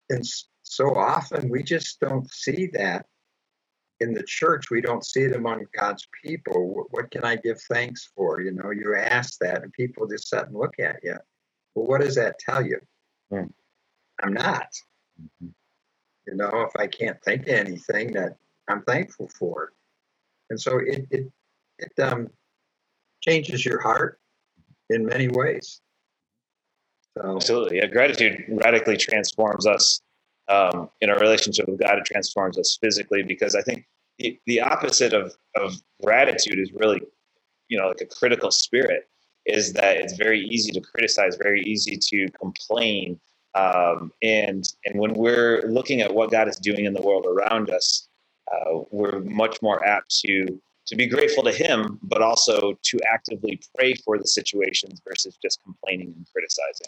And 0.09 0.24
so 0.62 0.94
often 0.94 1.48
we 1.48 1.62
just 1.62 2.00
don't 2.00 2.31
see 2.31 2.68
that 2.72 3.07
in 4.00 4.14
the 4.14 4.22
church. 4.22 4.70
We 4.70 4.81
don't 4.81 5.05
see 5.05 5.22
it 5.22 5.35
among 5.35 5.66
God's 5.79 6.07
people. 6.24 6.87
What 6.90 7.11
can 7.11 7.24
I 7.24 7.37
give 7.37 7.61
thanks 7.62 8.09
for? 8.14 8.40
You 8.40 8.52
know, 8.52 8.70
you 8.70 8.94
ask 8.94 9.38
that 9.40 9.62
and 9.62 9.72
people 9.72 10.07
just 10.07 10.29
sit 10.29 10.46
and 10.46 10.55
look 10.55 10.79
at 10.79 11.00
you. 11.02 11.16
Well, 11.74 11.87
what 11.87 12.00
does 12.00 12.14
that 12.16 12.38
tell 12.38 12.64
you? 12.64 12.79
Mm. 13.33 13.50
I'm 14.22 14.33
not. 14.33 14.68
Mm-hmm. 15.20 15.48
You 16.26 16.35
know, 16.35 16.62
if 16.62 16.74
I 16.76 16.87
can't 16.87 17.22
think 17.22 17.42
of 17.42 17.48
anything 17.48 18.12
that 18.12 18.37
I'm 18.68 18.83
thankful 18.83 19.29
for 19.38 19.72
and 20.50 20.61
so 20.61 20.78
it 20.78 21.06
it 21.11 21.32
it 21.78 22.02
um, 22.02 22.28
changes 23.20 23.64
your 23.64 23.80
heart 23.80 24.18
in 24.90 25.06
many 25.06 25.28
ways. 25.28 25.80
So. 27.16 27.37
Absolutely, 27.37 27.78
yeah. 27.78 27.87
Gratitude 27.87 28.44
radically 28.48 28.96
transforms 28.96 29.66
us 29.66 30.00
um, 30.48 30.90
in 31.00 31.11
our 31.11 31.18
relationship 31.18 31.68
with 31.68 31.80
God. 31.80 31.98
It 31.98 32.04
transforms 32.04 32.59
us 32.59 32.78
physically 32.80 33.22
because 33.22 33.54
I 33.54 33.62
think 33.62 33.87
the, 34.18 34.38
the 34.46 34.61
opposite 34.61 35.12
of 35.12 35.35
of 35.56 35.74
gratitude 36.02 36.59
is 36.59 36.72
really, 36.72 37.00
you 37.68 37.78
know, 37.78 37.88
like 37.88 38.00
a 38.00 38.06
critical 38.06 38.50
spirit. 38.50 39.09
Is 39.46 39.72
that 39.74 39.98
it's 39.98 40.16
very 40.16 40.40
easy 40.40 40.72
to 40.72 40.80
criticize, 40.80 41.37
very 41.40 41.62
easy 41.62 41.96
to 41.96 42.28
complain, 42.32 43.20
um, 43.54 44.12
and 44.22 44.64
and 44.85 44.98
when 44.98 45.14
we're 45.14 45.62
looking 45.68 46.00
at 46.00 46.12
what 46.12 46.32
God 46.32 46.48
is 46.48 46.56
doing 46.56 46.85
in 46.85 46.94
the 46.94 47.00
world 47.00 47.26
around 47.26 47.70
us, 47.70 48.09
uh, 48.52 48.80
we're 48.90 49.20
much 49.20 49.61
more 49.62 49.85
apt 49.87 50.18
to 50.20 50.61
to 50.87 50.94
be 50.94 51.06
grateful 51.06 51.42
to 51.42 51.50
him, 51.50 51.98
but 52.02 52.22
also 52.22 52.78
to 52.80 53.00
actively 53.12 53.61
pray 53.76 53.94
for 53.94 54.18
the 54.18 54.26
situations 54.26 55.00
versus 55.06 55.37
just 55.42 55.61
complaining 55.64 56.14
and 56.16 56.26
criticizing. 56.32 56.87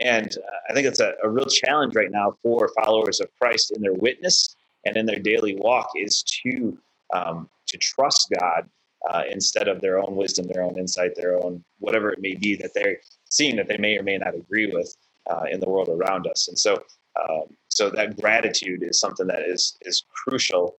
And 0.00 0.32
uh, 0.38 0.70
I 0.70 0.74
think 0.74 0.86
it's 0.86 1.00
a, 1.00 1.14
a, 1.22 1.28
real 1.28 1.46
challenge 1.46 1.94
right 1.96 2.10
now 2.10 2.36
for 2.42 2.70
followers 2.80 3.20
of 3.20 3.28
Christ 3.40 3.72
in 3.72 3.82
their 3.82 3.92
witness 3.94 4.56
and 4.86 4.96
in 4.96 5.06
their 5.06 5.18
daily 5.18 5.56
walk 5.56 5.88
is 5.96 6.22
to 6.44 6.78
um, 7.12 7.48
to 7.66 7.78
trust 7.78 8.32
God 8.38 8.68
uh, 9.10 9.22
instead 9.30 9.68
of 9.68 9.80
their 9.80 9.98
own 9.98 10.16
wisdom, 10.16 10.46
their 10.46 10.62
own 10.62 10.78
insight, 10.78 11.14
their 11.14 11.36
own 11.36 11.62
whatever 11.78 12.10
it 12.10 12.20
may 12.20 12.34
be 12.34 12.56
that 12.56 12.72
they're 12.74 12.98
seeing 13.28 13.56
that 13.56 13.68
they 13.68 13.76
may 13.76 13.98
or 13.98 14.02
may 14.02 14.18
not 14.18 14.34
agree 14.34 14.72
with 14.72 14.96
uh, 15.30 15.44
in 15.50 15.60
the 15.60 15.68
world 15.68 15.88
around 15.88 16.26
us. 16.26 16.48
And 16.48 16.58
so, 16.58 16.82
um, 17.20 17.44
so 17.68 17.90
that 17.90 18.18
gratitude 18.20 18.82
is 18.82 18.98
something 18.98 19.26
that 19.26 19.42
is 19.46 19.76
is 19.82 20.04
crucial 20.14 20.76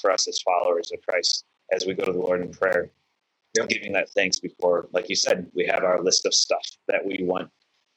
for 0.00 0.10
us 0.10 0.28
as 0.28 0.40
followers 0.40 0.90
of 0.92 1.00
Christ 1.02 1.44
as 1.72 1.86
we 1.86 1.94
go 1.94 2.04
to 2.04 2.12
the 2.12 2.18
Lord 2.18 2.40
in 2.40 2.52
prayer. 2.52 2.90
Yep. 3.56 3.68
Giving 3.68 3.92
that 3.92 4.10
thanks 4.10 4.40
before, 4.40 4.88
like 4.92 5.08
you 5.08 5.14
said, 5.14 5.46
we 5.54 5.64
have 5.66 5.84
our 5.84 6.02
list 6.02 6.26
of 6.26 6.34
stuff 6.34 6.66
that 6.88 7.04
we 7.04 7.20
want. 7.22 7.48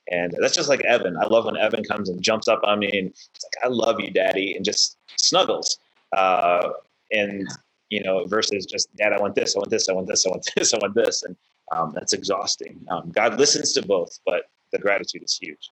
And 0.10 0.34
that's 0.40 0.56
just 0.56 0.70
like 0.70 0.86
Evan. 0.86 1.18
I 1.18 1.26
love 1.26 1.46
when 1.46 1.58
Evan 1.58 1.84
comes 1.84 2.10
and 2.10 2.22
jumps 2.22 2.48
up 2.48 2.62
on 2.64 2.80
me 2.80 2.88
and 2.88 3.08
he's 3.08 3.44
like, 3.44 3.66
I 3.66 3.68
love 3.68 4.00
you, 4.00 4.12
daddy, 4.12 4.56
and 4.56 4.64
just 4.64 4.98
snuggles. 5.18 5.80
Uh, 6.16 6.70
and, 7.12 7.48
you 7.90 8.04
know, 8.04 8.26
versus 8.26 8.66
just, 8.66 8.96
dad, 8.96 9.14
I 9.14 9.20
want 9.20 9.36
this, 9.36 9.56
I 9.56 9.60
want 9.60 9.70
this, 9.70 9.90
I 9.90 9.94
want 9.94 10.08
this, 10.08 10.26
I 10.26 10.30
want 10.30 10.50
this, 10.56 10.74
I 10.74 10.78
want 10.78 10.96
this. 10.96 11.24
And 11.24 11.36
um, 11.72 11.92
that's 11.94 12.14
exhausting. 12.14 12.80
Um, 12.90 13.12
God 13.12 13.40
listens 13.40 13.74
to 13.74 13.86
both, 13.86 14.18
but 14.26 14.44
the 14.72 14.78
gratitude 14.78 15.24
is 15.24 15.38
huge. 15.38 15.72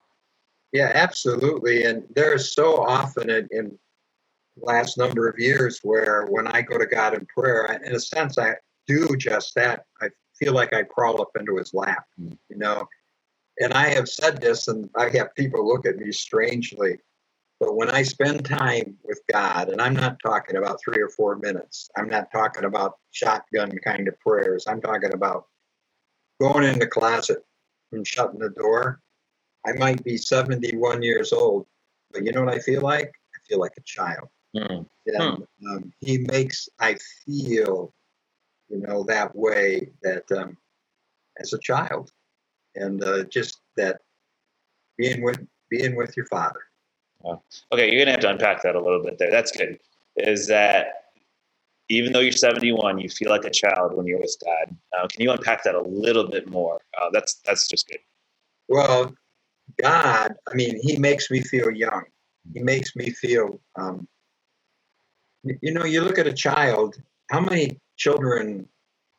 Yeah, 0.71 0.91
absolutely. 0.93 1.83
And 1.85 2.03
there's 2.15 2.51
so 2.51 2.83
often 2.83 3.29
in, 3.29 3.47
in 3.51 3.77
last 4.57 4.97
number 4.97 5.27
of 5.27 5.37
years 5.37 5.79
where 5.83 6.25
when 6.27 6.47
I 6.47 6.61
go 6.61 6.77
to 6.77 6.85
God 6.85 7.13
in 7.13 7.25
prayer, 7.25 7.65
in 7.83 7.93
a 7.93 7.99
sense, 7.99 8.37
I 8.37 8.55
do 8.87 9.15
just 9.17 9.55
that. 9.55 9.85
I 10.01 10.09
feel 10.37 10.53
like 10.53 10.73
I 10.73 10.83
crawl 10.83 11.21
up 11.21 11.31
into 11.39 11.57
his 11.57 11.73
lap, 11.73 12.05
mm. 12.19 12.37
you 12.49 12.57
know. 12.57 12.87
And 13.59 13.73
I 13.73 13.87
have 13.89 14.09
said 14.09 14.41
this, 14.41 14.67
and 14.67 14.89
I 14.97 15.09
have 15.09 15.33
people 15.35 15.67
look 15.67 15.85
at 15.85 15.97
me 15.97 16.11
strangely. 16.11 16.99
But 17.59 17.75
when 17.75 17.89
I 17.89 18.03
spend 18.03 18.43
time 18.43 18.97
with 19.03 19.21
God, 19.31 19.69
and 19.69 19.81
I'm 19.81 19.95
not 19.95 20.17
talking 20.21 20.57
about 20.57 20.79
three 20.83 21.01
or 21.01 21.07
four 21.07 21.37
minutes, 21.37 21.89
I'm 21.95 22.09
not 22.09 22.31
talking 22.31 22.65
about 22.65 22.97
shotgun 23.11 23.71
kind 23.83 24.09
of 24.09 24.19
prayers. 24.19 24.65
I'm 24.67 24.81
talking 24.81 25.13
about 25.13 25.45
going 26.41 26.65
in 26.65 26.79
the 26.79 26.87
closet 26.87 27.45
and 27.93 28.05
shutting 28.05 28.39
the 28.39 28.49
door. 28.49 28.99
I 29.65 29.71
might 29.73 30.03
be 30.03 30.17
71 30.17 31.01
years 31.01 31.31
old, 31.31 31.65
but 32.11 32.25
you 32.25 32.33
know 32.33 32.43
what 32.43 32.53
I 32.53 32.59
feel 32.59 32.81
like? 32.81 33.07
I 33.07 33.37
feel 33.47 33.59
like 33.59 33.73
a 33.77 33.81
child. 33.81 34.27
Mm. 34.55 34.85
And 35.07 35.47
um, 35.69 35.93
he 35.99 36.19
makes 36.19 36.69
I 36.79 36.95
feel, 37.25 37.93
you 38.69 38.79
know, 38.79 39.03
that 39.03 39.35
way 39.35 39.89
that 40.01 40.31
um, 40.31 40.57
as 41.39 41.53
a 41.53 41.59
child, 41.59 42.11
and 42.75 43.03
uh, 43.03 43.25
just 43.25 43.59
that 43.77 44.01
being 44.97 45.21
with 45.21 45.45
being 45.69 45.95
with 45.95 46.15
your 46.15 46.25
father. 46.27 46.61
Okay, 47.71 47.91
you're 47.91 48.01
gonna 48.01 48.11
have 48.11 48.19
to 48.21 48.29
unpack 48.29 48.61
that 48.63 48.75
a 48.75 48.81
little 48.81 49.03
bit 49.03 49.17
there. 49.17 49.31
That's 49.31 49.51
good. 49.51 49.79
Is 50.15 50.47
that 50.47 51.05
even 51.89 52.13
though 52.13 52.19
you're 52.19 52.31
71, 52.31 52.99
you 52.99 53.09
feel 53.09 53.29
like 53.29 53.45
a 53.45 53.49
child 53.49 53.95
when 53.95 54.07
you're 54.07 54.19
with 54.19 54.35
God? 54.43 54.75
Uh, 54.97 55.07
can 55.07 55.21
you 55.21 55.31
unpack 55.31 55.63
that 55.63 55.75
a 55.75 55.81
little 55.81 56.27
bit 56.27 56.49
more? 56.49 56.79
Uh, 56.99 57.09
that's 57.11 57.41
that's 57.45 57.67
just 57.67 57.87
good. 57.87 57.99
Well, 58.67 59.13
God, 59.81 60.33
I 60.49 60.55
mean, 60.55 60.79
He 60.81 60.97
makes 60.97 61.29
me 61.29 61.41
feel 61.41 61.71
young. 61.71 62.03
He 62.53 62.61
makes 62.61 62.95
me 62.95 63.09
feel, 63.09 63.59
um, 63.75 64.07
you 65.61 65.73
know, 65.73 65.85
you 65.85 66.01
look 66.01 66.19
at 66.19 66.27
a 66.27 66.33
child, 66.33 66.95
how 67.29 67.39
many 67.39 67.79
children, 67.97 68.67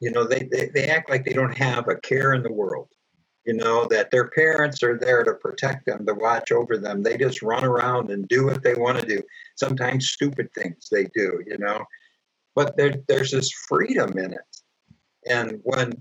you 0.00 0.10
know, 0.10 0.24
they, 0.24 0.48
they, 0.50 0.70
they 0.74 0.88
act 0.88 1.10
like 1.10 1.24
they 1.24 1.32
don't 1.32 1.56
have 1.56 1.88
a 1.88 1.96
care 1.96 2.34
in 2.34 2.42
the 2.42 2.52
world, 2.52 2.88
you 3.44 3.54
know, 3.54 3.86
that 3.86 4.10
their 4.10 4.28
parents 4.28 4.82
are 4.82 4.98
there 4.98 5.22
to 5.24 5.34
protect 5.34 5.86
them, 5.86 6.04
to 6.06 6.14
watch 6.14 6.52
over 6.52 6.76
them. 6.76 7.02
They 7.02 7.16
just 7.16 7.42
run 7.42 7.64
around 7.64 8.10
and 8.10 8.28
do 8.28 8.44
what 8.46 8.62
they 8.62 8.74
want 8.74 9.00
to 9.00 9.06
do. 9.06 9.22
Sometimes 9.56 10.08
stupid 10.08 10.48
things 10.54 10.88
they 10.90 11.04
do, 11.14 11.42
you 11.46 11.58
know, 11.58 11.84
but 12.54 12.76
there, 12.76 12.94
there's 13.08 13.30
this 13.30 13.50
freedom 13.50 14.18
in 14.18 14.32
it. 14.32 14.40
And 15.28 15.60
when 15.64 15.92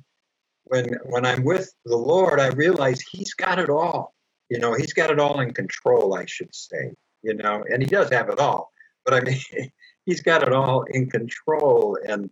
when 0.65 0.95
when 1.05 1.25
I'm 1.25 1.43
with 1.43 1.71
the 1.85 1.97
Lord, 1.97 2.39
I 2.39 2.47
realize 2.47 3.01
He's 3.01 3.33
got 3.33 3.59
it 3.59 3.69
all. 3.69 4.13
You 4.49 4.59
know, 4.59 4.73
He's 4.73 4.93
got 4.93 5.11
it 5.11 5.19
all 5.19 5.39
in 5.39 5.53
control, 5.53 6.15
I 6.15 6.25
should 6.25 6.53
say. 6.53 6.93
You 7.21 7.35
know, 7.35 7.63
and 7.69 7.81
He 7.81 7.87
does 7.87 8.09
have 8.11 8.29
it 8.29 8.39
all. 8.39 8.71
But 9.03 9.13
I 9.15 9.21
mean, 9.21 9.39
He's 10.05 10.21
got 10.21 10.43
it 10.43 10.53
all 10.53 10.83
in 10.83 11.09
control, 11.09 11.97
and 12.07 12.29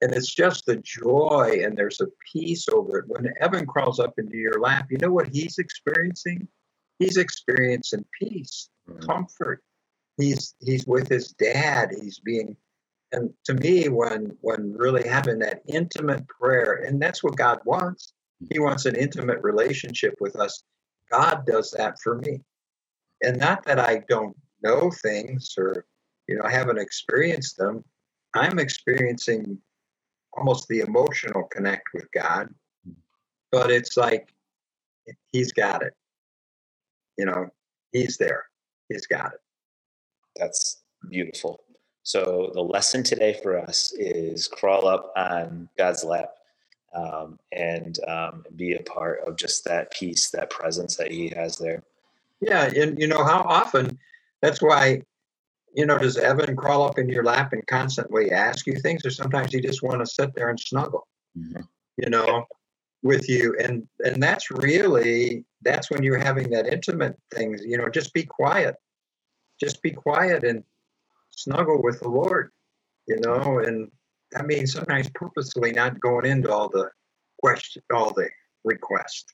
and 0.00 0.14
it's 0.14 0.32
just 0.32 0.66
the 0.66 0.76
joy, 0.76 1.60
and 1.64 1.76
there's 1.76 2.00
a 2.00 2.06
peace 2.32 2.68
over 2.68 2.98
it. 2.98 3.04
When 3.08 3.32
Evan 3.40 3.66
crawls 3.66 3.98
up 3.98 4.14
into 4.18 4.36
your 4.36 4.60
lap, 4.60 4.86
you 4.90 4.98
know 4.98 5.10
what 5.10 5.28
he's 5.28 5.58
experiencing? 5.58 6.46
He's 7.00 7.16
experiencing 7.16 8.04
peace, 8.20 8.68
mm-hmm. 8.88 9.04
comfort. 9.06 9.62
He's 10.16 10.54
he's 10.60 10.86
with 10.86 11.08
his 11.08 11.32
dad. 11.32 11.90
He's 12.00 12.20
being 12.20 12.56
and 13.12 13.30
to 13.44 13.54
me 13.54 13.88
when 13.88 14.36
when 14.40 14.72
really 14.74 15.06
having 15.08 15.38
that 15.38 15.62
intimate 15.66 16.26
prayer 16.28 16.84
and 16.86 17.00
that's 17.00 17.22
what 17.22 17.36
god 17.36 17.58
wants 17.64 18.12
he 18.50 18.58
wants 18.58 18.86
an 18.86 18.96
intimate 18.96 19.42
relationship 19.42 20.14
with 20.20 20.36
us 20.36 20.62
god 21.10 21.44
does 21.46 21.70
that 21.70 21.98
for 22.02 22.16
me 22.16 22.40
and 23.22 23.38
not 23.38 23.64
that 23.64 23.78
i 23.78 24.02
don't 24.08 24.36
know 24.62 24.90
things 25.02 25.54
or 25.56 25.84
you 26.28 26.36
know 26.36 26.44
i 26.44 26.50
haven't 26.50 26.78
experienced 26.78 27.56
them. 27.56 27.84
I'm 28.34 28.58
experiencing 28.58 29.58
almost 30.34 30.68
the 30.68 30.80
emotional 30.80 31.44
connect 31.44 31.88
with 31.94 32.06
god 32.12 32.54
but 33.50 33.70
it's 33.70 33.96
like 33.96 34.28
he's 35.32 35.52
got 35.52 35.82
it. 35.82 35.94
You 37.16 37.26
know 37.26 37.48
he's 37.92 38.16
there. 38.16 38.44
He's 38.88 39.06
got 39.06 39.32
it. 39.34 39.40
That's 40.36 40.82
beautiful. 41.08 41.60
So 42.02 42.50
the 42.54 42.62
lesson 42.62 43.02
today 43.02 43.38
for 43.42 43.58
us 43.58 43.92
is 43.96 44.48
crawl 44.48 44.86
up 44.86 45.12
on 45.16 45.68
God's 45.76 46.04
lap 46.04 46.30
um, 46.94 47.38
and 47.52 47.98
um, 48.08 48.44
be 48.56 48.74
a 48.74 48.82
part 48.82 49.20
of 49.26 49.36
just 49.36 49.64
that 49.64 49.90
peace, 49.92 50.30
that 50.30 50.48
presence 50.48 50.96
that 50.96 51.10
He 51.10 51.28
has 51.30 51.56
there. 51.56 51.82
Yeah, 52.40 52.64
and 52.64 52.98
you 52.98 53.08
know 53.08 53.24
how 53.24 53.42
often 53.42 53.98
that's 54.40 54.62
why 54.62 55.02
you 55.78 55.86
know 55.86 55.96
does 55.96 56.16
Evan 56.16 56.56
crawl 56.56 56.82
up 56.82 56.98
in 56.98 57.08
your 57.08 57.22
lap 57.22 57.52
and 57.52 57.64
constantly 57.68 58.32
ask 58.32 58.66
you 58.66 58.74
things, 58.74 59.06
or 59.06 59.10
sometimes 59.10 59.52
he 59.52 59.60
just 59.60 59.80
want 59.80 60.00
to 60.00 60.06
sit 60.06 60.34
there 60.34 60.50
and 60.50 60.58
snuggle, 60.58 61.06
mm-hmm. 61.38 61.62
you 61.96 62.10
know, 62.10 62.46
with 63.04 63.28
you, 63.28 63.54
and 63.62 63.86
and 64.04 64.20
that's 64.20 64.50
really 64.50 65.44
that's 65.62 65.88
when 65.88 66.02
you're 66.02 66.18
having 66.18 66.50
that 66.50 66.66
intimate 66.66 67.16
things. 67.32 67.62
You 67.64 67.78
know, 67.78 67.88
just 67.88 68.12
be 68.12 68.24
quiet, 68.24 68.74
just 69.60 69.80
be 69.80 69.92
quiet 69.92 70.42
and 70.42 70.64
snuggle 71.30 71.80
with 71.80 72.00
the 72.00 72.08
Lord, 72.08 72.50
you 73.06 73.20
know, 73.20 73.60
and 73.60 73.88
that 74.32 74.46
means 74.46 74.72
sometimes 74.72 75.08
purposely 75.14 75.70
not 75.70 76.00
going 76.00 76.26
into 76.26 76.52
all 76.52 76.68
the 76.68 76.90
question, 77.40 77.84
all 77.94 78.12
the 78.12 78.28
requests. 78.64 79.32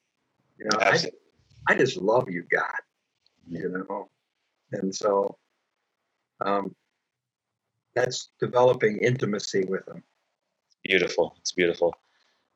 You 0.59 0.67
know, 0.67 0.79
I, 0.79 1.03
I 1.69 1.75
just 1.75 1.97
love 1.97 2.29
you, 2.29 2.45
God, 2.53 2.81
you 3.49 3.71
know, 3.71 4.11
and 4.73 4.95
so 4.95 5.39
um, 6.41 6.75
that's 7.95 8.31
developing 8.41 8.99
intimacy 8.99 9.65
with 9.65 9.87
Him. 9.89 10.03
Beautiful. 10.85 11.37
It's 11.41 11.53
beautiful. 11.53 11.95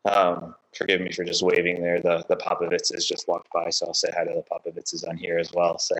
Um, 0.05 0.55
forgive 0.77 1.01
me 1.01 1.13
for 1.13 1.25
just 1.25 1.43
waving 1.43 1.83
there. 1.83 2.01
The 2.01 2.25
the 2.29 2.37
Popovitzes 2.37 3.07
just 3.07 3.29
walked 3.29 3.49
by, 3.53 3.71
so 3.71 3.87
I'll 3.87 3.95
say 3.95 4.11
hi 4.15 4.25
to 4.25 4.31
the 4.35 4.45
Popovitzes 4.51 5.09
on 5.09 5.17
here 5.17 5.39
as 5.39 5.53
well. 5.53 5.79
So 5.79 5.95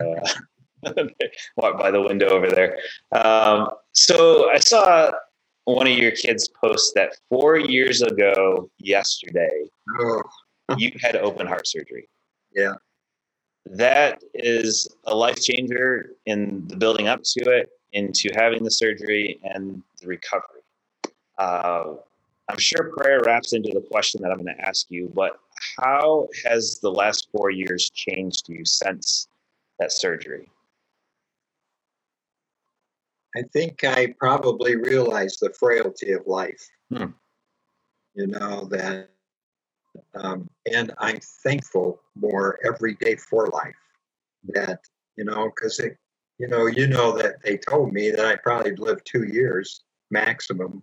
uh, 0.85 0.93
walk 1.57 1.79
by 1.79 1.91
the 1.91 2.01
window 2.01 2.29
over 2.29 2.49
there. 2.49 2.79
Um, 3.13 3.69
so 3.93 4.51
I 4.51 4.59
saw 4.59 5.11
one 5.65 5.87
of 5.87 5.99
your 5.99 6.13
kids 6.13 6.49
post 6.49 6.95
that 6.95 7.15
four 7.29 7.59
years 7.59 8.03
ago 8.03 8.71
yesterday, 8.79 9.69
oh. 10.01 10.23
you 10.77 10.93
had 11.01 11.17
open 11.17 11.47
heart 11.47 11.67
surgery. 11.67 12.09
Yeah. 12.55 12.75
That 13.71 14.23
is 14.35 14.89
a 15.05 15.15
life 15.15 15.41
changer 15.41 16.13
in 16.27 16.67
the 16.69 16.77
building 16.77 17.09
up 17.09 17.23
to 17.23 17.51
it, 17.51 17.69
into 17.93 18.31
having 18.35 18.65
the 18.65 18.71
surgery 18.71 19.41
and 19.43 19.83
the 20.01 20.07
recovery. 20.07 20.63
Uh, 21.39 21.95
I'm 22.49 22.59
sure 22.59 22.93
prayer 22.97 23.21
wraps 23.27 23.53
into 23.53 23.71
the 23.75 23.87
question 23.91 24.23
that 24.23 24.31
I'm 24.31 24.43
going 24.43 24.57
to 24.57 24.67
ask 24.69 24.87
you, 24.91 25.13
but 25.15 25.39
how 25.79 26.29
has 26.45 26.79
the 26.81 26.91
last 26.91 27.29
four 27.31 27.51
years 27.51 27.91
changed 27.91 28.49
you 28.49 28.65
since 28.65 29.29
that 29.79 29.93
surgery? 29.93 30.49
I 33.37 33.43
think 33.53 33.85
I 33.85 34.15
probably 34.19 34.77
realized 34.77 35.41
the 35.41 35.53
frailty 35.59 36.13
of 36.13 36.27
life. 36.27 36.67
Hmm. 36.91 37.11
You 38.15 38.29
know, 38.29 38.65
that, 38.71 39.11
um, 40.15 40.49
and 40.73 40.93
I'm 40.99 41.21
thankful 41.43 42.01
more 42.15 42.59
every 42.65 42.95
day 42.95 43.17
for 43.17 43.47
life. 43.49 43.75
That, 44.49 44.81
you 45.17 45.25
know, 45.25 45.51
because 45.55 45.79
it, 45.79 45.97
you 46.39 46.49
know, 46.49 46.67
you 46.67 46.87
know 46.87 47.17
that 47.19 47.43
they 47.43 47.59
told 47.59 47.93
me 47.93 48.11
that 48.11 48.25
I 48.25 48.37
probably 48.37 48.77
lived 48.77 49.03
two 49.05 49.25
years 49.25 49.83
maximum. 50.11 50.83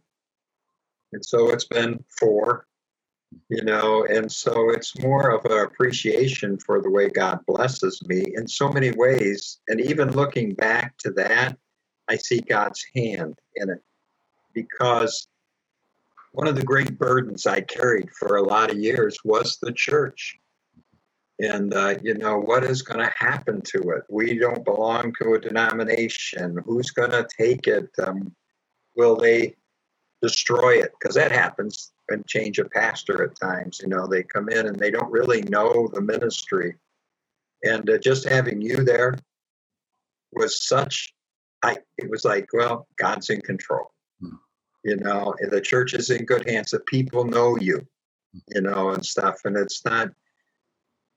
And 1.13 1.25
so 1.25 1.49
it's 1.49 1.65
been 1.65 2.03
four, 2.19 2.67
you 3.49 3.63
know, 3.63 4.05
and 4.05 4.31
so 4.31 4.69
it's 4.69 4.99
more 4.99 5.29
of 5.29 5.45
an 5.45 5.59
appreciation 5.59 6.57
for 6.57 6.81
the 6.81 6.89
way 6.89 7.09
God 7.09 7.39
blesses 7.47 8.01
me 8.05 8.25
in 8.35 8.47
so 8.47 8.69
many 8.69 8.91
ways. 8.91 9.59
And 9.67 9.79
even 9.79 10.11
looking 10.11 10.53
back 10.53 10.97
to 10.99 11.11
that, 11.11 11.57
I 12.07 12.17
see 12.17 12.41
God's 12.41 12.85
hand 12.95 13.39
in 13.55 13.69
it 13.69 13.81
because 14.53 15.27
one 16.35 16.47
of 16.47 16.55
the 16.57 16.63
great 16.63 16.99
burdens 16.99 17.47
I 17.47 17.61
carried 17.61 18.09
for 18.11 18.35
a 18.35 18.43
lot 18.43 18.69
of 18.69 18.77
years 18.77 19.17
was 19.23 19.57
the 19.57 19.71
church. 19.71 20.37
And, 21.39 21.73
uh, 21.73 21.95
you 22.03 22.13
know, 22.13 22.37
what 22.37 22.65
is 22.65 22.81
going 22.81 22.99
to 22.99 23.13
happen 23.15 23.61
to 23.61 23.91
it? 23.91 24.03
We 24.09 24.37
don't 24.37 24.63
belong 24.65 25.13
to 25.21 25.33
a 25.33 25.39
denomination. 25.39 26.57
Who's 26.65 26.91
going 26.91 27.11
to 27.11 27.25
take 27.37 27.67
it? 27.67 27.89
Um, 28.05 28.35
will 28.97 29.15
they 29.15 29.55
destroy 30.21 30.81
it? 30.81 30.91
Because 30.99 31.15
that 31.15 31.31
happens 31.31 31.93
and 32.09 32.27
change 32.27 32.59
a 32.59 32.65
pastor 32.65 33.23
at 33.23 33.39
times. 33.39 33.79
You 33.81 33.87
know, 33.87 34.05
they 34.05 34.23
come 34.23 34.49
in 34.49 34.67
and 34.67 34.77
they 34.77 34.91
don't 34.91 35.11
really 35.11 35.41
know 35.43 35.89
the 35.93 36.01
ministry. 36.01 36.75
And 37.63 37.89
uh, 37.89 37.97
just 37.97 38.27
having 38.27 38.61
you 38.61 38.83
there 38.83 39.17
was 40.33 40.67
such 40.67 41.13
I 41.63 41.77
it 41.97 42.09
was 42.09 42.25
like, 42.25 42.49
well, 42.53 42.87
God's 42.97 43.29
in 43.29 43.41
control. 43.41 43.91
You 44.85 44.97
know, 44.97 45.33
the 45.49 45.59
church 45.59 45.95
is 45.95 46.11
in 46.11 46.25
good 46.25 46.47
hands. 46.47 46.69
The 46.69 46.79
people 46.81 47.25
know 47.25 47.57
you, 47.57 47.85
you 48.53 48.61
know, 48.61 48.91
and 48.91 49.03
stuff. 49.03 49.41
And 49.43 49.57
it's 49.57 49.83
not 49.83 50.11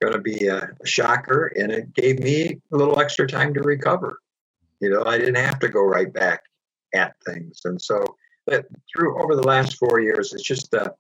going 0.01 0.15
to 0.15 0.21
be 0.21 0.47
a, 0.47 0.71
shocker. 0.87 1.53
And 1.55 1.71
it 1.71 1.93
gave 1.93 2.19
me 2.21 2.63
a 2.73 2.77
little 2.77 2.99
extra 2.99 3.27
time 3.27 3.53
to 3.53 3.61
recover. 3.61 4.21
You 4.81 4.89
know, 4.89 5.05
I 5.05 5.19
didn't 5.19 5.35
have 5.35 5.59
to 5.59 5.69
go 5.69 5.83
right 5.83 6.11
back 6.11 6.45
at 6.95 7.15
things. 7.27 7.61
And 7.67 7.81
so, 7.81 8.03
but 8.47 8.67
through 8.91 9.23
over 9.23 9.37
the 9.37 9.47
last 9.47 9.77
four 9.77 10.01
years, 10.01 10.33
it's 10.33 10.43
just 10.43 10.73
a, 10.73 10.95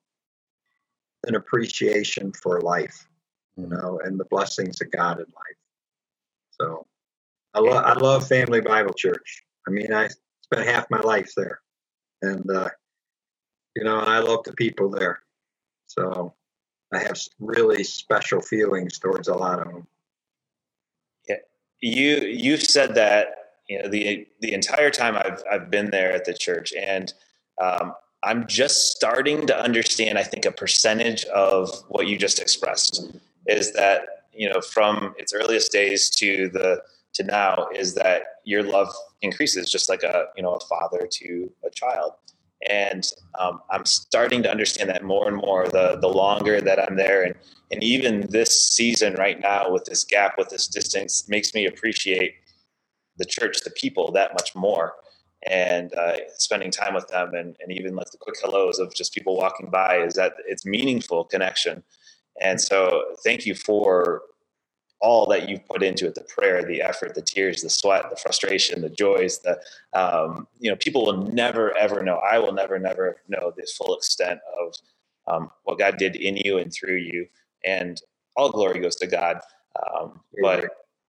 an 1.26 1.36
appreciation 1.36 2.32
for 2.32 2.60
life, 2.60 3.08
you 3.56 3.64
hmm. 3.64 3.70
know, 3.70 3.98
and 4.04 4.20
the 4.20 4.26
blessings 4.26 4.82
of 4.82 4.90
God 4.90 5.20
in 5.20 5.24
life. 5.24 5.56
So 6.60 6.86
I 7.54 7.60
love 7.60 7.84
I 7.84 7.94
love 7.94 8.28
Family 8.28 8.60
Bible 8.60 8.92
Church. 8.92 9.42
I 9.66 9.70
mean, 9.70 9.92
I 9.92 10.08
spent 10.42 10.66
half 10.66 10.90
my 10.90 11.00
life 11.00 11.32
there, 11.34 11.60
and 12.22 12.50
uh, 12.50 12.68
you 13.76 13.84
know, 13.84 13.98
I 13.98 14.18
love 14.18 14.44
the 14.44 14.54
people 14.54 14.90
there. 14.90 15.20
So 15.86 16.34
I 16.92 16.98
have 16.98 17.18
really 17.38 17.84
special 17.84 18.40
feelings 18.40 18.98
towards 18.98 19.28
a 19.28 19.34
lot 19.34 19.60
of 19.60 19.68
them. 19.68 19.86
Yeah, 21.28 21.36
you 21.80 22.16
you've 22.16 22.62
said 22.62 22.94
that 22.94 23.28
you 23.68 23.80
know 23.80 23.88
the 23.88 24.26
the 24.40 24.52
entire 24.52 24.90
time 24.90 25.16
I've 25.16 25.42
I've 25.50 25.70
been 25.70 25.90
there 25.90 26.12
at 26.12 26.24
the 26.24 26.34
church, 26.34 26.72
and 26.72 27.12
um, 27.60 27.94
I'm 28.22 28.46
just 28.46 28.90
starting 28.96 29.46
to 29.46 29.58
understand. 29.58 30.18
I 30.18 30.24
think 30.24 30.44
a 30.44 30.52
percentage 30.52 31.24
of 31.26 31.70
what 31.88 32.06
you 32.06 32.18
just 32.18 32.40
expressed 32.40 33.12
is 33.46 33.72
that 33.74 34.02
you 34.32 34.48
know 34.48 34.60
from 34.60 35.14
its 35.18 35.32
earliest 35.32 35.72
days 35.72 36.10
to 36.10 36.48
the 36.48 36.82
to 37.14 37.24
now 37.24 37.68
is 37.74 37.94
that 37.94 38.22
your 38.44 38.62
love 38.62 38.88
increases 39.22 39.70
just 39.70 39.88
like 39.88 40.02
a 40.02 40.26
you 40.36 40.42
know 40.42 40.54
a 40.54 40.60
father 40.66 41.08
to 41.10 41.50
a 41.64 41.70
child 41.70 42.12
And 42.68 43.06
um, 43.38 43.60
I'm 43.70 43.84
starting 43.84 44.42
to 44.42 44.50
understand 44.50 44.90
that 44.90 45.04
more 45.04 45.28
and 45.28 45.36
more 45.36 45.68
the, 45.68 45.98
the 46.00 46.08
longer 46.08 46.60
that 46.60 46.78
I'm 46.78 46.96
there. 46.96 47.22
And, 47.22 47.34
and 47.70 47.82
even 47.82 48.26
this 48.30 48.62
season 48.62 49.14
right 49.14 49.40
now, 49.40 49.70
with 49.70 49.84
this 49.84 50.04
gap, 50.04 50.34
with 50.36 50.48
this 50.48 50.66
distance, 50.66 51.28
makes 51.28 51.54
me 51.54 51.66
appreciate 51.66 52.34
the 53.16 53.24
church, 53.24 53.58
the 53.62 53.70
people 53.70 54.10
that 54.12 54.32
much 54.34 54.54
more. 54.56 54.94
And 55.48 55.94
uh, 55.94 56.16
spending 56.36 56.72
time 56.72 56.94
with 56.94 57.06
them, 57.08 57.32
and, 57.34 57.56
and 57.60 57.70
even 57.70 57.94
like 57.94 58.10
the 58.10 58.18
quick 58.18 58.34
hellos 58.42 58.80
of 58.80 58.92
just 58.92 59.14
people 59.14 59.36
walking 59.36 59.70
by, 59.70 59.98
is 59.98 60.14
that 60.14 60.32
it's 60.48 60.66
meaningful 60.66 61.24
connection. 61.24 61.84
And 62.40 62.60
so, 62.60 63.04
thank 63.24 63.46
you 63.46 63.54
for 63.54 64.22
all 65.00 65.26
that 65.26 65.48
you've 65.48 65.64
put 65.66 65.82
into 65.82 66.06
it 66.06 66.14
the 66.14 66.22
prayer 66.22 66.62
the 66.64 66.82
effort 66.82 67.14
the 67.14 67.22
tears 67.22 67.62
the 67.62 67.70
sweat 67.70 68.04
the 68.10 68.16
frustration 68.16 68.80
the 68.80 68.88
joys 68.88 69.38
the 69.40 69.58
um, 69.98 70.46
you 70.58 70.70
know 70.70 70.76
people 70.76 71.04
will 71.04 71.22
never 71.32 71.76
ever 71.76 72.02
know 72.02 72.16
i 72.16 72.38
will 72.38 72.52
never 72.52 72.78
never 72.78 73.18
know 73.28 73.52
the 73.56 73.66
full 73.76 73.96
extent 73.96 74.40
of 74.60 74.74
um, 75.28 75.50
what 75.64 75.78
god 75.78 75.96
did 75.98 76.16
in 76.16 76.36
you 76.36 76.58
and 76.58 76.72
through 76.72 76.96
you 76.96 77.26
and 77.64 78.02
all 78.36 78.50
glory 78.50 78.80
goes 78.80 78.96
to 78.96 79.06
god 79.06 79.40
um, 79.82 80.20
but 80.42 80.64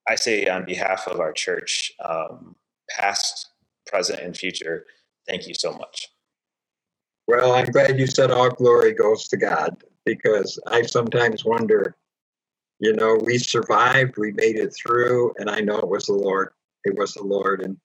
i 0.09 0.15
say 0.15 0.47
on 0.47 0.65
behalf 0.65 1.07
of 1.09 1.21
our 1.21 1.33
church 1.33 1.93
um, 2.05 2.55
past 2.91 3.49
present 3.87 4.21
and 4.21 4.37
future 4.37 4.85
thank 5.27 5.47
you 5.47 5.55
so 5.55 5.73
much. 5.73 6.09
Well 7.27 7.53
i'm 7.55 7.67
glad 7.67 7.99
you 7.99 8.07
said 8.07 8.31
all 8.31 8.51
glory 8.51 8.93
goes 8.93 9.29
to 9.29 9.37
god 9.37 9.83
because 10.05 10.59
i 10.67 10.83
sometimes 10.83 11.45
wonder 11.45 11.97
you 12.81 12.93
know, 12.93 13.19
we 13.25 13.39
survived, 13.39 14.17
we 14.17 14.33
made 14.33 14.57
it 14.57 14.75
through, 14.75 15.35
and 15.39 15.51
I 15.51 15.61
know 15.61 15.79
it 15.79 15.89
was 15.89 16.07
the 16.07 16.13
Lord. 16.13 16.53
It 16.85 16.97
was 16.97 17.15
the 17.15 17.25
Lord. 17.25 17.61
And 17.63 17.77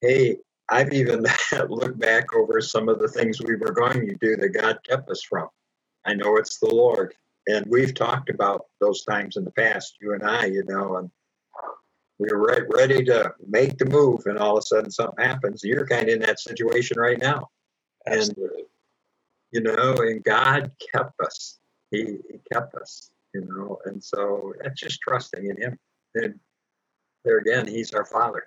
hey, 0.00 0.38
I've 0.70 0.92
even 0.92 1.26
looked 1.68 1.98
back 1.98 2.34
over 2.34 2.60
some 2.60 2.88
of 2.88 2.98
the 2.98 3.08
things 3.08 3.42
we 3.42 3.56
were 3.56 3.72
going 3.72 4.06
to 4.06 4.14
do 4.14 4.36
that 4.36 4.48
God 4.50 4.78
kept 4.88 5.10
us 5.10 5.22
from. 5.22 5.48
I 6.06 6.14
know 6.14 6.36
it's 6.36 6.58
the 6.58 6.74
Lord. 6.74 7.14
And 7.46 7.66
we've 7.68 7.94
talked 7.94 8.30
about 8.30 8.66
those 8.80 9.04
times 9.04 9.36
in 9.36 9.44
the 9.44 9.52
past, 9.52 9.96
you 10.00 10.14
and 10.14 10.24
I, 10.24 10.46
you 10.46 10.64
know, 10.66 10.96
and 10.96 11.10
we 12.18 12.28
were 12.30 12.42
right, 12.42 12.62
ready 12.72 13.04
to 13.04 13.34
make 13.46 13.76
the 13.76 13.84
move, 13.84 14.22
and 14.24 14.38
all 14.38 14.56
of 14.56 14.62
a 14.62 14.66
sudden 14.66 14.90
something 14.90 15.22
happens. 15.22 15.62
You're 15.62 15.86
kind 15.86 16.08
of 16.08 16.14
in 16.14 16.20
that 16.20 16.40
situation 16.40 16.98
right 16.98 17.18
now. 17.18 17.50
Absolutely. 18.06 18.60
And, 18.60 18.66
you 19.52 19.60
know, 19.60 19.94
and 19.98 20.24
God 20.24 20.72
kept 20.92 21.20
us. 21.20 21.58
He, 21.90 22.18
he 22.30 22.40
kept 22.50 22.74
us 22.74 23.10
you 23.36 23.46
know, 23.46 23.78
and 23.84 24.02
so 24.02 24.52
that's 24.62 24.80
just 24.80 25.00
trusting 25.00 25.44
in 25.44 25.56
Him. 25.60 25.78
And 26.14 26.38
there 27.24 27.38
again, 27.38 27.66
He's 27.66 27.92
our 27.92 28.04
Father. 28.04 28.44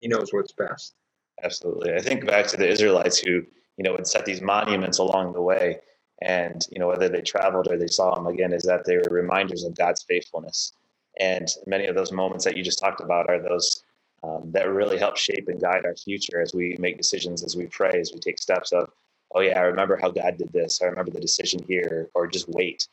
He 0.00 0.08
knows 0.08 0.32
what's 0.32 0.52
best. 0.52 0.94
Absolutely. 1.42 1.94
I 1.94 2.00
think 2.00 2.26
back 2.26 2.46
to 2.48 2.56
the 2.56 2.68
Israelites 2.68 3.18
who, 3.18 3.42
you 3.76 3.84
know, 3.84 3.92
would 3.92 4.06
set 4.06 4.24
these 4.24 4.42
monuments 4.42 4.98
along 4.98 5.32
the 5.32 5.42
way. 5.42 5.80
And, 6.22 6.66
you 6.70 6.78
know, 6.78 6.88
whether 6.88 7.08
they 7.08 7.22
traveled 7.22 7.68
or 7.70 7.78
they 7.78 7.86
saw 7.86 8.14
them 8.14 8.26
again, 8.26 8.52
is 8.52 8.62
that 8.64 8.84
they 8.84 8.98
were 8.98 9.08
reminders 9.10 9.64
of 9.64 9.74
God's 9.74 10.02
faithfulness. 10.02 10.74
And 11.18 11.48
many 11.66 11.86
of 11.86 11.94
those 11.94 12.12
moments 12.12 12.44
that 12.44 12.56
you 12.56 12.62
just 12.62 12.78
talked 12.78 13.00
about 13.00 13.28
are 13.30 13.40
those 13.40 13.84
um, 14.22 14.50
that 14.52 14.68
really 14.68 14.98
help 14.98 15.16
shape 15.16 15.48
and 15.48 15.60
guide 15.60 15.86
our 15.86 15.96
future 15.96 16.40
as 16.42 16.54
we 16.54 16.76
make 16.78 16.98
decisions, 16.98 17.42
as 17.42 17.56
we 17.56 17.66
pray, 17.66 17.98
as 17.98 18.12
we 18.12 18.20
take 18.20 18.38
steps 18.38 18.70
of, 18.72 18.90
oh, 19.34 19.40
yeah, 19.40 19.58
I 19.58 19.62
remember 19.62 19.96
how 19.96 20.10
God 20.10 20.36
did 20.36 20.52
this. 20.52 20.82
I 20.82 20.86
remember 20.86 21.10
the 21.10 21.20
decision 21.20 21.64
here, 21.66 22.10
or 22.14 22.26
just 22.26 22.48
wait. 22.50 22.86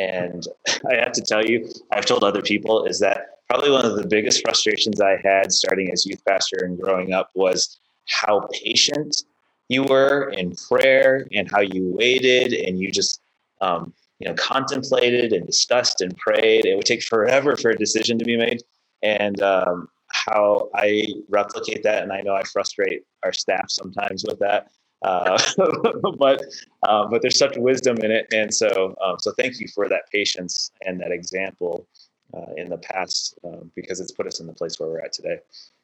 And 0.00 0.46
I 0.90 0.96
have 0.96 1.12
to 1.12 1.22
tell 1.22 1.44
you, 1.44 1.68
I've 1.92 2.06
told 2.06 2.24
other 2.24 2.42
people 2.42 2.84
is 2.84 2.98
that 3.00 3.26
probably 3.48 3.70
one 3.70 3.84
of 3.84 3.96
the 3.96 4.06
biggest 4.06 4.42
frustrations 4.42 5.00
I 5.00 5.20
had 5.22 5.52
starting 5.52 5.90
as 5.92 6.06
youth 6.06 6.24
pastor 6.26 6.58
and 6.62 6.80
growing 6.80 7.12
up 7.12 7.30
was 7.34 7.78
how 8.08 8.48
patient 8.52 9.24
you 9.68 9.84
were 9.84 10.30
in 10.30 10.54
prayer 10.68 11.26
and 11.32 11.50
how 11.50 11.60
you 11.60 11.94
waited 11.96 12.52
and 12.52 12.80
you 12.80 12.90
just 12.90 13.20
um, 13.60 13.92
you 14.18 14.28
know 14.28 14.34
contemplated 14.34 15.32
and 15.32 15.46
discussed 15.46 16.00
and 16.00 16.16
prayed. 16.16 16.64
It 16.64 16.76
would 16.76 16.86
take 16.86 17.02
forever 17.02 17.56
for 17.56 17.70
a 17.70 17.76
decision 17.76 18.18
to 18.18 18.24
be 18.24 18.36
made, 18.36 18.62
and 19.02 19.40
um, 19.42 19.88
how 20.08 20.70
I 20.74 21.06
replicate 21.28 21.82
that, 21.84 22.02
and 22.02 22.12
I 22.12 22.20
know 22.20 22.34
I 22.34 22.42
frustrate 22.44 23.02
our 23.22 23.32
staff 23.32 23.66
sometimes 23.68 24.24
with 24.26 24.38
that. 24.40 24.70
Uh, 25.02 25.40
but 26.18 26.42
uh, 26.82 27.06
but 27.06 27.22
there's 27.22 27.38
such 27.38 27.56
wisdom 27.56 27.96
in 27.98 28.10
it, 28.10 28.26
and 28.32 28.52
so 28.52 28.94
um, 29.04 29.16
so 29.18 29.32
thank 29.38 29.58
you 29.58 29.66
for 29.74 29.88
that 29.88 30.02
patience 30.12 30.70
and 30.82 31.00
that 31.00 31.10
example 31.10 31.86
uh, 32.34 32.52
in 32.56 32.68
the 32.68 32.78
past 32.78 33.38
um, 33.44 33.70
because 33.74 34.00
it's 34.00 34.12
put 34.12 34.26
us 34.26 34.40
in 34.40 34.46
the 34.46 34.52
place 34.52 34.78
where 34.78 34.88
we're 34.88 35.00
at 35.00 35.12
today. 35.12 35.38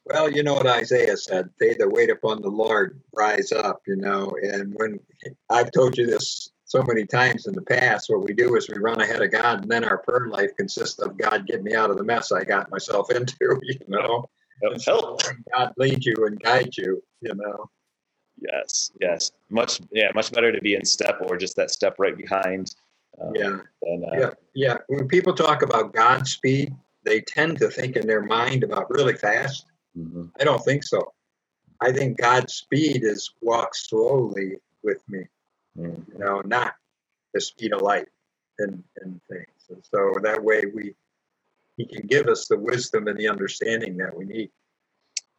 Well, 0.05 0.29
you 0.29 0.43
know 0.43 0.53
what 0.53 0.67
Isaiah 0.67 1.17
said: 1.17 1.49
"They 1.59 1.73
that 1.75 1.89
wait 1.89 2.09
upon 2.09 2.41
the 2.41 2.49
Lord 2.49 3.01
rise 3.15 3.51
up." 3.51 3.81
You 3.87 3.95
know, 3.95 4.35
and 4.41 4.73
when 4.75 4.99
I've 5.49 5.71
told 5.71 5.97
you 5.97 6.05
this 6.05 6.49
so 6.65 6.83
many 6.83 7.05
times 7.05 7.47
in 7.47 7.53
the 7.53 7.61
past, 7.61 8.09
what 8.09 8.23
we 8.23 8.33
do 8.33 8.55
is 8.55 8.69
we 8.69 8.77
run 8.77 9.01
ahead 9.01 9.21
of 9.21 9.31
God, 9.31 9.61
and 9.63 9.71
then 9.71 9.83
our 9.83 9.97
prayer 9.97 10.27
life 10.27 10.55
consists 10.57 10.99
of 10.99 11.17
God 11.17 11.47
get 11.47 11.63
me 11.63 11.73
out 11.73 11.89
of 11.89 11.97
the 11.97 12.03
mess 12.03 12.31
I 12.31 12.43
got 12.43 12.69
myself 12.69 13.09
into. 13.15 13.59
You 13.63 13.79
know, 13.87 14.29
help. 14.85 15.21
God 15.55 15.73
lead 15.77 16.05
you 16.05 16.15
and 16.27 16.39
guide 16.39 16.77
you. 16.77 17.01
You 17.21 17.33
know. 17.33 17.69
Yes, 18.39 18.91
yes, 19.01 19.31
much 19.49 19.81
yeah, 19.91 20.11
much 20.13 20.31
better 20.31 20.51
to 20.51 20.61
be 20.61 20.75
in 20.75 20.85
step 20.85 21.19
or 21.21 21.37
just 21.37 21.55
that 21.55 21.71
step 21.71 21.95
right 21.97 22.15
behind. 22.15 22.73
Um, 23.19 23.31
yeah, 23.35 23.57
and, 23.81 24.03
uh, 24.05 24.19
yeah, 24.19 24.29
yeah. 24.53 24.77
When 24.87 25.07
people 25.07 25.33
talk 25.33 25.63
about 25.63 25.93
Godspeed, 25.93 26.75
they 27.03 27.21
tend 27.21 27.57
to 27.59 27.69
think 27.69 27.95
in 27.95 28.05
their 28.05 28.21
mind 28.21 28.63
about 28.63 28.91
really 28.91 29.15
fast. 29.15 29.65
Mm-hmm. 29.97 30.25
I 30.39 30.43
don't 30.43 30.63
think 30.63 30.83
so. 30.83 31.13
I 31.81 31.91
think 31.91 32.17
Godspeed 32.17 33.03
is 33.03 33.31
walk 33.41 33.73
slowly 33.73 34.57
with 34.83 35.01
me, 35.09 35.25
mm-hmm. 35.77 36.11
you 36.11 36.19
know, 36.19 36.41
not 36.45 36.75
the 37.33 37.41
speed 37.41 37.73
of 37.73 37.81
light 37.81 38.07
and, 38.59 38.83
and 39.01 39.19
things. 39.29 39.65
And 39.69 39.83
so 39.83 40.13
that 40.21 40.43
way 40.43 40.63
we 40.73 40.93
he 41.77 41.85
can 41.85 42.07
give 42.07 42.27
us 42.27 42.47
the 42.47 42.57
wisdom 42.57 43.07
and 43.07 43.17
the 43.17 43.27
understanding 43.27 43.97
that 43.97 44.15
we 44.15 44.25
need. 44.25 44.49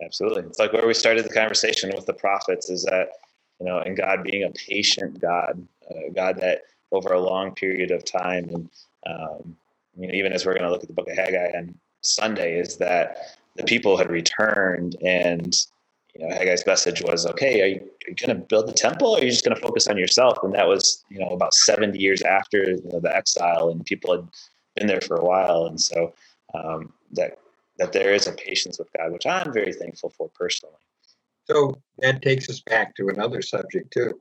Absolutely. 0.03 0.43
It's 0.45 0.59
like 0.59 0.73
where 0.73 0.87
we 0.87 0.95
started 0.95 1.25
the 1.25 1.33
conversation 1.33 1.91
with 1.95 2.07
the 2.07 2.15
prophets 2.15 2.71
is 2.71 2.85
that, 2.85 3.09
you 3.61 3.67
know, 3.67 3.79
and 3.79 3.97
God 3.97 4.23
being 4.23 4.45
a 4.45 4.51
patient 4.51 5.21
God, 5.21 5.67
uh, 5.91 6.11
God 6.15 6.41
that 6.41 6.63
over 6.93 7.13
a 7.13 7.21
long 7.21 7.55
period 7.55 7.91
of 7.91 8.05
time, 8.05 8.49
and, 8.49 8.71
um, 9.07 9.57
you 9.99 10.07
know, 10.07 10.15
even 10.15 10.33
as 10.33 10.47
we're 10.47 10.55
going 10.55 10.65
to 10.65 10.71
look 10.71 10.83
at 10.83 10.89
the 10.89 10.95
book 10.95 11.09
of 11.09 11.17
Haggai 11.17 11.51
on 11.57 11.75
Sunday, 12.03 12.59
is 12.59 12.77
that 12.77 13.37
the 13.57 13.65
people 13.65 13.97
had 13.97 14.11
returned 14.11 14.97
and, 15.05 15.57
you 16.15 16.27
know, 16.27 16.35
Haggai's 16.35 16.65
message 16.65 17.03
was, 17.03 17.27
okay, 17.27 17.61
are 17.61 17.67
you, 17.67 17.91
you 18.07 18.15
going 18.15 18.39
to 18.39 18.47
build 18.47 18.69
the 18.69 18.73
temple 18.73 19.09
or 19.09 19.19
are 19.19 19.25
you 19.25 19.31
just 19.31 19.45
going 19.45 19.55
to 19.55 19.61
focus 19.61 19.89
on 19.89 19.99
yourself? 19.99 20.39
And 20.45 20.55
that 20.55 20.69
was, 20.69 21.05
you 21.11 21.19
know, 21.19 21.29
about 21.29 21.55
70 21.55 21.99
years 21.99 22.23
after 22.23 22.59
you 22.59 22.83
know, 22.85 23.01
the 23.01 23.15
exile 23.15 23.69
and 23.71 23.85
people 23.85 24.13
had 24.13 24.29
been 24.77 24.87
there 24.87 25.01
for 25.01 25.17
a 25.17 25.25
while. 25.25 25.67
And 25.67 25.81
so 25.81 26.15
um, 26.55 26.93
that 27.13 27.39
that 27.79 27.93
there 27.93 28.13
is 28.13 28.27
a 28.27 28.33
patience 28.33 28.79
with 28.79 28.89
God, 28.97 29.13
which 29.13 29.27
I'm 29.27 29.53
very 29.53 29.73
thankful 29.73 30.11
for 30.11 30.31
personally. 30.35 30.75
So 31.45 31.81
that 31.99 32.23
takes 32.23 32.51
us 32.51 32.61
back 32.61 32.95
to 32.97 33.09
another 33.09 33.41
subject 33.41 33.93
too. 33.93 34.21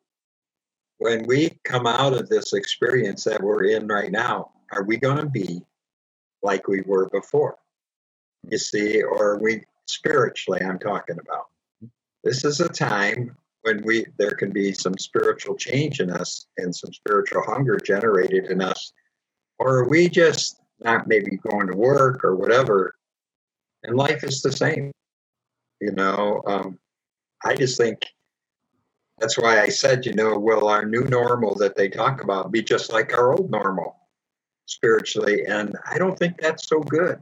When 0.99 1.27
we 1.27 1.57
come 1.63 1.85
out 1.85 2.13
of 2.13 2.29
this 2.29 2.53
experience 2.53 3.23
that 3.25 3.41
we're 3.41 3.65
in 3.65 3.87
right 3.87 4.11
now, 4.11 4.51
are 4.71 4.83
we 4.83 4.97
going 4.97 5.17
to 5.17 5.25
be 5.25 5.61
like 6.41 6.67
we 6.67 6.81
were 6.81 7.09
before? 7.09 7.57
You 8.49 8.57
see, 8.57 9.03
or 9.03 9.31
are 9.31 9.39
we 9.39 9.63
spiritually, 9.87 10.61
I'm 10.61 10.79
talking 10.79 11.17
about. 11.19 11.45
This 12.23 12.45
is 12.45 12.59
a 12.59 12.69
time 12.69 13.35
when 13.61 13.83
we 13.83 14.05
there 14.17 14.31
can 14.31 14.51
be 14.51 14.73
some 14.73 14.97
spiritual 14.97 15.55
change 15.55 15.99
in 15.99 16.09
us 16.09 16.47
and 16.57 16.75
some 16.75 16.93
spiritual 16.93 17.43
hunger 17.43 17.77
generated 17.77 18.45
in 18.45 18.61
us. 18.61 18.93
Or 19.59 19.79
are 19.79 19.89
we 19.89 20.07
just 20.09 20.61
not 20.79 21.07
maybe 21.07 21.37
going 21.37 21.67
to 21.67 21.75
work 21.75 22.23
or 22.23 22.35
whatever, 22.35 22.95
and 23.83 23.95
life 23.95 24.23
is 24.23 24.41
the 24.41 24.51
same. 24.51 24.91
You 25.79 25.91
know, 25.91 26.41
um, 26.47 26.79
I 27.43 27.55
just 27.55 27.77
think 27.77 28.05
that's 29.19 29.37
why 29.37 29.61
I 29.61 29.69
said, 29.69 30.05
you 30.05 30.13
know, 30.13 30.37
will 30.37 30.67
our 30.67 30.85
new 30.85 31.03
normal 31.03 31.55
that 31.55 31.75
they 31.75 31.89
talk 31.89 32.23
about 32.23 32.51
be 32.51 32.61
just 32.61 32.91
like 32.91 33.17
our 33.17 33.33
old 33.33 33.49
normal 33.51 33.95
spiritually? 34.65 35.45
And 35.45 35.75
I 35.89 35.97
don't 35.97 36.17
think 36.17 36.39
that's 36.39 36.67
so 36.67 36.79
good. 36.79 37.19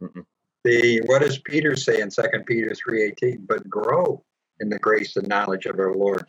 Mm-mm. 0.00 0.24
The 0.64 1.02
what 1.06 1.22
does 1.22 1.38
Peter 1.38 1.74
say 1.74 2.00
in 2.00 2.10
Second 2.10 2.46
Peter 2.46 2.74
three 2.74 3.02
eighteen? 3.02 3.44
But 3.48 3.68
grow 3.68 4.24
in 4.60 4.68
the 4.68 4.78
grace 4.78 5.16
and 5.16 5.26
knowledge 5.26 5.66
of 5.66 5.78
our 5.78 5.96
Lord. 5.96 6.24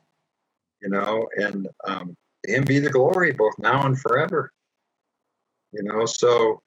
You 0.82 0.90
know, 0.90 1.28
and 1.36 1.68
um, 1.86 2.16
Him 2.46 2.64
be 2.64 2.80
the 2.80 2.90
glory 2.90 3.32
both 3.32 3.54
now 3.60 3.86
and 3.86 4.00
forever. 4.00 4.52
You 5.72 5.84
know, 5.84 6.06
so 6.06 6.62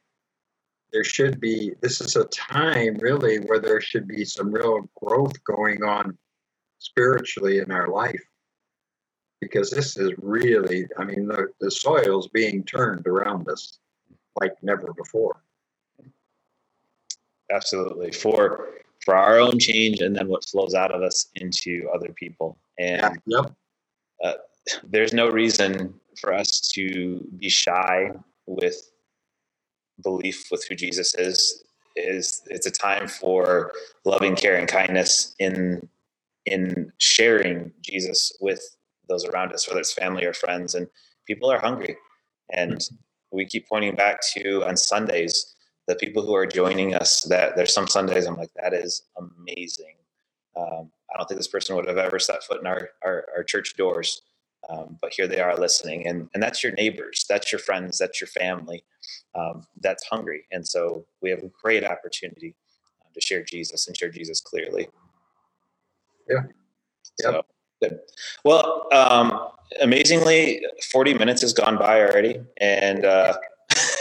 there 0.93 1.05
should 1.05 1.41
be 1.41 1.73
this 1.81 2.01
is 2.01 2.17
a 2.17 2.25
time 2.27 2.97
really 3.01 3.39
where 3.39 3.59
there 3.59 3.81
should 3.81 4.07
be 4.07 4.25
some 4.25 4.51
real 4.51 4.89
growth 4.97 5.43
going 5.45 5.83
on 5.83 6.17
spiritually 6.79 7.59
in 7.59 7.71
our 7.71 7.89
life. 7.89 8.23
Because 9.41 9.71
this 9.71 9.97
is 9.97 10.13
really 10.19 10.87
i 10.99 11.05
mean 11.05 11.27
the, 11.27 11.49
the 11.61 11.71
soil's 11.71 12.29
being 12.29 12.65
turned 12.65 13.07
around 13.07 13.49
us 13.49 13.79
like 14.41 14.55
never 14.63 14.93
before. 14.93 15.43
Absolutely. 17.51 18.13
For 18.13 18.69
for 19.05 19.15
our 19.15 19.39
own 19.39 19.59
change 19.59 20.01
and 20.01 20.17
then 20.17 20.29
what 20.29 20.45
flows 20.49 20.75
out 20.75 20.93
of 20.93 21.03
us 21.03 21.29
into 21.37 21.89
other 21.95 22.13
people. 22.15 22.59
And 22.79 23.21
yeah, 23.27 23.43
yep. 23.43 23.55
uh, 24.25 24.33
there's 24.83 25.13
no 25.13 25.29
reason 25.29 25.95
for 26.21 26.33
us 26.35 26.61
to 26.75 27.25
be 27.39 27.49
shy 27.49 28.11
with 28.47 28.91
belief 30.03 30.49
with 30.51 30.65
who 30.69 30.75
Jesus 30.75 31.15
is. 31.15 31.63
Is 31.97 32.43
it's 32.47 32.67
a 32.67 32.71
time 32.71 33.09
for 33.09 33.73
loving, 34.05 34.37
care, 34.37 34.57
and 34.57 34.69
kindness 34.69 35.35
in 35.39 35.89
in 36.45 36.93
sharing 36.99 37.73
Jesus 37.81 38.37
with 38.41 38.77
those 39.09 39.25
around 39.25 39.53
us, 39.53 39.67
whether 39.67 39.81
it's 39.81 39.95
family 39.95 40.25
or 40.25 40.35
friends. 40.35 40.75
And 40.75 40.89
people 41.27 41.51
are 41.51 41.59
hungry, 41.59 41.97
and 42.53 42.87
we 43.33 43.47
keep 43.47 43.67
pointing 43.67 43.95
back 43.95 44.21
to 44.35 44.65
on 44.65 44.77
Sundays 44.77 45.55
the 45.89 45.95
people 45.95 46.23
who 46.23 46.35
are 46.35 46.47
joining 46.47 46.95
us. 46.95 47.23
That 47.23 47.57
there's 47.57 47.73
some 47.73 47.89
Sundays 47.89 48.27
I'm 48.27 48.37
like 48.37 48.53
that 48.63 48.75
is 48.75 49.03
amazing. 49.17 49.95
Um, 50.55 50.91
I 51.15 51.19
don't 51.19 51.27
think 51.27 51.39
this 51.39 51.49
person 51.49 51.77
would 51.77 51.89
have 51.89 51.99
ever 51.99 52.19
set 52.19 52.45
foot 52.45 52.61
in 52.61 52.67
our 52.67 52.91
our, 53.03 53.25
our 53.39 53.43
church 53.43 53.75
doors 53.79 54.21
um, 54.69 54.99
but 55.01 55.13
here 55.13 55.27
they 55.27 55.41
are 55.41 55.57
listening, 55.57 56.07
and 56.07 56.29
and 56.35 56.43
that's 56.43 56.63
your 56.63 56.73
neighbors, 56.73 57.25
that's 57.29 57.53
your 57.53 57.59
friends, 57.59 57.99
that's 57.99 58.21
your 58.21 58.29
family, 58.29 58.85
um, 59.35 59.67
that's 59.81 60.07
hungry, 60.07 60.45
and 60.51 60.67
so 60.67 61.07
we 61.23 61.31
have 61.31 61.43
a 61.43 61.51
great 61.63 61.85
opportunity 61.85 62.55
uh, 63.01 63.09
to 63.15 63.21
share 63.21 63.43
Jesus 63.45 63.87
and 63.87 63.97
share 63.97 64.11
Jesus 64.11 64.41
clearly. 64.41 64.89
Yeah. 66.29 66.43
So, 67.21 67.43
good. 67.83 68.01
Well, 68.45 68.89
um, 68.93 69.49
amazingly, 69.81 70.65
forty 70.91 71.15
minutes 71.15 71.43
has 71.43 71.53
gone 71.53 71.79
by 71.79 72.01
already, 72.01 72.41
and. 72.59 73.05
Uh, 73.05 73.35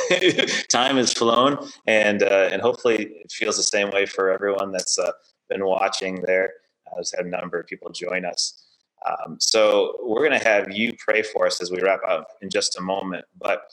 time 0.70 0.98
has 0.98 1.14
flown, 1.14 1.58
and 1.88 2.24
uh, 2.24 2.50
and 2.52 2.62
hopefully 2.62 3.06
it 3.24 3.32
feels 3.32 3.58
the 3.58 3.64
same 3.64 3.90
way 3.92 4.06
for 4.06 4.32
everyone 4.32 4.72
that's 4.72 5.00
uh, 5.00 5.12
been 5.50 5.66
watching. 5.66 6.22
There, 6.22 6.54
uh, 6.88 7.00
I've 7.00 7.06
had 7.18 7.26
a 7.26 7.30
number 7.30 7.60
of 7.60 7.68
people 7.68 7.92
join 7.92 8.26
us. 8.26 8.65
Um, 9.06 9.38
so 9.40 10.00
we're 10.04 10.28
going 10.28 10.40
to 10.40 10.48
have 10.48 10.72
you 10.72 10.94
pray 10.98 11.22
for 11.22 11.46
us 11.46 11.62
as 11.62 11.72
we 11.72 11.82
wrap 11.82 12.02
up 12.08 12.28
in 12.42 12.50
just 12.50 12.78
a 12.78 12.82
moment. 12.82 13.26
But 13.40 13.64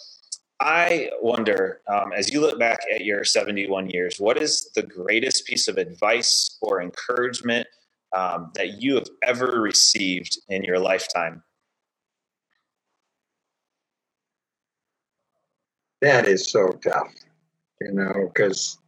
I 0.60 1.10
wonder, 1.20 1.80
um, 1.88 2.12
as 2.12 2.32
you 2.32 2.40
look 2.40 2.58
back 2.58 2.78
at 2.94 3.04
your 3.04 3.24
71 3.24 3.90
years, 3.90 4.20
what 4.20 4.36
is 4.40 4.70
the 4.74 4.82
greatest 4.82 5.46
piece 5.46 5.68
of 5.68 5.78
advice 5.78 6.58
or 6.62 6.80
encouragement 6.82 7.66
um, 8.12 8.50
that 8.54 8.80
you 8.80 8.94
have 8.96 9.08
ever 9.22 9.60
received 9.60 10.38
in 10.48 10.62
your 10.62 10.78
lifetime? 10.78 11.42
That 16.00 16.26
is 16.26 16.50
so 16.50 16.68
tough, 16.82 17.14
you 17.80 17.92
know, 17.92 18.30
because 18.32 18.78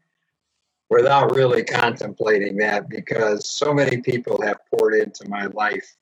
without 0.90 1.34
really 1.34 1.64
contemplating 1.64 2.56
that, 2.58 2.88
because 2.88 3.50
so 3.50 3.72
many 3.72 4.00
people 4.02 4.42
have 4.42 4.58
poured 4.70 4.94
into 4.94 5.28
my 5.28 5.46
life 5.46 5.96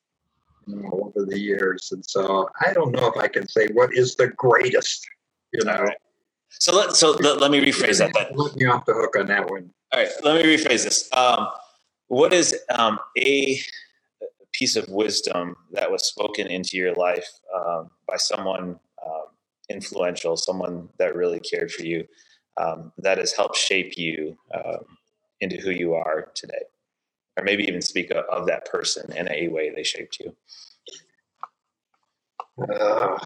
you 0.66 0.76
know, 0.76 1.12
over 1.14 1.26
the 1.26 1.38
years. 1.38 1.90
And 1.92 2.04
so 2.04 2.48
I 2.60 2.72
don't 2.72 2.92
know 2.92 3.06
if 3.08 3.16
I 3.16 3.28
can 3.28 3.48
say 3.48 3.68
what 3.68 3.94
is 3.94 4.16
the 4.16 4.28
greatest, 4.28 5.06
you 5.52 5.64
know. 5.64 5.82
Right. 5.82 5.96
So 6.50 6.76
let 6.76 6.96
so 6.96 7.12
let, 7.12 7.40
let 7.40 7.50
me 7.50 7.60
rephrase 7.60 7.98
that 7.98 8.12
then. 8.14 8.36
Let 8.36 8.56
me 8.56 8.66
off 8.66 8.84
the 8.84 8.94
hook 8.94 9.16
on 9.16 9.26
that 9.28 9.50
one. 9.50 9.70
All 9.92 10.00
right, 10.00 10.10
let 10.22 10.36
me 10.36 10.56
rephrase 10.56 10.84
this. 10.84 11.08
Um, 11.12 11.48
what 12.08 12.32
is 12.32 12.58
um, 12.70 12.98
a 13.18 13.58
piece 14.52 14.76
of 14.76 14.88
wisdom 14.88 15.56
that 15.72 15.90
was 15.90 16.06
spoken 16.06 16.46
into 16.46 16.76
your 16.76 16.94
life 16.94 17.28
um, 17.54 17.90
by 18.06 18.16
someone 18.16 18.78
um, 19.04 19.24
influential, 19.70 20.36
someone 20.36 20.88
that 20.98 21.14
really 21.14 21.40
cared 21.40 21.70
for 21.70 21.84
you, 21.84 22.06
um, 22.58 22.92
that 22.98 23.18
has 23.18 23.32
helped 23.32 23.56
shape 23.56 23.96
you 23.96 24.36
um, 24.54 24.84
into 25.40 25.56
who 25.56 25.70
you 25.70 25.94
are 25.94 26.30
today? 26.34 26.62
Or 27.36 27.44
maybe 27.44 27.64
even 27.64 27.80
speak 27.80 28.10
of, 28.10 28.24
of 28.26 28.46
that 28.46 28.66
person 28.66 29.12
in 29.16 29.30
a 29.30 29.48
way 29.48 29.70
they 29.70 29.82
shaped 29.82 30.18
you? 30.20 30.34
Uh, 32.58 33.18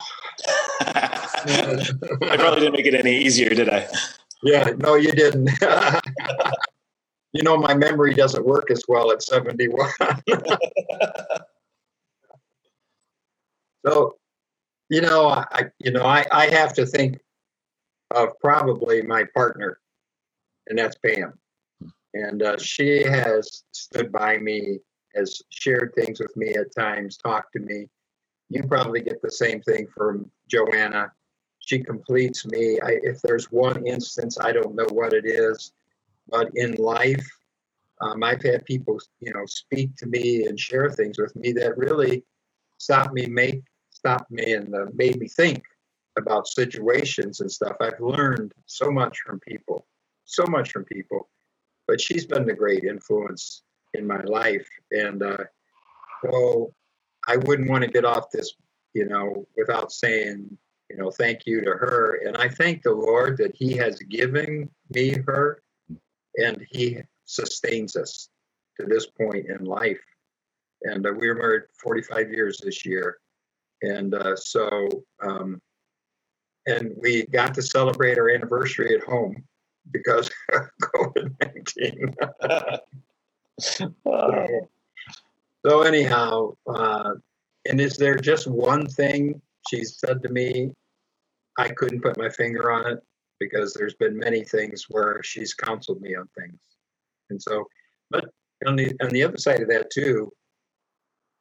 I 0.80 2.36
probably 2.36 2.60
didn't 2.60 2.74
make 2.74 2.86
it 2.86 2.94
any 2.94 3.16
easier, 3.16 3.50
did 3.50 3.68
I? 3.68 3.88
Yeah, 4.42 4.70
no, 4.78 4.94
you 4.94 5.10
didn't. 5.12 5.50
you 7.32 7.42
know, 7.42 7.56
my 7.56 7.74
memory 7.74 8.14
doesn't 8.14 8.46
work 8.46 8.70
as 8.70 8.84
well 8.88 9.10
at 9.10 9.22
71. 9.22 9.90
so, 13.86 14.16
you 14.88 15.00
know, 15.00 15.28
I, 15.28 15.64
you 15.78 15.90
know, 15.90 16.04
I, 16.04 16.24
I 16.30 16.46
have 16.46 16.72
to 16.74 16.86
think 16.86 17.18
of 18.12 18.30
probably 18.40 19.02
my 19.02 19.24
partner, 19.34 19.80
and 20.68 20.78
that's 20.78 20.96
Pam. 20.96 21.34
And 22.22 22.42
uh, 22.42 22.58
she 22.58 23.02
has 23.02 23.64
stood 23.72 24.10
by 24.10 24.38
me, 24.38 24.78
has 25.14 25.42
shared 25.50 25.92
things 25.94 26.18
with 26.20 26.34
me 26.36 26.54
at 26.54 26.74
times, 26.74 27.16
talked 27.16 27.52
to 27.52 27.60
me. 27.60 27.88
You 28.48 28.62
probably 28.62 29.00
get 29.00 29.20
the 29.22 29.30
same 29.30 29.60
thing 29.60 29.86
from 29.94 30.30
Joanna. 30.48 31.12
She 31.58 31.82
completes 31.82 32.46
me. 32.46 32.78
I, 32.80 32.98
if 33.02 33.20
there's 33.22 33.50
one 33.50 33.86
instance, 33.86 34.38
I 34.40 34.52
don't 34.52 34.74
know 34.74 34.86
what 34.92 35.12
it 35.12 35.26
is, 35.26 35.72
but 36.28 36.48
in 36.54 36.74
life, 36.74 37.26
um, 38.00 38.22
I've 38.22 38.42
had 38.42 38.64
people, 38.64 38.98
you 39.20 39.32
know, 39.32 39.44
speak 39.46 39.96
to 39.96 40.06
me 40.06 40.46
and 40.46 40.58
share 40.58 40.90
things 40.90 41.18
with 41.18 41.34
me 41.34 41.52
that 41.52 41.76
really 41.76 42.24
stopped 42.78 43.12
me, 43.14 43.26
make 43.26 43.62
stopped 43.90 44.30
me, 44.30 44.52
and 44.52 44.74
uh, 44.74 44.86
made 44.94 45.18
me 45.18 45.28
think 45.28 45.62
about 46.18 46.46
situations 46.46 47.40
and 47.40 47.50
stuff. 47.50 47.76
I've 47.80 48.00
learned 48.00 48.52
so 48.66 48.90
much 48.90 49.18
from 49.24 49.40
people, 49.40 49.86
so 50.24 50.44
much 50.46 50.72
from 50.72 50.84
people 50.84 51.28
but 51.86 52.00
she's 52.00 52.26
been 52.26 52.48
a 52.48 52.54
great 52.54 52.84
influence 52.84 53.62
in 53.94 54.06
my 54.06 54.20
life. 54.22 54.68
And 54.90 55.22
uh, 55.22 55.44
so 56.24 56.74
I 57.26 57.36
wouldn't 57.36 57.70
want 57.70 57.84
to 57.84 57.90
get 57.90 58.04
off 58.04 58.30
this, 58.30 58.54
you 58.94 59.06
know, 59.06 59.46
without 59.56 59.92
saying, 59.92 60.56
you 60.90 60.96
know, 60.96 61.10
thank 61.10 61.46
you 61.46 61.62
to 61.62 61.70
her. 61.70 62.20
And 62.26 62.36
I 62.36 62.48
thank 62.48 62.82
the 62.82 62.92
Lord 62.92 63.36
that 63.38 63.56
He 63.56 63.72
has 63.76 63.98
given 64.00 64.70
me 64.94 65.16
her 65.26 65.62
and 66.36 66.64
He 66.70 66.98
sustains 67.24 67.96
us 67.96 68.28
to 68.78 68.86
this 68.86 69.06
point 69.06 69.46
in 69.48 69.64
life. 69.64 70.00
And 70.82 71.06
uh, 71.06 71.12
we 71.12 71.28
were 71.28 71.34
married 71.34 71.62
45 71.82 72.30
years 72.30 72.60
this 72.62 72.84
year. 72.84 73.18
And 73.82 74.14
uh, 74.14 74.36
so, 74.36 74.88
um, 75.22 75.60
and 76.66 76.92
we 77.00 77.26
got 77.26 77.54
to 77.54 77.62
celebrate 77.62 78.18
our 78.18 78.28
anniversary 78.28 78.94
at 78.94 79.04
home 79.04 79.44
because 79.90 80.30
of 80.52 80.68
COVID 80.80 81.34
19. 81.44 82.14
so, 85.66 85.82
anyhow, 85.82 86.52
uh, 86.66 87.14
and 87.68 87.80
is 87.80 87.96
there 87.96 88.16
just 88.16 88.46
one 88.46 88.86
thing 88.86 89.40
she 89.68 89.84
said 89.84 90.22
to 90.22 90.28
me? 90.28 90.70
I 91.58 91.68
couldn't 91.70 92.02
put 92.02 92.18
my 92.18 92.28
finger 92.28 92.70
on 92.70 92.92
it 92.92 93.02
because 93.40 93.74
there's 93.74 93.94
been 93.94 94.18
many 94.18 94.44
things 94.44 94.86
where 94.88 95.22
she's 95.22 95.54
counseled 95.54 96.00
me 96.00 96.14
on 96.14 96.28
things. 96.38 96.60
And 97.30 97.40
so, 97.40 97.66
but 98.10 98.26
on 98.66 98.76
the 98.76 98.94
on 99.02 99.08
the 99.10 99.22
other 99.22 99.38
side 99.38 99.60
of 99.60 99.68
that 99.68 99.90
too, 99.90 100.32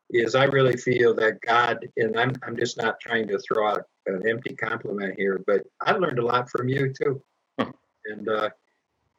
is 0.09 0.35
I 0.35 0.45
really 0.45 0.77
feel 0.77 1.13
that 1.15 1.41
God, 1.41 1.85
and 1.97 2.17
I'm 2.19 2.33
I'm 2.43 2.57
just 2.57 2.77
not 2.77 2.99
trying 2.99 3.27
to 3.27 3.39
throw 3.39 3.67
out 3.67 3.83
an 4.07 4.27
empty 4.27 4.55
compliment 4.55 5.15
here, 5.17 5.41
but 5.45 5.63
I 5.81 5.93
learned 5.93 6.19
a 6.19 6.25
lot 6.25 6.49
from 6.49 6.69
you 6.69 6.93
too. 6.93 7.21
And 8.07 8.27
uh, 8.29 8.49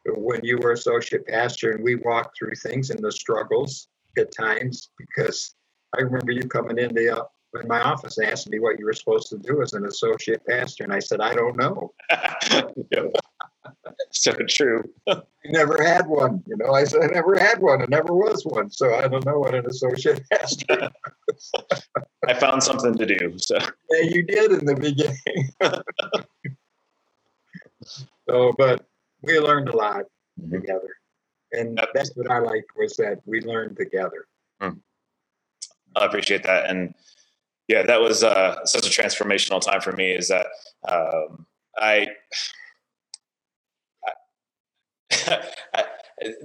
when 0.07 0.45
you 0.45 0.59
were 0.59 0.73
associate 0.73 1.27
pastor, 1.27 1.73
and 1.73 1.83
we 1.83 1.97
walked 1.97 2.39
through 2.39 2.55
things 2.55 2.91
and 2.91 3.03
the 3.03 3.13
struggles 3.13 3.89
at 4.19 4.35
times, 4.35 4.91
because 4.99 5.55
I 5.97 6.03
remember 6.03 6.33
you 6.33 6.49
coming 6.49 6.79
in 6.79 6.95
the 6.95 7.19
uh, 7.19 7.25
in 7.61 7.69
my 7.69 7.81
office 7.81 8.19
and 8.19 8.29
asking 8.29 8.53
me 8.53 8.59
what 8.59 8.79
you 8.79 8.85
were 8.85 8.93
supposed 8.93 9.29
to 9.29 9.39
do 9.39 9.63
as 9.63 9.73
an 9.73 9.87
associate 9.87 10.45
pastor, 10.47 10.85
and 10.85 10.93
I 10.93 10.99
said 10.99 11.21
I 11.21 11.35
don't 11.35 11.57
know. 11.57 11.93
so 14.11 14.33
true. 14.49 14.85
I 15.09 15.23
never 15.47 15.83
had 15.83 16.07
one. 16.07 16.43
You 16.47 16.57
know, 16.57 16.73
I 16.73 16.85
said 16.85 17.03
I 17.03 17.07
never 17.07 17.39
had 17.39 17.61
one. 17.61 17.83
I 17.83 17.87
never 17.89 18.13
was 18.13 18.45
one, 18.45 18.71
so 18.71 18.95
I 18.95 19.09
don't 19.09 19.25
know 19.25 19.39
what 19.39 19.55
an 19.55 19.67
associate 19.67 20.23
pastor. 20.33 20.91
I 22.27 22.35
found 22.35 22.63
something 22.63 22.97
to 22.97 23.07
do. 23.07 23.35
So 23.39 23.59
yeah, 23.91 24.03
you 24.03 24.23
did 24.23 24.53
in 24.53 24.65
the 24.65 24.75
beginning. 24.75 25.51
So, 28.29 28.53
but 28.59 28.85
we 29.23 29.39
learned 29.39 29.69
a 29.69 29.77
lot 29.77 30.05
mm-hmm. 30.41 30.51
together, 30.51 30.89
and 31.53 31.81
that's 31.95 32.15
what 32.15 32.31
I 32.31 32.39
liked 32.39 32.71
was 32.77 32.97
that 32.97 33.21
we 33.25 33.41
learned 33.41 33.77
together. 33.77 34.27
Mm. 34.61 34.81
I 35.95 36.05
appreciate 36.05 36.43
that, 36.45 36.69
and 36.69 36.95
yeah, 37.69 37.83
that 37.83 38.01
was 38.01 38.25
uh, 38.25 38.65
such 38.65 38.87
a 38.87 39.03
transformational 39.03 39.61
time 39.61 39.81
for 39.81 39.93
me. 39.93 40.13
Is 40.13 40.29
that 40.29 40.47
um, 40.89 41.47
I, 41.79 42.09
I, 44.05 44.13
I, 45.75 45.85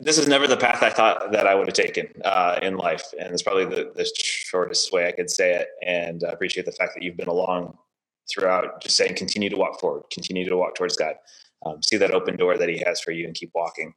this 0.02 0.18
is 0.18 0.28
never 0.28 0.48
the 0.48 0.58
path 0.58 0.84
I 0.84 0.90
thought 0.90 1.32
that 1.32 1.48
I 1.48 1.56
would 1.56 1.68
have 1.68 1.76
taken 1.76 2.08
uh, 2.24 2.60
in 2.62 2.78
life, 2.78 3.06
and 3.20 3.34
it's 3.34 3.44
probably 3.44 3.66
the, 3.66 3.92
the 3.96 4.10
shortest 4.16 4.92
way 4.92 5.08
I 5.08 5.12
could 5.12 5.30
say 5.30 5.56
it. 5.56 5.68
And 5.86 6.24
I 6.28 6.32
appreciate 6.32 6.66
the 6.66 6.72
fact 6.72 6.94
that 6.94 7.04
you've 7.04 7.18
been 7.18 7.28
along 7.28 7.78
throughout, 8.32 8.82
just 8.82 8.96
saying, 8.98 9.16
continue 9.16 9.50
to 9.50 9.58
walk 9.58 9.80
forward, 9.80 10.04
continue 10.12 10.48
to 10.48 10.58
walk 10.58 10.76
towards 10.76 10.96
God 10.96 11.16
um, 11.66 11.82
see 11.82 11.98
that 11.98 12.12
open 12.12 12.36
door 12.38 12.58
that 12.58 12.70
he 12.70 12.82
has 12.86 13.02
for 13.02 13.12
you 13.12 13.26
and 13.26 13.36
keep 13.36 13.52
walking. 13.54 13.94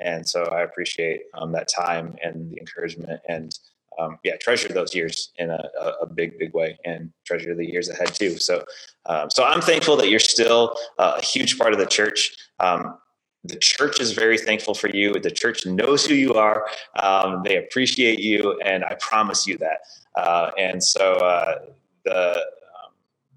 And 0.00 0.28
so 0.28 0.44
I 0.44 0.62
appreciate 0.62 1.22
um, 1.34 1.52
that 1.52 1.68
time 1.68 2.16
and 2.22 2.50
the 2.50 2.58
encouragement 2.58 3.20
and 3.28 3.56
um, 3.98 4.18
yeah, 4.22 4.36
treasure 4.36 4.68
those 4.68 4.94
years 4.94 5.32
in 5.38 5.50
a, 5.50 5.68
a, 6.02 6.06
big, 6.06 6.38
big 6.38 6.54
way, 6.54 6.78
and 6.84 7.12
treasure 7.26 7.54
the 7.54 7.66
years 7.66 7.88
ahead 7.88 8.14
too. 8.14 8.38
So, 8.38 8.64
um, 9.06 9.28
so 9.30 9.44
I'm 9.44 9.60
thankful 9.60 9.96
that 9.96 10.08
you're 10.08 10.20
still 10.20 10.76
uh, 10.98 11.14
a 11.18 11.24
huge 11.24 11.58
part 11.58 11.72
of 11.72 11.78
the 11.78 11.86
church. 11.86 12.36
Um, 12.60 12.98
the 13.44 13.56
church 13.56 14.00
is 14.00 14.12
very 14.12 14.38
thankful 14.38 14.74
for 14.74 14.88
you. 14.88 15.14
The 15.14 15.30
church 15.30 15.66
knows 15.66 16.04
who 16.06 16.14
you 16.14 16.34
are. 16.34 16.66
Um, 17.00 17.42
they 17.44 17.56
appreciate 17.56 18.20
you, 18.20 18.58
and 18.60 18.84
I 18.84 18.96
promise 19.00 19.46
you 19.46 19.58
that. 19.58 19.80
Uh, 20.16 20.50
and 20.58 20.82
so 20.82 21.14
uh, 21.14 21.58
the 22.04 22.30
um, 22.36 22.92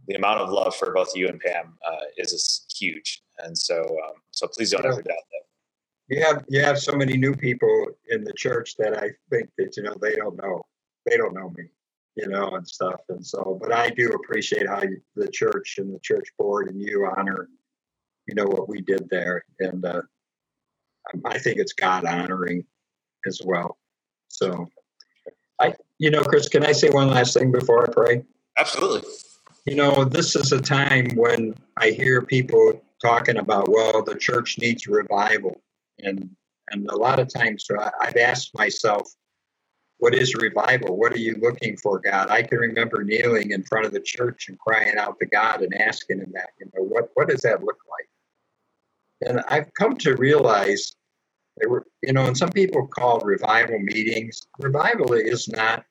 the 0.07 0.15
amount 0.15 0.41
of 0.41 0.49
love 0.49 0.75
for 0.75 0.93
both 0.93 1.15
you 1.15 1.27
and 1.27 1.39
Pam 1.39 1.73
uh, 1.87 2.05
is 2.17 2.65
huge. 2.75 3.23
And 3.43 3.57
so, 3.57 3.81
um, 3.81 4.13
so 4.31 4.47
please 4.47 4.71
don't 4.71 4.85
ever 4.85 5.01
doubt 5.01 5.03
that. 5.05 5.43
You 6.07 6.23
have 6.23 6.45
you 6.49 6.61
have 6.61 6.77
so 6.77 6.93
many 6.93 7.15
new 7.15 7.33
people 7.33 7.87
in 8.09 8.23
the 8.23 8.33
church 8.33 8.75
that 8.77 8.97
I 8.97 9.11
think 9.29 9.49
that 9.57 9.77
you 9.77 9.83
know 9.83 9.95
they 10.01 10.15
don't 10.15 10.35
know 10.35 10.61
they 11.05 11.15
don't 11.15 11.33
know 11.33 11.49
me, 11.51 11.63
you 12.15 12.27
know, 12.27 12.49
and 12.49 12.67
stuff. 12.67 12.99
And 13.09 13.25
so, 13.25 13.57
but 13.61 13.71
I 13.71 13.89
do 13.91 14.09
appreciate 14.09 14.67
how 14.67 14.81
you, 14.81 15.01
the 15.15 15.29
church 15.29 15.75
and 15.77 15.93
the 15.93 15.99
church 15.99 16.27
board 16.37 16.67
and 16.67 16.81
you 16.81 17.09
honor 17.17 17.47
you 18.27 18.35
know 18.35 18.45
what 18.45 18.69
we 18.69 18.81
did 18.81 19.09
there, 19.09 19.43
and 19.59 19.83
uh, 19.83 20.01
I 21.25 21.37
think 21.39 21.57
it's 21.57 21.73
God 21.73 22.05
honoring 22.05 22.65
as 23.27 23.41
well. 23.43 23.77
So, 24.29 24.69
I, 25.59 25.73
you 25.97 26.11
know, 26.11 26.23
Chris, 26.23 26.47
can 26.47 26.65
I 26.65 26.71
say 26.71 26.89
one 26.89 27.09
last 27.09 27.33
thing 27.33 27.51
before 27.51 27.89
I 27.89 27.91
pray? 27.91 28.23
Absolutely. 28.57 29.09
You 29.65 29.75
know, 29.75 30.05
this 30.05 30.35
is 30.35 30.51
a 30.51 30.61
time 30.61 31.09
when 31.15 31.55
I 31.77 31.89
hear 31.89 32.21
people 32.21 32.81
talking 33.03 33.37
about, 33.37 33.69
well, 33.69 34.03
the 34.03 34.15
church 34.15 34.57
needs 34.59 34.87
revival, 34.87 35.61
and 35.99 36.29
and 36.69 36.89
a 36.89 36.95
lot 36.95 37.19
of 37.19 37.27
times 37.27 37.67
I, 37.77 37.91
I've 37.99 38.17
asked 38.17 38.57
myself, 38.57 39.11
what 39.97 40.15
is 40.15 40.33
revival? 40.35 40.97
What 40.97 41.13
are 41.13 41.19
you 41.19 41.35
looking 41.41 41.77
for, 41.77 41.99
God? 41.99 42.29
I 42.29 42.41
can 42.41 42.57
remember 42.57 43.03
kneeling 43.03 43.51
in 43.51 43.63
front 43.63 43.85
of 43.85 43.91
the 43.91 43.99
church 43.99 44.47
and 44.47 44.57
crying 44.57 44.97
out 44.97 45.19
to 45.19 45.25
God 45.27 45.61
and 45.61 45.73
asking 45.79 46.19
Him 46.19 46.31
that. 46.33 46.49
You 46.59 46.67
know, 46.73 46.83
what 46.83 47.09
what 47.13 47.29
does 47.29 47.41
that 47.41 47.63
look 47.63 47.77
like? 47.89 49.29
And 49.29 49.41
I've 49.47 49.71
come 49.75 49.97
to 49.97 50.15
realize 50.15 50.95
there 51.57 51.69
were, 51.69 51.85
you 52.01 52.13
know, 52.13 52.25
and 52.25 52.37
some 52.37 52.49
people 52.49 52.87
call 52.87 53.19
revival 53.19 53.79
meetings. 53.79 54.41
Revival 54.59 55.13
is 55.13 55.47
not 55.47 55.83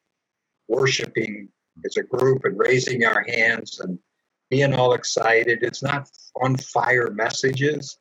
worshiping 0.68 1.48
as 1.84 1.96
a 1.96 2.02
group 2.02 2.44
and 2.44 2.58
raising 2.58 3.04
our 3.04 3.24
hands 3.28 3.80
and 3.80 3.98
being 4.50 4.74
all 4.74 4.92
excited. 4.92 5.62
It's 5.62 5.82
not 5.82 6.10
on 6.42 6.56
fire 6.56 7.10
messages. 7.10 7.98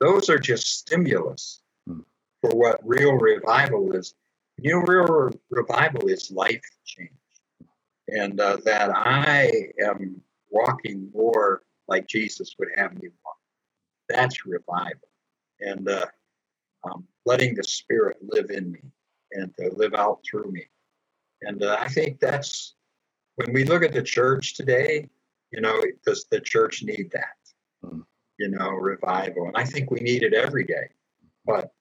Those 0.00 0.30
are 0.30 0.38
just 0.38 0.78
stimulus 0.78 1.60
hmm. 1.86 2.00
for 2.40 2.50
what 2.50 2.80
real 2.84 3.14
revival 3.14 3.92
is. 3.94 4.14
You 4.60 4.72
know, 4.72 4.86
real 4.86 5.30
revival 5.50 6.08
is 6.08 6.30
life 6.30 6.62
change. 6.84 7.10
And 8.08 8.40
uh, 8.40 8.58
that 8.64 8.90
I 8.94 9.68
am 9.84 10.20
walking 10.50 11.10
more 11.14 11.62
like 11.88 12.06
Jesus 12.06 12.54
would 12.58 12.68
have 12.76 12.94
me 12.94 13.08
walk. 13.24 13.36
That's 14.08 14.46
revival. 14.46 15.08
And 15.60 15.88
uh, 15.88 16.06
um, 16.84 17.04
letting 17.26 17.54
the 17.54 17.64
Spirit 17.64 18.16
live 18.22 18.50
in 18.50 18.72
me 18.72 18.80
and 19.32 19.54
to 19.56 19.70
live 19.74 19.94
out 19.94 20.20
through 20.28 20.50
me. 20.50 20.64
And 21.42 21.62
uh, 21.62 21.76
I 21.78 21.88
think 21.88 22.18
that's 22.18 22.74
when 23.36 23.52
we 23.52 23.64
look 23.64 23.82
at 23.82 23.92
the 23.92 24.02
church 24.02 24.54
today, 24.54 25.08
you 25.50 25.60
know, 25.60 25.82
does 26.04 26.26
the 26.30 26.40
church 26.40 26.82
need 26.82 27.10
that? 27.12 27.36
Mm. 27.84 28.04
You 28.38 28.48
know, 28.50 28.70
revival. 28.70 29.46
And 29.48 29.56
I 29.56 29.64
think 29.64 29.90
we 29.90 30.00
need 30.00 30.22
it 30.22 30.32
every 30.32 30.64
day. 30.64 30.88
But, 31.44 31.72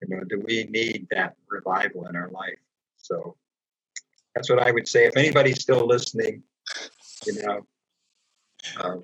you 0.00 0.14
know, 0.14 0.22
do 0.24 0.42
we 0.46 0.64
need 0.64 1.08
that 1.10 1.34
revival 1.48 2.06
in 2.06 2.16
our 2.16 2.28
life? 2.30 2.58
So 2.98 3.36
that's 4.34 4.48
what 4.48 4.60
I 4.60 4.70
would 4.70 4.86
say. 4.86 5.06
If 5.06 5.16
anybody's 5.16 5.60
still 5.60 5.86
listening, 5.86 6.42
you 7.26 7.42
know, 7.42 7.66
um, 8.80 9.02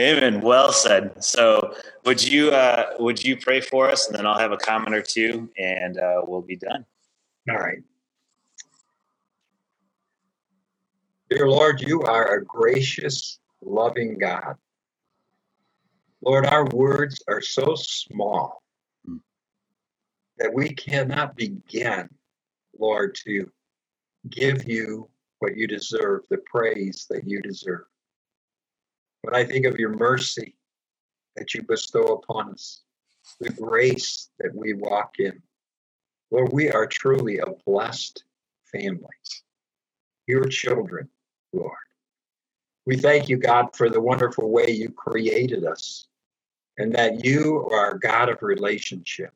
Amen. 0.00 0.40
Well 0.40 0.72
said. 0.72 1.22
So, 1.22 1.74
would 2.04 2.22
you 2.22 2.50
uh, 2.50 2.94
would 2.98 3.22
you 3.22 3.36
pray 3.36 3.60
for 3.60 3.88
us, 3.88 4.08
and 4.08 4.16
then 4.16 4.26
I'll 4.26 4.38
have 4.38 4.50
a 4.50 4.56
comment 4.56 4.94
or 4.94 5.02
two, 5.02 5.48
and 5.56 5.96
uh, 5.96 6.22
we'll 6.26 6.42
be 6.42 6.56
done. 6.56 6.84
All 7.48 7.56
right. 7.56 7.78
Dear 11.28 11.48
Lord, 11.48 11.80
you 11.80 12.02
are 12.02 12.36
a 12.36 12.44
gracious, 12.44 13.40
loving 13.60 14.16
God. 14.16 14.54
Lord, 16.24 16.46
our 16.46 16.66
words 16.66 17.20
are 17.26 17.40
so 17.40 17.74
small 17.74 18.62
hmm. 19.04 19.16
that 20.38 20.54
we 20.54 20.68
cannot 20.72 21.34
begin, 21.34 22.08
Lord, 22.78 23.16
to 23.24 23.50
give 24.30 24.68
you 24.68 25.08
what 25.40 25.56
you 25.56 25.66
deserve, 25.66 26.22
the 26.30 26.38
praise 26.38 27.06
that 27.10 27.26
you 27.26 27.42
deserve. 27.42 27.86
When 29.22 29.34
I 29.34 29.44
think 29.44 29.66
of 29.66 29.80
your 29.80 29.96
mercy 29.96 30.54
that 31.34 31.54
you 31.54 31.64
bestow 31.64 32.04
upon 32.04 32.52
us, 32.52 32.82
the 33.40 33.50
grace 33.50 34.30
that 34.38 34.54
we 34.54 34.74
walk 34.74 35.16
in, 35.18 35.42
Lord, 36.30 36.52
we 36.52 36.70
are 36.70 36.86
truly 36.86 37.38
a 37.38 37.46
blessed 37.66 38.22
family. 38.72 39.16
Your 40.28 40.44
children, 40.44 41.08
Lord. 41.52 41.72
We 42.86 42.96
thank 42.96 43.28
you, 43.28 43.36
God, 43.36 43.74
for 43.74 43.90
the 43.90 44.00
wonderful 44.00 44.50
way 44.50 44.70
you 44.70 44.90
created 44.90 45.64
us 45.64 46.06
and 46.78 46.94
that 46.94 47.24
you 47.24 47.68
are 47.72 47.98
God 47.98 48.28
of 48.28 48.42
relationship. 48.42 49.32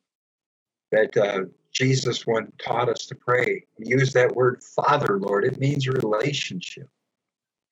That 0.93 1.17
uh, 1.17 1.45
Jesus 1.73 2.27
one 2.27 2.53
taught 2.59 2.89
us 2.89 3.07
to 3.07 3.15
pray. 3.15 3.65
Use 3.79 4.13
that 4.13 4.35
word 4.35 4.63
Father, 4.63 5.19
Lord. 5.19 5.45
It 5.45 5.59
means 5.59 5.89
relationship. 5.89 6.89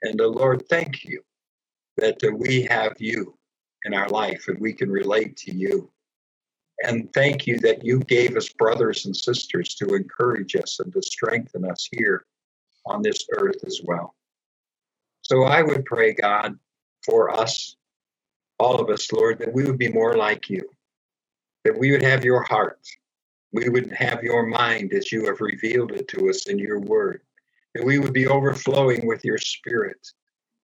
And 0.03 0.18
the 0.18 0.26
uh, 0.26 0.28
Lord, 0.28 0.68
thank 0.68 1.05
you 1.05 1.22
that 1.97 2.22
uh, 2.24 2.30
we 2.30 2.62
have 2.62 2.95
you 2.99 3.36
in 3.84 3.95
our 3.95 4.09
life 4.09 4.45
and 4.49 4.59
we 4.61 4.72
can 4.72 4.91
relate 4.91 5.36
to 5.39 5.55
you. 5.55 5.91
And 6.84 7.12
thank 7.12 7.47
you 7.47 7.59
that 7.59 7.84
you 7.84 7.99
gave 8.01 8.36
us 8.36 8.49
brothers 8.51 9.07
and 9.07 9.16
sisters 9.16 9.74
to 9.76 9.95
encourage 9.95 10.55
us 10.55 10.78
and 10.78 10.93
to 10.93 11.03
strengthen 11.03 11.68
us 11.68 11.89
here 11.91 12.24
on 12.86 13.03
this 13.03 13.26
earth 13.32 13.64
as 13.66 13.80
well. 13.84 14.14
So 15.29 15.43
I 15.43 15.61
would 15.61 15.85
pray, 15.85 16.14
God, 16.14 16.59
for 17.05 17.29
us, 17.29 17.76
all 18.59 18.81
of 18.81 18.89
us, 18.89 19.12
Lord, 19.12 19.39
that 19.41 19.53
we 19.53 19.62
would 19.64 19.76
be 19.76 19.93
more 19.93 20.16
like 20.16 20.49
you, 20.49 20.62
that 21.64 21.79
we 21.79 21.91
would 21.91 22.03
have 22.03 22.24
your 22.24 22.43
heart, 22.45 22.81
we 23.53 23.68
would 23.68 23.93
have 23.93 24.22
your 24.22 24.47
mind 24.47 24.95
as 24.95 25.12
you 25.12 25.26
have 25.26 25.43
revealed 25.43 25.93
it 25.93 26.09
to 26.09 26.31
us 26.31 26.47
in 26.47 26.59
your 26.59 26.81
word, 26.81 27.20
that 27.74 27.85
we 27.85 27.99
would 27.99 28.14
be 28.14 28.26
overflowing 28.26 29.07
with 29.07 29.22
your 29.22 29.37
spirit, 29.37 30.01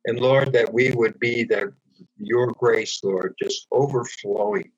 and 0.05 0.18
Lord, 0.18 0.53
that 0.53 0.74
we 0.74 0.91
would 0.91 1.20
be 1.20 1.43
the 1.43 1.74
your 2.18 2.47
grace, 2.47 3.03
Lord, 3.03 3.36
just 3.41 3.68
overflowing 3.70 4.72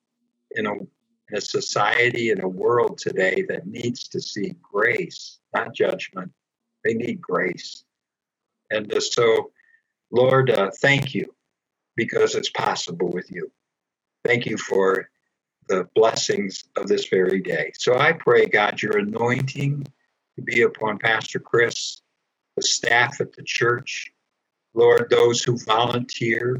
in 0.51 0.65
a, 0.65 0.73
in 0.73 1.37
a 1.37 1.41
society, 1.41 2.31
in 2.31 2.41
a 2.41 2.47
world 2.47 2.97
today 2.97 3.45
that 3.49 3.67
needs 3.67 4.07
to 4.07 4.19
see 4.19 4.55
grace, 4.63 5.39
not 5.53 5.75
judgment. 5.75 6.31
They 6.83 6.95
need 6.95 7.21
grace. 7.21 7.83
And 8.71 8.91
uh, 8.91 8.99
so, 8.99 9.51
Lord, 10.15 10.49
uh, 10.49 10.71
thank 10.81 11.13
you 11.13 11.35
because 11.97 12.35
it's 12.35 12.49
possible 12.49 13.11
with 13.11 13.29
you. 13.29 13.51
Thank 14.23 14.45
you 14.45 14.57
for 14.57 15.09
the 15.67 15.89
blessings 15.93 16.63
of 16.77 16.87
this 16.87 17.09
very 17.09 17.41
day. 17.41 17.73
So 17.77 17.97
I 17.97 18.13
pray, 18.13 18.45
God, 18.45 18.81
your 18.81 18.97
anointing 18.97 19.85
to 20.35 20.41
be 20.41 20.61
upon 20.61 20.99
Pastor 20.99 21.39
Chris, 21.39 22.01
the 22.55 22.61
staff 22.61 23.19
at 23.19 23.33
the 23.33 23.43
church, 23.43 24.09
Lord, 24.73 25.09
those 25.09 25.43
who 25.43 25.57
volunteer, 25.57 26.57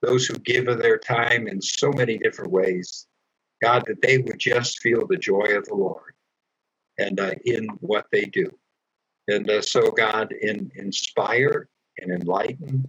those 0.00 0.24
who 0.24 0.38
give 0.38 0.66
of 0.68 0.78
their 0.78 0.96
time 0.96 1.48
in 1.48 1.60
so 1.60 1.92
many 1.92 2.16
different 2.16 2.50
ways, 2.50 3.06
God, 3.62 3.84
that 3.88 4.00
they 4.00 4.16
would 4.16 4.38
just 4.38 4.80
feel 4.80 5.06
the 5.06 5.18
joy 5.18 5.54
of 5.54 5.66
the 5.66 5.74
Lord 5.74 6.14
and 6.96 7.20
uh, 7.20 7.32
in 7.44 7.68
what 7.80 8.06
they 8.10 8.24
do. 8.24 8.50
And 9.28 9.50
uh, 9.50 9.60
so, 9.60 9.90
God, 9.90 10.32
in, 10.32 10.72
inspire 10.76 11.68
and 11.98 12.12
enlighten. 12.12 12.88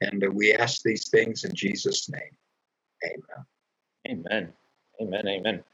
And 0.00 0.24
we 0.34 0.52
ask 0.52 0.82
these 0.82 1.08
things 1.08 1.44
in 1.44 1.54
Jesus' 1.54 2.08
name. 2.08 2.36
Amen. 3.04 3.44
Amen. 4.08 4.52
Amen. 5.00 5.28
Amen. 5.28 5.64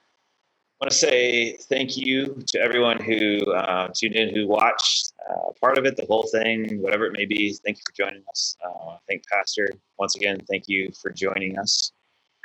I 0.81 0.85
want 0.85 0.93
to 0.93 0.97
say 0.97 1.59
thank 1.69 1.97
you 1.97 2.43
to 2.47 2.59
everyone 2.59 3.03
who 3.03 3.39
uh, 3.53 3.89
tuned 3.95 4.17
in, 4.17 4.35
who 4.35 4.47
watched 4.47 5.13
uh, 5.29 5.53
part 5.61 5.77
of 5.77 5.85
it, 5.85 5.97
the 5.97 6.07
whole 6.07 6.27
thing, 6.33 6.81
whatever 6.81 7.05
it 7.07 7.13
may 7.13 7.27
be. 7.27 7.53
Thank 7.53 7.77
you 7.79 7.83
for 7.87 7.93
joining 7.93 8.23
us. 8.31 8.57
Uh, 8.65 8.97
thank 9.07 9.23
Pastor 9.27 9.69
once 9.99 10.17
again. 10.17 10.41
Thank 10.49 10.69
you 10.69 10.91
for 11.03 11.11
joining 11.11 11.59
us. 11.59 11.93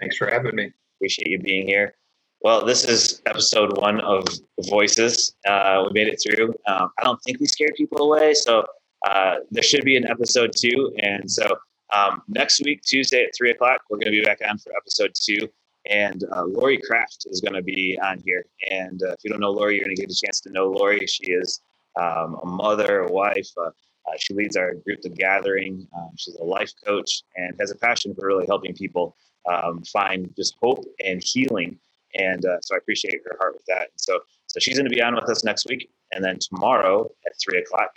Thanks 0.01 0.17
for 0.17 0.28
having 0.30 0.55
me. 0.55 0.73
Appreciate 0.97 1.28
you 1.28 1.39
being 1.39 1.65
here. 1.65 1.95
Well, 2.41 2.65
this 2.65 2.84
is 2.84 3.21
episode 3.26 3.78
one 3.78 4.01
of 4.01 4.26
Voices. 4.69 5.34
Uh, 5.47 5.86
we 5.88 5.93
made 5.93 6.09
it 6.09 6.21
through. 6.21 6.49
Um, 6.67 6.91
I 6.99 7.03
don't 7.03 7.21
think 7.23 7.39
we 7.39 7.45
scared 7.45 7.76
people 7.76 8.01
away, 8.01 8.34
so 8.34 8.65
uh, 9.06 9.36
there 9.51 9.64
should 9.64 9.86
be 9.86 9.97
an 9.97 10.10
episode 10.10 10.51
two. 10.56 10.93
And 10.99 11.30
so 11.30 11.45
um, 11.93 12.22
next 12.28 12.62
week, 12.64 12.82
Tuesday 12.82 13.24
at 13.24 13.30
three 13.38 13.51
o'clock, 13.51 13.82
we're 13.89 13.97
going 13.97 14.12
to 14.12 14.20
be 14.20 14.26
back 14.26 14.39
on 14.47 14.58
for 14.58 14.72
episode 14.76 15.12
two 15.16 15.47
and 15.88 16.24
uh, 16.36 16.43
Lori 16.45 16.80
Kraft 16.80 17.28
is 17.30 17.41
going 17.41 17.53
to 17.53 17.62
be 17.62 17.97
on 17.99 18.20
here. 18.26 18.45
And 18.70 19.01
uh, 19.03 19.12
if 19.12 19.20
you 19.24 19.30
don't 19.30 19.39
know 19.39 19.51
Lori, 19.51 19.76
you're 19.76 19.86
going 19.86 19.95
to 19.95 20.01
get 20.01 20.12
a 20.12 20.16
chance 20.16 20.39
to 20.41 20.51
know 20.51 20.68
Lori. 20.68 21.06
She 21.06 21.26
is 21.32 21.62
um, 21.95 22.38
a 22.41 22.45
mother, 22.45 23.01
a 23.01 23.12
wife. 23.12 23.49
Uh, 23.58 23.68
uh, 23.68 24.18
she 24.20 24.34
leads 24.34 24.56
our 24.56 24.76
group, 24.76 25.01
The 25.01 25.10
Gathering. 25.10 25.88
Um, 25.97 26.12
she's 26.18 26.36
a 26.36 26.43
life 26.43 26.72
coach 26.86 27.24
and 27.36 27.56
has 27.60 27.72
a 27.72 27.76
passion 27.76 28.14
for 28.16 28.28
really 28.28 28.45
helping 28.47 28.74
people 28.74 29.16
um, 29.51 29.84
find 29.84 30.34
just 30.36 30.56
hope 30.62 30.84
and 31.03 31.22
healing. 31.24 31.78
And 32.16 32.43
so 32.62 32.76
I 32.76 32.78
appreciate 32.78 33.20
her 33.26 33.38
heart 33.39 33.53
with 33.53 33.66
that. 33.68 33.89
And 33.91 33.97
so, 33.97 34.20
so 34.47 34.60
she's 34.60 34.78
going 34.78 34.89
to 34.89 34.95
be 34.95 35.01
on 35.01 35.16
with 35.16 35.30
us 35.30 35.43
next 35.43 35.68
week. 35.68 35.89
And 36.14 36.24
then 36.24 36.39
tomorrow 36.39 37.10
at 37.26 37.34
three 37.43 37.60
o'clock, 37.60 37.91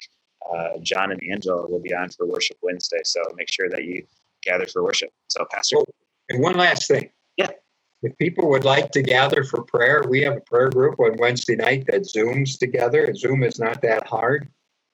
uh, 0.55 0.79
John 0.83 1.13
and 1.13 1.21
Angela 1.31 1.67
will 1.69 1.81
be 1.81 1.95
on 1.95 2.09
for 2.11 2.27
Worship 2.27 2.57
Wednesday. 2.63 3.01
So 3.05 3.21
make 3.37 3.51
sure 3.51 3.69
that 3.71 3.85
you 3.85 4.05
gather 4.43 4.67
for 4.67 4.83
worship. 4.83 5.11
So, 5.29 5.47
Pastor. 5.51 5.79
Oh, 5.79 5.85
and 6.29 6.43
one 6.43 6.57
last 6.57 6.89
thing. 6.89 7.11
Yeah. 7.37 7.51
If 8.03 8.17
people 8.19 8.49
would 8.51 8.65
like 8.65 8.91
to 8.93 9.03
gather 9.03 9.45
for 9.45 9.63
prayer, 9.63 10.05
we 10.09 10.23
have 10.23 10.37
a 10.37 10.41
prayer 10.41 10.71
group 10.71 11.01
on 11.01 11.17
Wednesday 11.19 11.57
night 11.57 11.87
that 11.89 12.03
Zooms 12.03 12.59
together. 12.59 13.13
Zoom 13.15 13.43
is 13.43 13.59
not 13.59 13.83
that 13.83 14.07
hard. 14.07 14.49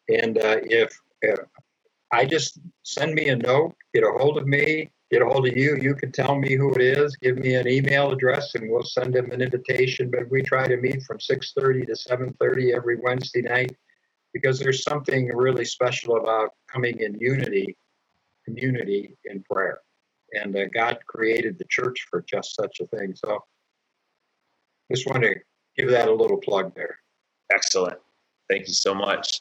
And 0.09 0.39
uh, 0.39 0.59
if, 0.63 0.99
if 1.23 1.39
I 2.13 2.25
just 2.25 2.59
send 2.83 3.15
me 3.15 3.29
a 3.29 3.37
note, 3.37 3.75
get 3.93 4.05
a 4.05 4.11
hold 4.11 4.39
of 4.39 4.47
me, 4.47 4.91
get 5.11 5.23
a 5.23 5.27
hold 5.27 5.47
of 5.47 5.57
you, 5.57 5.77
you 5.77 5.95
can 5.95 6.13
tell 6.13 6.37
me 6.37 6.55
who 6.55 6.73
it 6.75 6.81
is, 6.81 7.17
give 7.17 7.37
me 7.39 7.55
an 7.55 7.69
email 7.69 8.11
address, 8.11 8.55
and 8.55 8.71
we'll 8.71 8.83
send 8.83 9.15
them 9.15 9.31
an 9.31 9.43
invitation. 9.43 10.11
But 10.11 10.31
we 10.31 10.43
try 10.43 10.67
to 10.67 10.77
meet 10.77 11.03
from 11.03 11.19
6:30 11.19 11.87
to 11.87 11.93
7:30 11.93 12.75
every 12.75 12.97
Wednesday 13.03 13.43
night 13.43 13.77
because 14.35 14.59
there's 14.59 14.83
something 14.83 15.29
really 15.29 15.65
special 15.65 16.17
about 16.17 16.51
coming 16.71 17.01
in 17.01 17.17
unity, 17.21 17.77
community 18.45 19.17
in 19.25 19.43
prayer. 19.51 19.79
And 20.33 20.55
uh, 20.57 20.67
God 20.75 20.99
created 21.07 21.57
the 21.59 21.65
church 21.71 22.07
for 22.11 22.23
just 22.29 22.57
such 22.57 22.81
a 22.81 22.87
thing. 22.89 23.15
So 23.15 23.39
just 24.93 25.07
want 25.07 25.23
to 25.23 25.37
give 25.77 25.89
that 25.91 26.09
a 26.09 26.13
little 26.13 26.39
plug 26.39 26.75
there. 26.75 26.99
Excellent. 27.53 27.99
Thank 28.51 28.67
you 28.67 28.75
so 28.75 28.95
much. 28.95 29.41